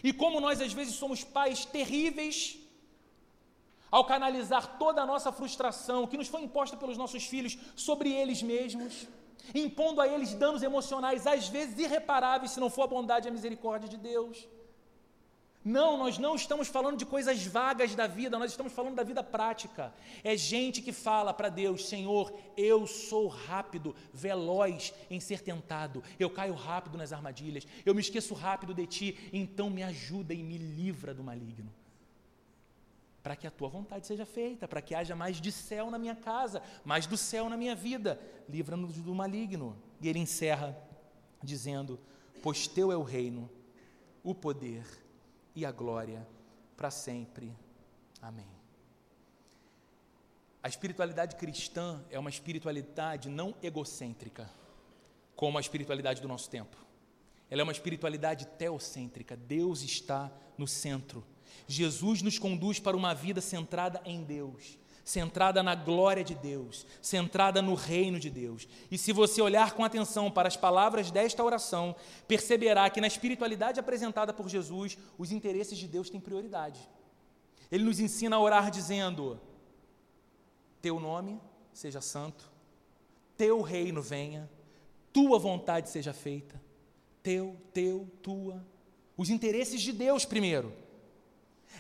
e 0.03 0.13
como 0.13 0.41
nós 0.41 0.61
às 0.61 0.73
vezes 0.73 0.95
somos 0.95 1.23
pais 1.23 1.65
terríveis 1.65 2.59
ao 3.91 4.05
canalizar 4.05 4.79
toda 4.79 5.03
a 5.03 5.07
nossa 5.07 5.33
frustração 5.33 6.07
que 6.07 6.17
nos 6.17 6.29
foi 6.29 6.43
imposta 6.43 6.77
pelos 6.77 6.97
nossos 6.97 7.25
filhos 7.25 7.57
sobre 7.75 8.13
eles 8.13 8.43
mesmos, 8.43 9.07
impondo 9.55 10.01
a 10.01 10.09
eles 10.09 10.35
danos 10.35 10.63
emocionais 10.63 11.27
às 11.27 11.49
vezes 11.49 11.79
irreparáveis 11.79 12.53
se 12.53 12.61
não 12.61 12.71
for 12.71 12.83
a 12.83 12.87
bondade 12.87 13.27
e 13.27 13.31
a 13.31 13.33
misericórdia 13.33 13.89
de 13.89 13.97
Deus. 13.97 14.47
Não, 15.69 15.99
nós 15.99 16.17
não 16.17 16.35
estamos 16.35 16.67
falando 16.67 16.97
de 16.97 17.05
coisas 17.05 17.45
vagas 17.45 17.95
da 17.95 18.07
vida, 18.07 18.39
nós 18.39 18.53
estamos 18.53 18.73
falando 18.73 18.95
da 18.95 19.03
vida 19.03 19.23
prática. 19.23 19.93
É 20.25 20.35
gente 20.35 20.81
que 20.81 20.93
fala 20.93 21.35
para 21.35 21.51
Deus: 21.51 21.87
Senhor, 21.87 22.33
eu 22.57 22.87
sou 22.87 23.29
rápido, 23.29 23.95
veloz 24.11 24.95
em 25.11 25.21
ser 25.21 25.43
tentado, 25.43 26.03
eu 26.19 26.31
caio 26.31 26.55
rápido 26.55 26.97
nas 26.97 27.13
armadilhas, 27.13 27.67
eu 27.85 27.95
me 27.95 28.01
esqueço 28.01 28.33
rápido 28.33 28.73
de 28.73 28.87
ti, 28.87 29.31
então 29.31 29.69
me 29.69 29.83
ajuda 29.83 30.33
e 30.33 30.43
me 30.43 30.57
livra 30.57 31.13
do 31.13 31.23
maligno. 31.23 31.71
Para 33.23 33.37
que 33.37 33.47
a 33.47 33.51
tua 33.51 33.69
vontade 33.69 34.07
seja 34.07 34.25
feita, 34.25 34.67
para 34.67 34.81
que 34.81 34.95
haja 34.95 35.15
mais 35.15 35.39
de 35.39 35.53
céu 35.53 35.91
na 35.91 35.99
minha 35.99 36.17
casa, 36.17 36.63
mais 36.83 37.07
do 37.07 37.19
céu 37.19 37.47
na 37.51 37.59
minha 37.59 37.75
vida, 37.75 38.19
livra-nos 38.49 38.97
do 38.97 39.15
maligno. 39.15 39.77
E 40.01 40.09
ele 40.09 40.19
encerra 40.19 40.75
dizendo: 41.43 42.01
Pois 42.43 42.67
teu 42.67 42.91
é 42.91 42.97
o 42.97 43.03
reino, 43.03 43.51
o 44.25 44.35
poder 44.35 45.07
e 45.59 45.67
a 45.67 45.73
glória 45.73 46.25
para 46.77 46.89
sempre. 46.89 47.53
Amém. 48.23 48.47
A 50.63 50.69
espiritualidade 50.69 51.35
cristã 51.35 52.01
é 52.11 52.19
uma 52.19 52.31
espiritualidade 52.31 53.29
não 53.29 53.53
egocêntrica, 53.61 54.49
como 55.35 55.59
a 55.59 55.61
espiritualidade 55.61 56.23
do 56.23 56.29
nosso 56.29 56.49
tempo. 56.49 56.77
Ela 57.51 57.63
é 57.63 57.65
uma 57.65 57.73
espiritualidade 57.73 58.47
teocêntrica. 58.47 59.37
Deus 59.37 59.83
está 59.83 60.31
no 60.57 60.69
centro. 60.69 61.25
Jesus 61.67 62.23
nos 62.23 62.39
conduz 62.39 62.79
para 62.79 62.97
uma 62.97 63.13
vida 63.13 63.41
centrada 63.41 64.01
em 64.05 64.23
Deus 64.23 64.79
centrada 65.09 65.63
na 65.63 65.75
glória 65.75 66.23
de 66.23 66.35
Deus, 66.35 66.85
centrada 67.01 67.63
no 67.63 67.75
reino 67.75 68.21
de 68.21 68.29
Deus. 68.29 68.69
E 68.91 68.99
se 68.99 69.11
você 69.11 69.41
olhar 69.41 69.73
com 69.73 69.83
atenção 69.83 70.31
para 70.31 70.49
as 70.49 70.57
palavras 70.57 71.11
desta 71.11 71.43
oração, 71.43 71.97
perceberá 72.27 72.91
que 72.91 73.01
na 73.01 73.07
espiritualidade 73.07 73.81
apresentada 73.81 74.35
por 74.35 74.51
Jesus, 74.51 74.99
os 75.17 75.33
interesses 75.33 75.79
de 75.79 75.89
Deus 75.89 76.11
têm 76.11 76.21
prioridade. 76.21 76.87
Ele 77.73 77.85
nos 77.85 77.99
ensina 77.99 78.37
a 78.37 78.39
orar 78.39 78.71
dizendo: 78.71 79.41
Teu 80.83 81.01
nome 81.01 81.41
seja 81.73 82.03
santo, 82.03 82.45
teu 83.35 83.63
reino 83.63 84.03
venha, 84.03 84.47
tua 85.11 85.39
vontade 85.39 85.89
seja 85.89 86.13
feita, 86.13 86.61
teu, 87.23 87.57
teu, 87.73 88.07
tua, 88.23 88.63
os 89.17 89.31
interesses 89.31 89.81
de 89.81 89.91
Deus 89.91 90.27
primeiro. 90.27 90.71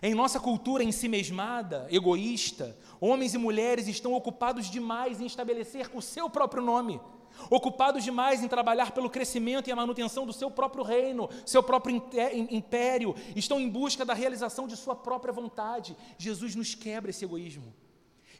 Em 0.02 0.14
nossa 0.14 0.38
cultura 0.38 0.84
ensimesmada, 0.84 1.88
egoísta, 1.90 2.76
homens 3.00 3.34
e 3.34 3.38
mulheres 3.38 3.88
estão 3.88 4.12
ocupados 4.12 4.70
demais 4.70 5.20
em 5.20 5.26
estabelecer 5.26 5.90
o 5.92 6.00
seu 6.00 6.30
próprio 6.30 6.62
nome, 6.62 7.00
ocupados 7.50 8.04
demais 8.04 8.42
em 8.42 8.48
trabalhar 8.48 8.92
pelo 8.92 9.10
crescimento 9.10 9.68
e 9.68 9.72
a 9.72 9.76
manutenção 9.76 10.24
do 10.24 10.32
seu 10.32 10.50
próprio 10.50 10.84
reino, 10.84 11.28
seu 11.44 11.62
próprio 11.62 12.02
império, 12.50 13.14
estão 13.34 13.58
em 13.58 13.68
busca 13.68 14.04
da 14.04 14.14
realização 14.14 14.68
de 14.68 14.76
sua 14.76 14.94
própria 14.94 15.32
vontade. 15.32 15.96
Jesus 16.16 16.54
nos 16.54 16.74
quebra 16.74 17.10
esse 17.10 17.24
egoísmo 17.24 17.74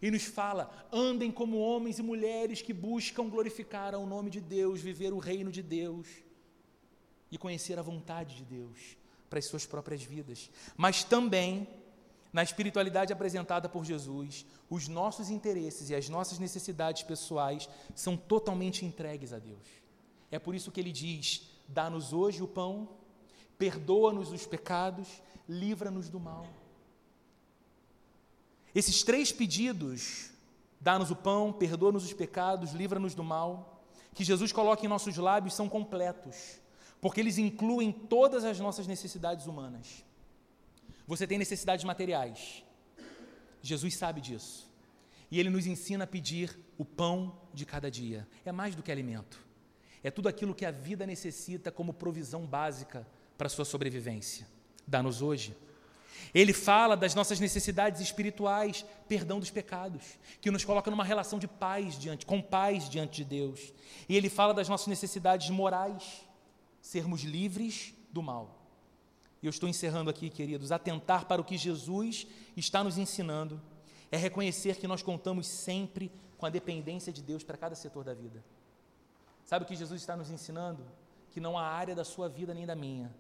e 0.01 0.11
nos 0.13 0.25
fala: 0.25 0.71
andem 0.93 1.31
como 1.31 1.59
homens 1.59 1.99
e 1.99 2.03
mulheres 2.03 2.63
que 2.63 2.73
buscam 2.73 3.29
glorificar 3.29 3.97
o 3.97 4.07
nome 4.07 4.31
de 4.31 4.41
Deus, 4.41 4.81
viver 4.81 5.13
o 5.13 5.19
reino 5.19 5.51
de 5.51 5.63
Deus 5.63 6.07
e 7.33 7.37
conhecer 7.37 7.79
a 7.79 7.83
vontade 7.83 8.37
de 8.37 8.45
Deus 8.45 8.98
para 9.29 9.39
as 9.39 9.47
suas 9.47 9.67
próprias 9.67 10.03
vidas. 10.03 10.51
Mas 10.77 11.05
também, 11.05 11.69
na 12.33 12.43
espiritualidade 12.43 13.13
apresentada 13.13 13.69
por 13.69 13.85
Jesus, 13.85 14.47
os 14.69 14.89
nossos 14.89 15.31
interesses 15.31 15.91
e 15.91 15.95
as 15.95 16.09
nossas 16.09 16.39
necessidades 16.39 17.03
pessoais 17.03 17.69
são 17.95 18.17
totalmente 18.17 18.85
entregues 18.85 19.33
a 19.33 19.39
Deus. 19.39 19.67
É 20.31 20.39
por 20.39 20.55
isso 20.55 20.71
que 20.71 20.81
ele 20.81 20.93
diz: 20.93 21.49
dá-nos 21.67 22.13
hoje 22.13 22.43
o 22.43 22.49
pão, 22.49 22.89
perdoa-nos 23.57 24.31
os 24.33 24.47
pecados, 24.47 25.09
livra-nos 25.49 26.09
do 26.09 26.21
mal. 26.21 26.47
Esses 28.75 29.03
três 29.03 29.33
pedidos, 29.33 30.31
dá-nos 30.81 31.11
o 31.11 31.17
pão, 31.17 31.53
perdoa-nos 31.53 32.05
os 32.05 32.13
pecados, 32.13 32.73
livra-nos 32.73 33.15
do 33.15 33.25
mal, 33.25 33.83
que 34.15 34.23
Jesus 34.23 34.53
coloca 34.53 34.85
em 34.85 34.89
nossos 34.89 35.17
lábios, 35.17 35.55
são 35.55 35.69
completos 35.69 36.61
porque 37.01 37.21
eles 37.21 37.39
incluem 37.39 37.93
todas 37.93 38.45
as 38.45 38.59
nossas 38.59 38.87
necessidades 38.87 39.47
humanas. 39.47 40.05
Você 41.07 41.27
tem 41.27 41.39
necessidades 41.39 41.85
materiais, 41.85 42.63
Jesus 43.63 43.97
sabe 43.97 44.21
disso, 44.21 44.69
e 45.31 45.41
ele 45.41 45.51
nos 45.51 45.67
ensina 45.67 46.05
a 46.05 46.07
pedir 46.07 46.59
o 46.77 46.85
pão 46.85 47.39
de 47.53 47.65
cada 47.65 47.91
dia. 47.91 48.27
É 48.45 48.53
mais 48.53 48.75
do 48.75 48.83
que 48.83 48.93
alimento, 48.93 49.39
é 50.03 50.11
tudo 50.11 50.29
aquilo 50.29 50.55
que 50.55 50.67
a 50.67 50.71
vida 50.71 51.07
necessita 51.07 51.73
como 51.73 51.95
provisão 51.95 52.47
básica 52.47 53.07
para 53.37 53.49
sua 53.49 53.65
sobrevivência. 53.65 54.47
Dá-nos 54.87 55.23
hoje. 55.23 55.57
Ele 56.35 56.53
fala 56.53 56.97
das 56.97 57.15
nossas 57.15 57.41
necessidades 57.41 58.01
espirituais, 58.01 58.85
perdão 59.09 59.41
dos 59.41 59.51
pecados, 59.51 60.19
que 60.41 60.51
nos 60.51 60.65
coloca 60.65 60.91
numa 60.91 61.05
relação 61.05 61.39
de 61.39 61.49
paz 61.49 61.99
diante, 61.99 62.27
com 62.27 62.43
paz 62.43 62.89
diante 62.89 63.19
de 63.19 63.25
Deus. 63.25 63.73
E 64.09 64.17
ele 64.17 64.29
fala 64.29 64.53
das 64.53 64.69
nossas 64.69 64.89
necessidades 64.89 65.49
morais, 65.49 66.28
sermos 66.81 67.23
livres 67.23 67.95
do 68.11 68.23
mal. 68.23 68.67
E 69.43 69.47
eu 69.47 69.51
estou 69.51 69.69
encerrando 69.69 70.11
aqui, 70.11 70.29
queridos, 70.31 70.73
atentar 70.73 71.27
para 71.27 71.41
o 71.41 71.45
que 71.45 71.57
Jesus 71.57 72.27
está 72.57 72.83
nos 72.83 72.99
ensinando 72.99 73.61
é 74.11 74.17
reconhecer 74.17 74.77
que 74.77 74.89
nós 74.89 75.03
contamos 75.03 75.47
sempre 75.47 76.11
com 76.39 76.47
a 76.47 76.51
dependência 76.51 77.13
de 77.13 77.23
Deus 77.23 77.45
para 77.45 77.57
cada 77.57 77.75
setor 77.75 78.05
da 78.05 78.15
vida. 78.15 78.43
Sabe 79.45 79.65
o 79.65 79.69
que 79.69 79.77
Jesus 79.77 80.01
está 80.01 80.17
nos 80.17 80.31
ensinando? 80.31 80.85
Que 81.31 81.41
não 81.41 81.59
há 81.59 81.63
área 81.63 81.95
da 81.95 82.05
sua 82.05 82.29
vida 82.29 82.55
nem 82.55 82.67
da 82.67 82.75
minha 82.75 83.15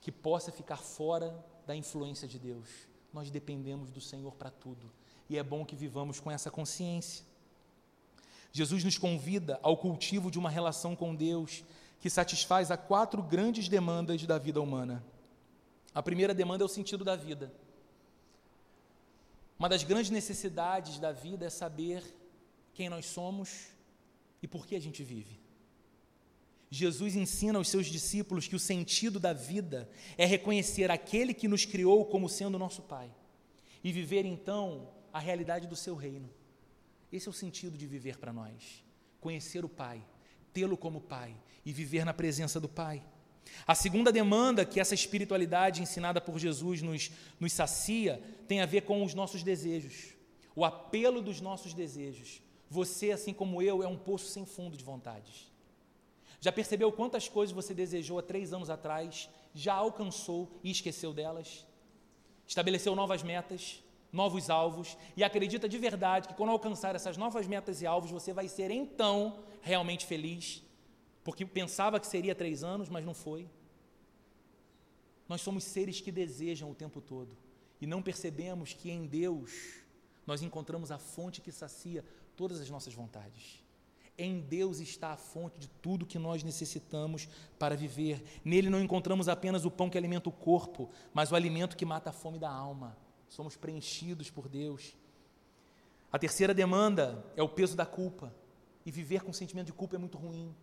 que 0.00 0.10
possa 0.10 0.50
ficar 0.50 0.78
fora 0.78 1.44
da 1.66 1.76
influência 1.76 2.26
de 2.26 2.38
Deus. 2.38 2.68
Nós 3.12 3.30
dependemos 3.30 3.90
do 3.90 4.00
Senhor 4.00 4.34
para 4.34 4.50
tudo. 4.50 4.90
E 5.28 5.36
é 5.36 5.42
bom 5.42 5.64
que 5.64 5.76
vivamos 5.76 6.18
com 6.18 6.30
essa 6.30 6.50
consciência. 6.50 7.24
Jesus 8.52 8.82
nos 8.82 8.98
convida 8.98 9.60
ao 9.62 9.76
cultivo 9.76 10.30
de 10.30 10.38
uma 10.38 10.50
relação 10.50 10.96
com 10.96 11.14
Deus 11.14 11.62
que 12.00 12.08
satisfaz 12.08 12.70
a 12.70 12.76
quatro 12.76 13.22
grandes 13.22 13.68
demandas 13.68 14.24
da 14.24 14.38
vida 14.38 14.60
humana. 14.60 15.04
A 15.94 16.02
primeira 16.02 16.32
demanda 16.32 16.64
é 16.64 16.66
o 16.66 16.68
sentido 16.68 17.04
da 17.04 17.14
vida. 17.14 17.52
Uma 19.58 19.68
das 19.68 19.84
grandes 19.84 20.10
necessidades 20.10 20.98
da 20.98 21.12
vida 21.12 21.44
é 21.44 21.50
saber 21.50 22.02
quem 22.72 22.88
nós 22.88 23.04
somos 23.06 23.66
e 24.42 24.48
por 24.48 24.66
que 24.66 24.74
a 24.74 24.80
gente 24.80 25.02
vive. 25.04 25.38
Jesus 26.70 27.16
ensina 27.16 27.58
aos 27.58 27.68
seus 27.68 27.86
discípulos 27.86 28.46
que 28.46 28.56
o 28.56 28.60
sentido 28.60 29.18
da 29.20 29.32
vida 29.32 29.90
é 30.16 30.24
reconhecer 30.24 30.90
aquele 30.90 31.34
que 31.34 31.48
nos 31.48 31.64
criou 31.66 32.06
como 32.06 32.28
sendo 32.28 32.58
nosso 32.58 32.82
Pai 32.82 33.12
e 33.82 33.92
viver 33.92 34.24
então 34.24 34.88
a 35.12 35.18
realidade 35.18 35.66
do 35.66 35.76
seu 35.76 35.96
reino. 35.96 36.30
Esse 37.12 37.26
é 37.26 37.30
o 37.30 37.34
sentido 37.34 37.76
de 37.76 37.86
viver 37.86 38.18
para 38.18 38.32
nós: 38.32 38.84
conhecer 39.20 39.64
o 39.64 39.68
Pai, 39.68 40.02
tê-lo 40.52 40.76
como 40.76 41.00
Pai 41.00 41.36
e 41.64 41.72
viver 41.72 42.04
na 42.04 42.14
presença 42.14 42.58
do 42.58 42.68
Pai. 42.68 43.02
A 43.66 43.74
segunda 43.74 44.12
demanda 44.12 44.64
que 44.64 44.80
essa 44.80 44.94
espiritualidade 44.94 45.82
ensinada 45.82 46.20
por 46.20 46.38
Jesus 46.38 46.82
nos, 46.82 47.10
nos 47.38 47.52
sacia 47.52 48.22
tem 48.46 48.60
a 48.60 48.66
ver 48.66 48.82
com 48.82 49.04
os 49.04 49.14
nossos 49.14 49.42
desejos, 49.42 50.14
o 50.54 50.64
apelo 50.64 51.20
dos 51.20 51.40
nossos 51.40 51.74
desejos. 51.74 52.42
Você, 52.68 53.10
assim 53.10 53.32
como 53.32 53.60
eu, 53.60 53.82
é 53.82 53.88
um 53.88 53.96
poço 53.96 54.26
sem 54.26 54.46
fundo 54.46 54.76
de 54.76 54.84
vontades. 54.84 55.50
Já 56.40 56.52
percebeu 56.52 56.90
quantas 56.92 57.28
coisas 57.28 57.54
você 57.54 57.74
desejou 57.74 58.18
há 58.18 58.22
três 58.22 58.52
anos 58.52 58.70
atrás, 58.70 59.28
já 59.54 59.74
alcançou 59.74 60.58
e 60.62 60.70
esqueceu 60.70 61.12
delas? 61.12 61.66
Estabeleceu 62.46 62.94
novas 62.94 63.22
metas, 63.22 63.82
novos 64.12 64.50
alvos 64.50 64.96
e 65.16 65.22
acredita 65.22 65.68
de 65.68 65.78
verdade 65.78 66.28
que 66.28 66.34
quando 66.34 66.50
alcançar 66.50 66.94
essas 66.94 67.16
novas 67.16 67.46
metas 67.46 67.80
e 67.80 67.86
alvos, 67.86 68.10
você 68.10 68.32
vai 68.32 68.48
ser 68.48 68.70
então 68.70 69.44
realmente 69.62 70.04
feliz? 70.06 70.62
porque 71.22 71.44
pensava 71.44 72.00
que 72.00 72.06
seria 72.06 72.34
três 72.34 72.64
anos, 72.64 72.88
mas 72.88 73.04
não 73.04 73.14
foi. 73.14 73.48
Nós 75.28 75.40
somos 75.40 75.64
seres 75.64 76.00
que 76.00 76.10
desejam 76.10 76.70
o 76.70 76.74
tempo 76.74 77.00
todo 77.00 77.36
e 77.80 77.86
não 77.86 78.02
percebemos 78.02 78.72
que 78.72 78.90
em 78.90 79.06
Deus 79.06 79.52
nós 80.26 80.42
encontramos 80.42 80.90
a 80.90 80.98
fonte 80.98 81.40
que 81.40 81.52
sacia 81.52 82.04
todas 82.36 82.60
as 82.60 82.68
nossas 82.68 82.94
vontades. 82.94 83.62
Em 84.18 84.40
Deus 84.40 84.80
está 84.80 85.12
a 85.12 85.16
fonte 85.16 85.58
de 85.58 85.68
tudo 85.68 86.06
que 86.06 86.18
nós 86.18 86.42
necessitamos 86.42 87.28
para 87.58 87.76
viver. 87.76 88.22
Nele 88.44 88.68
não 88.68 88.82
encontramos 88.82 89.28
apenas 89.28 89.64
o 89.64 89.70
pão 89.70 89.88
que 89.88 89.96
alimenta 89.96 90.28
o 90.28 90.32
corpo, 90.32 90.90
mas 91.14 91.32
o 91.32 91.36
alimento 91.36 91.76
que 91.76 91.86
mata 91.86 92.10
a 92.10 92.12
fome 92.12 92.38
da 92.38 92.50
alma. 92.50 92.96
Somos 93.30 93.56
preenchidos 93.56 94.28
por 94.28 94.48
Deus. 94.48 94.94
A 96.12 96.18
terceira 96.18 96.52
demanda 96.52 97.24
é 97.36 97.42
o 97.42 97.48
peso 97.48 97.76
da 97.76 97.86
culpa. 97.86 98.34
E 98.84 98.90
viver 98.90 99.22
com 99.22 99.32
sentimento 99.32 99.66
de 99.66 99.72
culpa 99.72 99.94
é 99.94 99.98
muito 99.98 100.18
ruim. 100.18 100.54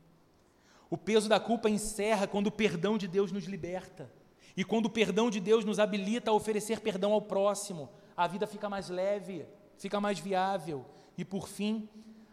O 0.89 0.97
peso 0.97 1.29
da 1.29 1.39
culpa 1.39 1.69
encerra 1.69 2.27
quando 2.27 2.47
o 2.47 2.51
perdão 2.51 2.97
de 2.97 3.07
Deus 3.07 3.31
nos 3.31 3.45
liberta. 3.45 4.11
E 4.55 4.65
quando 4.65 4.87
o 4.87 4.89
perdão 4.89 5.29
de 5.29 5.39
Deus 5.39 5.63
nos 5.63 5.79
habilita 5.79 6.29
a 6.29 6.33
oferecer 6.33 6.81
perdão 6.81 7.13
ao 7.13 7.21
próximo, 7.21 7.89
a 8.15 8.27
vida 8.27 8.45
fica 8.45 8.69
mais 8.69 8.89
leve, 8.89 9.47
fica 9.77 10.01
mais 10.01 10.19
viável. 10.19 10.85
E 11.17 11.23
por 11.23 11.47
fim, 11.47 11.87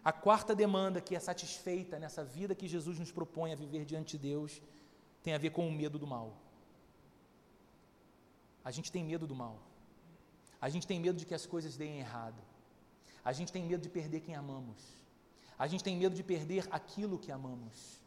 a 0.05 0.13
quarta 0.13 0.53
demanda 0.53 1.01
que 1.01 1.15
é 1.15 1.21
satisfeita 1.21 1.99
nessa 1.99 2.25
vida 2.25 2.57
que 2.57 2.67
Jesus 2.67 2.99
nos 2.99 3.13
propõe 3.13 3.53
a 3.53 3.57
viver 3.57 3.85
diante 3.85 4.19
de 4.19 4.29
Deus 4.31 4.61
tem 5.23 5.33
a 5.33 5.39
ver 5.39 5.51
com 5.51 5.69
o 5.69 5.73
medo 5.73 5.97
do 5.97 6.07
mal. 6.07 6.37
A 8.65 8.71
gente 8.73 8.91
tem 8.91 9.05
medo 9.05 9.27
do 9.27 9.35
mal. 9.35 9.74
A 10.65 10.71
gente 10.71 10.87
tem 10.87 10.99
medo 10.99 11.19
de 11.19 11.27
que 11.27 11.35
as 11.35 11.45
coisas 11.45 11.77
deem 11.77 11.99
errado. 11.99 12.41
A 13.23 13.35
gente 13.35 13.53
tem 13.53 13.63
medo 13.63 13.83
de 13.83 13.91
perder 13.91 14.21
quem 14.21 14.35
amamos. 14.35 14.79
A 15.59 15.67
gente 15.67 15.85
tem 15.85 15.95
medo 15.95 16.17
de 16.17 16.23
perder 16.23 16.67
aquilo 16.71 17.19
que 17.19 17.31
amamos. 17.31 18.01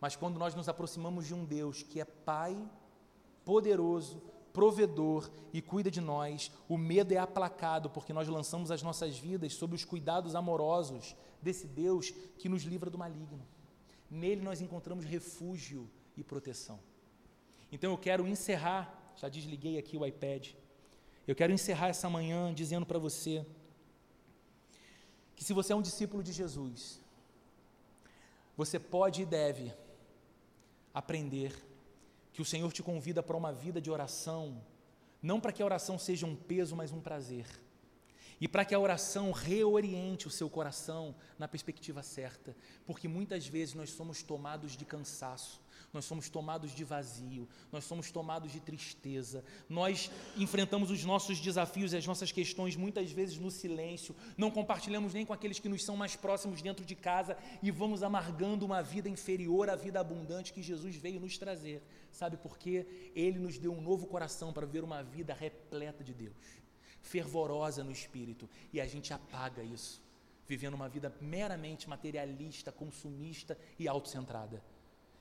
Mas 0.00 0.14
quando 0.14 0.38
nós 0.38 0.54
nos 0.54 0.68
aproximamos 0.68 1.26
de 1.26 1.34
um 1.34 1.44
Deus 1.44 1.82
que 1.82 2.00
é 2.00 2.04
Pai, 2.04 2.56
poderoso, 3.44 4.22
provedor 4.52 5.28
e 5.52 5.60
cuida 5.60 5.90
de 5.90 6.00
nós, 6.00 6.52
o 6.68 6.78
medo 6.78 7.12
é 7.12 7.16
aplacado 7.18 7.90
porque 7.90 8.12
nós 8.12 8.28
lançamos 8.28 8.70
as 8.70 8.80
nossas 8.80 9.18
vidas 9.18 9.54
sob 9.54 9.74
os 9.74 9.84
cuidados 9.84 10.36
amorosos 10.36 11.16
desse 11.42 11.66
Deus 11.66 12.12
que 12.38 12.48
nos 12.48 12.62
livra 12.62 12.88
do 12.88 12.96
maligno. 12.96 13.44
Nele 14.08 14.42
nós 14.42 14.60
encontramos 14.60 15.04
refúgio 15.04 15.90
e 16.16 16.22
proteção. 16.22 16.78
Então 17.72 17.90
eu 17.90 17.98
quero 17.98 18.28
encerrar, 18.28 19.12
já 19.16 19.28
desliguei 19.28 19.76
aqui 19.76 19.96
o 19.96 20.06
iPad. 20.06 20.54
Eu 21.26 21.34
quero 21.34 21.52
encerrar 21.52 21.88
essa 21.88 22.08
manhã 22.10 22.52
dizendo 22.52 22.84
para 22.84 22.98
você 22.98 23.46
que 25.34 25.42
se 25.42 25.54
você 25.54 25.72
é 25.72 25.76
um 25.76 25.82
discípulo 25.82 26.22
de 26.22 26.32
Jesus, 26.32 27.00
você 28.56 28.78
pode 28.78 29.22
e 29.22 29.26
deve 29.26 29.72
aprender 30.92 31.52
que 32.32 32.42
o 32.42 32.44
Senhor 32.44 32.72
te 32.72 32.82
convida 32.82 33.22
para 33.22 33.36
uma 33.36 33.52
vida 33.52 33.80
de 33.80 33.90
oração, 33.90 34.62
não 35.22 35.40
para 35.40 35.52
que 35.52 35.62
a 35.62 35.64
oração 35.64 35.98
seja 35.98 36.26
um 36.26 36.36
peso, 36.36 36.76
mas 36.76 36.92
um 36.92 37.00
prazer. 37.00 37.46
E 38.40 38.46
para 38.46 38.64
que 38.64 38.74
a 38.74 38.78
oração 38.78 39.32
reoriente 39.32 40.26
o 40.26 40.30
seu 40.30 40.50
coração 40.50 41.14
na 41.38 41.48
perspectiva 41.48 42.02
certa, 42.02 42.54
porque 42.84 43.08
muitas 43.08 43.46
vezes 43.46 43.74
nós 43.74 43.90
somos 43.90 44.22
tomados 44.22 44.76
de 44.76 44.84
cansaço, 44.84 45.62
nós 45.94 46.04
somos 46.04 46.28
tomados 46.28 46.72
de 46.72 46.82
vazio, 46.82 47.48
nós 47.70 47.84
somos 47.84 48.10
tomados 48.10 48.50
de 48.50 48.60
tristeza, 48.60 49.44
nós 49.68 50.10
enfrentamos 50.36 50.90
os 50.90 51.04
nossos 51.04 51.38
desafios 51.38 51.92
e 51.92 51.96
as 51.96 52.06
nossas 52.06 52.32
questões 52.32 52.74
muitas 52.74 53.12
vezes 53.12 53.38
no 53.38 53.50
silêncio, 53.50 54.14
não 54.36 54.50
compartilhamos 54.50 55.14
nem 55.14 55.24
com 55.24 55.32
aqueles 55.32 55.60
que 55.60 55.68
nos 55.68 55.84
são 55.84 55.96
mais 55.96 56.16
próximos 56.16 56.60
dentro 56.60 56.84
de 56.84 56.96
casa 56.96 57.38
e 57.62 57.70
vamos 57.70 58.02
amargando 58.02 58.66
uma 58.66 58.82
vida 58.82 59.08
inferior 59.08 59.70
à 59.70 59.76
vida 59.76 60.00
abundante 60.00 60.52
que 60.52 60.62
Jesus 60.62 60.96
veio 60.96 61.20
nos 61.20 61.38
trazer. 61.38 61.80
Sabe 62.10 62.36
por 62.36 62.58
quê? 62.58 63.12
Ele 63.14 63.38
nos 63.38 63.56
deu 63.56 63.72
um 63.72 63.80
novo 63.80 64.06
coração 64.06 64.52
para 64.52 64.66
ver 64.66 64.82
uma 64.82 65.02
vida 65.02 65.32
repleta 65.32 66.02
de 66.02 66.12
Deus, 66.12 66.34
fervorosa 67.00 67.84
no 67.84 67.92
espírito, 67.92 68.50
e 68.72 68.80
a 68.80 68.86
gente 68.86 69.12
apaga 69.12 69.62
isso, 69.62 70.02
vivendo 70.44 70.74
uma 70.74 70.88
vida 70.88 71.14
meramente 71.20 71.88
materialista, 71.88 72.72
consumista 72.72 73.56
e 73.78 73.86
autocentrada 73.86 74.60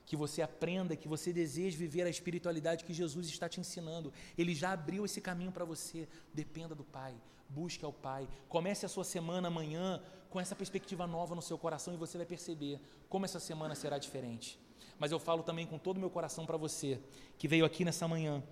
que 0.06 0.16
você 0.16 0.41
aprenda, 0.41 0.95
que 0.95 1.08
você 1.08 1.32
deseje 1.32 1.78
viver 1.78 2.06
a 2.06 2.10
espiritualidade 2.10 2.84
que 2.84 2.93
Jesus 2.93 3.28
está 3.28 3.47
te 3.47 3.60
ensinando. 3.60 4.12
Ele 4.38 4.54
já 4.54 4.72
abriu 4.72 5.06
esse 5.06 5.22
caminho 5.22 5.51
para 5.51 5.66
você. 5.66 6.08
Dependa 6.34 6.76
do 6.76 6.84
Pai, 6.84 7.16
busque 7.49 7.86
ao 7.86 7.93
Pai. 7.93 8.28
Comece 8.49 8.86
a 8.86 8.89
sua 8.89 9.04
semana 9.04 9.47
amanhã 9.47 10.01
com 10.30 10.39
essa 10.39 10.56
perspectiva 10.56 11.06
nova 11.06 11.36
no 11.36 11.41
seu 11.41 11.58
coração 11.58 11.93
e 11.93 11.97
você 11.97 12.18
vai 12.18 12.26
perceber 12.26 12.80
como 13.08 13.26
essa 13.26 13.39
semana 13.39 13.76
será 13.76 13.97
diferente. 13.97 14.60
Mas 14.99 15.12
eu 15.12 15.20
falo 15.20 15.43
também 15.43 15.66
com 15.66 15.78
todo 15.78 15.97
o 15.97 15.99
meu 15.99 16.10
coração 16.10 16.45
para 16.45 16.58
você 16.58 16.99
que 17.38 17.47
veio 17.47 17.66
aqui 17.66 17.86
nessa 17.86 18.08
manhã 18.08 18.43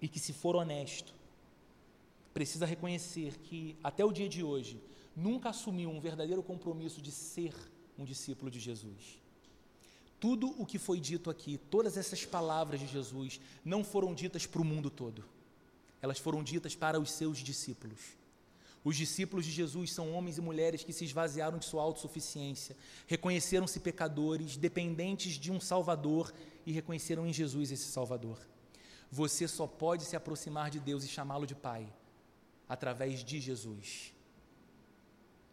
e 0.00 0.08
que, 0.08 0.18
se 0.18 0.32
for 0.32 0.56
honesto, 0.56 1.14
precisa 2.34 2.66
reconhecer 2.66 3.38
que 3.38 3.78
até 3.82 4.04
o 4.04 4.12
dia 4.12 4.28
de 4.28 4.42
hoje 4.42 4.82
nunca 5.14 5.50
assumiu 5.50 5.90
um 5.90 6.00
verdadeiro 6.00 6.42
compromisso 6.42 7.00
de 7.00 7.12
ser 7.12 7.54
um 7.98 8.04
discípulo 8.04 8.50
de 8.50 8.58
Jesus. 8.58 9.21
Tudo 10.22 10.54
o 10.56 10.64
que 10.64 10.78
foi 10.78 11.00
dito 11.00 11.28
aqui, 11.28 11.58
todas 11.68 11.96
essas 11.96 12.24
palavras 12.24 12.78
de 12.78 12.86
Jesus, 12.86 13.40
não 13.64 13.82
foram 13.82 14.14
ditas 14.14 14.46
para 14.46 14.62
o 14.62 14.64
mundo 14.64 14.88
todo. 14.88 15.24
Elas 16.00 16.20
foram 16.20 16.44
ditas 16.44 16.76
para 16.76 17.00
os 17.00 17.10
seus 17.10 17.38
discípulos. 17.38 17.98
Os 18.84 18.96
discípulos 18.96 19.44
de 19.44 19.50
Jesus 19.50 19.92
são 19.92 20.12
homens 20.12 20.38
e 20.38 20.40
mulheres 20.40 20.84
que 20.84 20.92
se 20.92 21.04
esvaziaram 21.04 21.58
de 21.58 21.64
sua 21.64 21.82
autossuficiência, 21.82 22.76
reconheceram-se 23.08 23.80
pecadores, 23.80 24.56
dependentes 24.56 25.32
de 25.32 25.50
um 25.50 25.58
Salvador 25.58 26.32
e 26.64 26.70
reconheceram 26.70 27.26
em 27.26 27.32
Jesus 27.32 27.72
esse 27.72 27.86
Salvador. 27.86 28.38
Você 29.10 29.48
só 29.48 29.66
pode 29.66 30.04
se 30.04 30.14
aproximar 30.14 30.70
de 30.70 30.78
Deus 30.78 31.02
e 31.02 31.08
chamá-lo 31.08 31.48
de 31.48 31.56
Pai 31.56 31.92
através 32.68 33.24
de 33.24 33.40
Jesus. 33.40 34.14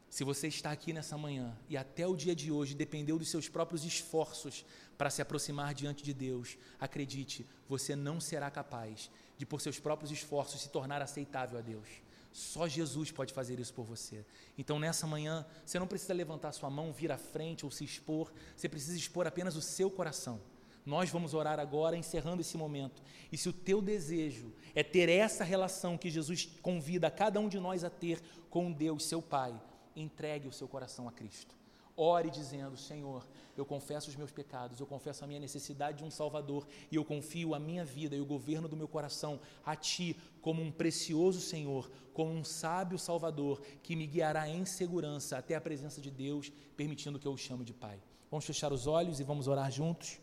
Se 0.10 0.24
você 0.24 0.48
está 0.48 0.72
aqui 0.72 0.92
nessa 0.92 1.18
manhã 1.18 1.56
e 1.70 1.78
até 1.78 2.08
o 2.08 2.16
dia 2.16 2.36
de 2.36 2.52
hoje 2.52 2.74
dependeu 2.74 3.20
dos 3.20 3.30
seus 3.30 3.48
próprios 3.48 3.86
esforços 3.86 4.66
para 4.98 5.10
se 5.10 5.22
aproximar 5.22 5.74
diante 5.74 6.04
de 6.04 6.14
Deus, 6.14 6.58
acredite, 6.80 7.46
você 7.68 7.96
não 7.96 8.20
será 8.20 8.50
capaz 8.50 9.12
de, 9.38 9.46
por 9.46 9.62
seus 9.62 9.80
próprios 9.80 10.12
esforços, 10.12 10.62
se 10.62 10.70
tornar 10.70 11.02
aceitável 11.02 11.60
a 11.60 11.62
Deus. 11.62 11.88
Só 12.34 12.68
Jesus 12.68 13.12
pode 13.12 13.34
fazer 13.34 13.60
isso 13.60 13.74
por 13.74 13.86
você. 13.86 14.26
Então, 14.58 14.80
nessa 14.80 15.06
manhã, 15.06 15.46
você 15.66 15.80
não 15.80 15.88
precisa 15.88 16.14
levantar 16.14 16.52
sua 16.54 16.70
mão, 16.70 16.92
vir 16.92 17.12
à 17.12 17.18
frente 17.18 17.66
ou 17.66 17.72
se 17.72 17.84
expor, 17.84 18.32
você 18.56 18.68
precisa 18.68 18.98
expor 18.98 19.28
apenas 19.28 19.56
o 19.56 19.62
seu 19.62 19.92
coração. 19.92 20.42
Nós 20.86 21.10
vamos 21.10 21.34
orar 21.36 21.60
agora, 21.60 21.96
encerrando 21.96 22.42
esse 22.42 22.58
momento. 22.58 23.02
E 23.32 23.38
se 23.38 23.48
o 23.48 23.54
teu 23.54 23.82
desejo 23.82 24.52
é 24.74 24.84
ter 24.84 25.08
essa 25.08 25.44
relação 25.44 25.98
que 25.98 26.10
Jesus 26.10 26.50
convida 26.62 27.12
cada 27.12 27.40
um 27.40 27.48
de 27.48 27.60
nós 27.60 27.84
a 27.84 27.90
ter 27.90 28.22
com 28.50 28.72
Deus, 28.72 29.06
seu 29.06 29.22
Pai, 29.22 29.60
entregue 29.96 30.48
o 30.48 30.52
seu 30.52 30.68
coração 30.68 31.08
a 31.08 31.12
Cristo. 31.12 31.60
Ore 32.02 32.30
dizendo: 32.30 32.78
Senhor, 32.78 33.28
eu 33.58 33.66
confesso 33.66 34.10
os 34.10 34.16
meus 34.16 34.32
pecados, 34.32 34.80
eu 34.80 34.88
confesso 34.88 35.22
a 35.22 35.28
minha 35.28 35.40
necessidade 35.40 35.98
de 35.98 36.04
um 36.06 36.10
Salvador 36.10 36.66
e 36.90 36.96
eu 36.96 37.04
confio 37.04 37.54
a 37.54 37.60
minha 37.60 37.84
vida 37.84 38.16
e 38.16 38.22
o 38.22 38.26
governo 38.26 38.70
do 38.70 38.78
meu 38.78 38.88
coração 38.88 39.38
a 39.66 39.76
Ti 39.76 40.16
como 40.42 40.62
um 40.62 40.72
precioso 40.72 41.42
Senhor, 41.42 41.92
como 42.14 42.32
um 42.32 42.46
sábio 42.46 42.98
Salvador 42.98 43.62
que 43.84 43.98
me 43.98 44.08
guiará 44.08 44.48
em 44.48 44.64
segurança 44.64 45.38
até 45.38 45.56
a 45.56 45.62
presença 45.62 46.00
de 46.00 46.10
Deus, 46.10 46.50
permitindo 46.78 47.20
que 47.20 47.28
eu 47.28 47.34
o 47.34 47.38
chame 47.38 47.66
de 47.66 47.74
Pai. 47.74 48.00
Vamos 48.32 48.46
fechar 48.46 48.72
os 48.72 48.88
olhos 48.88 49.20
e 49.20 49.24
vamos 49.26 49.50
orar 49.50 49.70
juntos. 49.70 50.20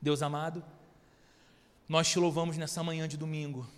Deus 0.00 0.20
amado, 0.20 0.64
nós 1.88 2.08
te 2.08 2.18
louvamos 2.18 2.56
nessa 2.56 2.82
manhã 2.82 3.06
de 3.06 3.16
domingo 3.16 3.68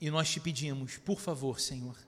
e 0.00 0.10
nós 0.10 0.30
te 0.30 0.40
pedimos, 0.40 0.96
por 0.96 1.20
favor, 1.20 1.60
Senhor 1.60 2.07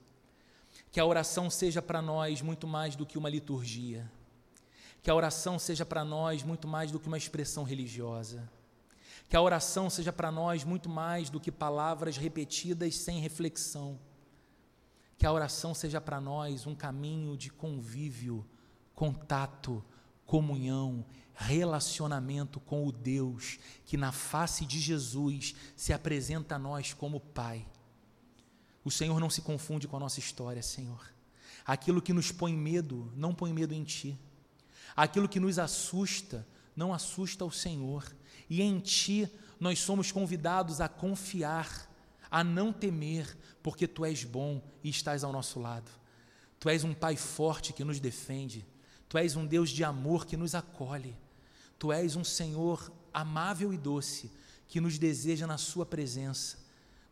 que 0.90 0.98
a 0.98 1.06
oração 1.06 1.48
seja 1.48 1.80
para 1.80 2.02
nós 2.02 2.42
muito 2.42 2.66
mais 2.66 2.96
do 2.96 3.06
que 3.06 3.16
uma 3.16 3.28
liturgia. 3.28 4.10
Que 5.02 5.10
a 5.10 5.14
oração 5.14 5.58
seja 5.58 5.86
para 5.86 6.04
nós 6.04 6.42
muito 6.42 6.66
mais 6.66 6.90
do 6.90 6.98
que 6.98 7.06
uma 7.06 7.16
expressão 7.16 7.62
religiosa. 7.62 8.50
Que 9.28 9.36
a 9.36 9.40
oração 9.40 9.88
seja 9.88 10.12
para 10.12 10.32
nós 10.32 10.64
muito 10.64 10.88
mais 10.88 11.30
do 11.30 11.38
que 11.38 11.52
palavras 11.52 12.16
repetidas 12.16 12.96
sem 12.96 13.20
reflexão. 13.20 13.98
Que 15.16 15.24
a 15.24 15.32
oração 15.32 15.74
seja 15.74 16.00
para 16.00 16.20
nós 16.20 16.66
um 16.66 16.74
caminho 16.74 17.36
de 17.36 17.50
convívio, 17.50 18.44
contato, 18.94 19.84
comunhão, 20.26 21.04
relacionamento 21.34 22.58
com 22.58 22.86
o 22.86 22.92
Deus 22.92 23.58
que, 23.84 23.96
na 23.96 24.10
face 24.10 24.66
de 24.66 24.80
Jesus, 24.80 25.54
se 25.76 25.92
apresenta 25.92 26.56
a 26.56 26.58
nós 26.58 26.92
como 26.92 27.20
Pai 27.20 27.64
o 28.84 28.90
Senhor 28.90 29.20
não 29.20 29.28
se 29.28 29.42
confunde 29.42 29.86
com 29.86 29.96
a 29.96 30.00
nossa 30.00 30.20
história, 30.20 30.62
Senhor. 30.62 31.12
Aquilo 31.64 32.00
que 32.00 32.12
nos 32.12 32.32
põe 32.32 32.54
medo, 32.54 33.12
não 33.14 33.34
põe 33.34 33.52
medo 33.52 33.74
em 33.74 33.84
Ti. 33.84 34.18
Aquilo 34.96 35.28
que 35.28 35.38
nos 35.38 35.58
assusta, 35.58 36.46
não 36.74 36.92
assusta 36.92 37.44
o 37.44 37.50
Senhor. 37.50 38.04
E 38.48 38.62
em 38.62 38.80
Ti 38.80 39.30
nós 39.58 39.78
somos 39.80 40.10
convidados 40.10 40.80
a 40.80 40.88
confiar, 40.88 41.88
a 42.30 42.42
não 42.42 42.72
temer, 42.72 43.36
porque 43.62 43.86
Tu 43.86 44.04
és 44.04 44.24
bom 44.24 44.62
e 44.82 44.88
estás 44.88 45.22
ao 45.22 45.32
nosso 45.32 45.60
lado. 45.60 45.90
Tu 46.58 46.68
és 46.68 46.82
um 46.82 46.94
Pai 46.94 47.16
forte 47.16 47.72
que 47.72 47.84
nos 47.84 48.00
defende. 48.00 48.66
Tu 49.08 49.18
és 49.18 49.36
um 49.36 49.46
Deus 49.46 49.70
de 49.70 49.84
amor 49.84 50.24
que 50.24 50.36
nos 50.36 50.54
acolhe. 50.54 51.16
Tu 51.78 51.92
és 51.92 52.16
um 52.16 52.24
Senhor 52.24 52.90
amável 53.12 53.72
e 53.74 53.78
doce 53.78 54.30
que 54.68 54.80
nos 54.80 54.98
deseja 54.98 55.46
na 55.46 55.58
Sua 55.58 55.84
presença 55.84 56.59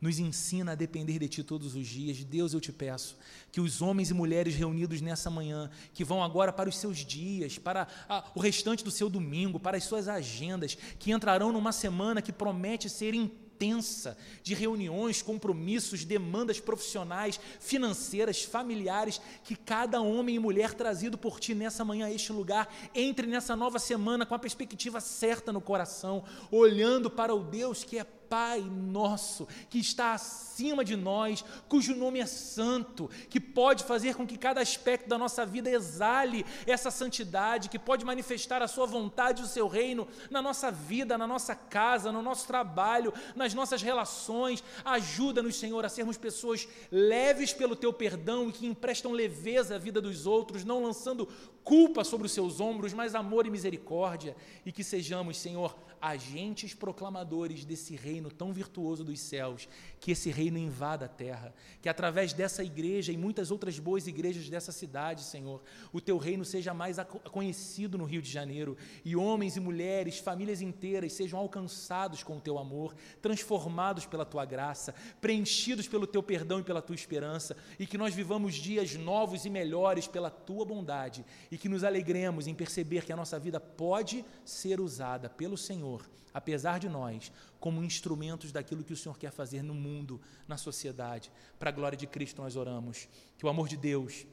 nos 0.01 0.18
ensina 0.18 0.72
a 0.72 0.74
depender 0.74 1.18
de 1.18 1.28
Ti 1.28 1.42
todos 1.42 1.74
os 1.74 1.86
dias. 1.86 2.22
Deus, 2.24 2.55
eu 2.55 2.61
te 2.61 2.72
peço 2.72 3.16
que 3.51 3.61
os 3.61 3.82
homens 3.82 4.11
e 4.11 4.14
mulheres 4.14 4.55
reunidos 4.55 5.01
nessa 5.01 5.30
manhã, 5.30 5.70
que 5.92 6.05
vão 6.05 6.22
agora 6.22 6.53
para 6.53 6.68
os 6.68 6.76
seus 6.76 6.99
dias, 6.99 7.59
para 7.59 7.88
a, 8.09 8.24
o 8.34 8.40
restante 8.40 8.84
do 8.84 8.90
seu 8.90 9.09
domingo, 9.09 9.59
para 9.59 9.76
as 9.76 9.84
suas 9.84 10.09
agendas, 10.09 10.76
que 10.99 11.11
entrarão 11.11 11.53
numa 11.53 11.72
semana 11.72 12.22
que 12.22 12.32
promete 12.32 12.88
ser 12.88 13.14
intensa 13.14 14.16
de 14.40 14.55
reuniões, 14.55 15.20
compromissos, 15.20 16.05
demandas 16.05 16.61
profissionais, 16.61 17.40
financeiras, 17.59 18.44
familiares, 18.44 19.20
que 19.42 19.57
cada 19.57 20.01
homem 20.01 20.36
e 20.36 20.38
mulher 20.38 20.74
trazido 20.74 21.18
por 21.18 21.40
ti 21.40 21.57
nessa 21.57 21.84
manhã 21.84 22.07
a 22.07 22.12
este 22.12 22.32
lugar 22.32 22.72
entre 22.94 23.26
nessa 23.26 23.57
nova 23.57 23.80
semana 23.80 24.24
com 24.24 24.34
a 24.34 24.38
perspectiva 24.38 25.01
certa 25.01 25.53
no 25.53 25.61
coração, 25.61 26.22
olhando 26.53 27.11
para 27.11 27.34
o 27.34 27.42
Deus 27.42 27.82
que 27.82 27.99
é 27.99 28.05
Pai 28.29 28.61
nosso, 28.61 29.49
que 29.70 29.79
está 29.79 30.12
acima 30.12 30.85
de 30.85 30.97
nós, 30.97 31.45
cujo 31.68 31.95
nome 31.95 32.20
é 32.20 32.26
santo, 32.26 33.09
que 33.31 33.41
pode 33.41 33.85
fazer 33.85 34.14
com 34.14 34.26
que 34.26 34.37
cada 34.37 34.61
aspecto 34.61 35.09
da 35.09 35.16
nossa 35.16 35.47
vida 35.47 35.70
exale 35.70 36.45
essa 36.66 36.91
santidade, 36.91 37.68
que 37.68 37.79
pode 37.79 38.05
manifestar 38.05 38.62
a 38.62 38.68
Sua 38.68 38.87
vontade 38.87 39.43
e 39.43 39.45
o 39.45 39.49
Seu 39.49 39.68
reino 39.68 40.07
na 40.31 40.43
nossa 40.43 40.70
vida, 40.70 41.16
na 41.16 41.26
nossa 41.26 41.55
casa, 41.55 42.12
no 42.12 42.22
nosso 42.22 42.47
trabalho, 42.47 43.12
nas 43.35 43.55
nossas 43.55 43.83
relações. 43.83 44.62
Ajuda-nos, 44.85 45.57
Senhor, 45.57 45.85
a 45.85 45.89
sermos 45.89 46.16
pessoas 46.16 46.68
leves 46.91 47.53
pelo 47.53 47.76
Teu 47.76 47.93
perdão 47.93 48.49
e 48.49 48.53
que 48.53 48.66
emprestam 48.66 49.12
leveza 49.12 49.76
à 49.76 49.79
vida 49.79 50.01
dos 50.01 50.26
outros, 50.26 50.64
não 50.64 50.83
lançando 50.83 51.29
culpa 51.64 52.03
sobre 52.03 52.26
os 52.26 52.33
Seus 52.33 52.61
ombros, 52.61 52.93
mas 52.93 53.14
amor 53.14 53.47
e 53.47 53.51
misericórdia, 53.51 54.35
e 54.64 54.72
que 54.72 54.83
sejamos, 54.83 55.37
Senhor, 55.37 55.76
agentes 56.01 56.74
proclamadores 56.74 57.64
desse 57.64 57.94
reino 57.96 58.30
tão 58.30 58.53
virtuoso 58.53 59.05
dos 59.05 59.20
céus, 59.20 59.68
que 60.01 60.12
esse 60.12 60.30
reino 60.30 60.59
invada 60.59 61.07
a 61.07 61.09
terra, 61.09 61.55
que 61.82 61.88
através 61.88 62.32
dessa 62.32 62.62
igreja 62.62 63.12
e 63.12 63.16
muitas 63.16 63.51
outras 63.51 63.78
boas 63.78 64.07
igrejas 64.07 64.49
dessa 64.49 64.72
cidade, 64.72 65.22
Senhor, 65.22 65.62
o 65.92 66.01
teu 66.01 66.18
reino 66.18 66.44
seja 66.44 66.72
mais 66.72 66.96
conhecido 67.30 67.99
no 67.99 68.05
Rio 68.05 68.22
de 68.22 68.30
Janeiro 68.30 68.76
e 69.05 69.16
homens 69.16 69.57
e 69.57 69.61
mulheres, 69.61 70.18
famílias 70.18 70.61
inteiras 70.61 71.12
sejam 71.12 71.38
alcançados 71.38 72.22
com 72.22 72.36
o 72.36 72.40
teu 72.40 72.59
amor, 72.59 72.94
transformados 73.20 74.07
pela 74.07 74.24
tua 74.24 74.44
graça, 74.44 74.94
preenchidos 75.20 75.88
pelo 75.88 76.07
teu 76.07 76.22
perdão 76.22 76.61
e 76.61 76.64
pela 76.64 76.82
tua 76.82 76.94
esperança, 76.94 77.57
e 77.78 77.86
que 77.86 77.99
nós 77.99 78.14
vivamos 78.14 78.55
dias 78.55 78.94
novos 78.94 79.44
e 79.44 79.51
melhores 79.51 80.07
pela 80.07 80.30
tua 80.30 80.64
bondade 80.64 81.24
e 81.51 81.59
que 81.59 81.68
nos 81.68 81.84
alegremos 81.84 82.46
em 82.46 82.55
perceber 82.55 83.05
que 83.05 83.12
a 83.12 83.16
nossa 83.16 83.38
vida 83.38 83.61
pode 83.61 84.24
ser 84.44 84.80
usada 84.80 85.28
pelo 85.28 85.57
Senhor, 85.57 86.09
apesar 86.32 86.78
de 86.78 86.88
nós, 86.88 87.32
como 87.59 87.83
instrumentos 87.83 88.53
daquilo 88.53 88.85
que 88.85 88.93
o 88.93 88.97
Senhor 88.97 89.19
quer 89.19 89.31
fazer 89.31 89.63
no 89.63 89.75
mundo, 89.75 90.21
na 90.47 90.57
sociedade. 90.57 91.31
Para 91.59 91.71
a 91.71 91.73
glória 91.73 91.99
de 91.99 92.07
Cristo 92.07 92.43
nós 92.43 92.57
oramos. 92.57 93.09
Que 93.37 93.47
o 93.47 93.49
amor 93.49 93.69
de 93.69 93.77
Deus, 93.77 94.27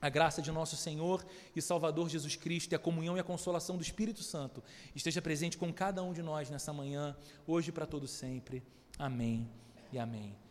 a 0.00 0.08
graça 0.08 0.42
de 0.42 0.52
nosso 0.52 0.76
Senhor 0.76 1.24
e 1.54 1.62
Salvador 1.62 2.08
Jesus 2.08 2.36
Cristo 2.36 2.72
e 2.72 2.76
a 2.76 2.78
comunhão 2.78 3.16
e 3.16 3.20
a 3.20 3.24
consolação 3.24 3.76
do 3.76 3.82
Espírito 3.82 4.22
Santo 4.22 4.62
esteja 4.94 5.22
presente 5.22 5.56
com 5.56 5.72
cada 5.72 6.02
um 6.02 6.12
de 6.12 6.22
nós 6.22 6.50
nessa 6.50 6.72
manhã, 6.72 7.16
hoje 7.46 7.70
e 7.70 7.72
para 7.72 7.86
todo 7.86 8.06
sempre. 8.06 8.62
Amém 8.98 9.48
e 9.92 9.98
amém. 9.98 10.45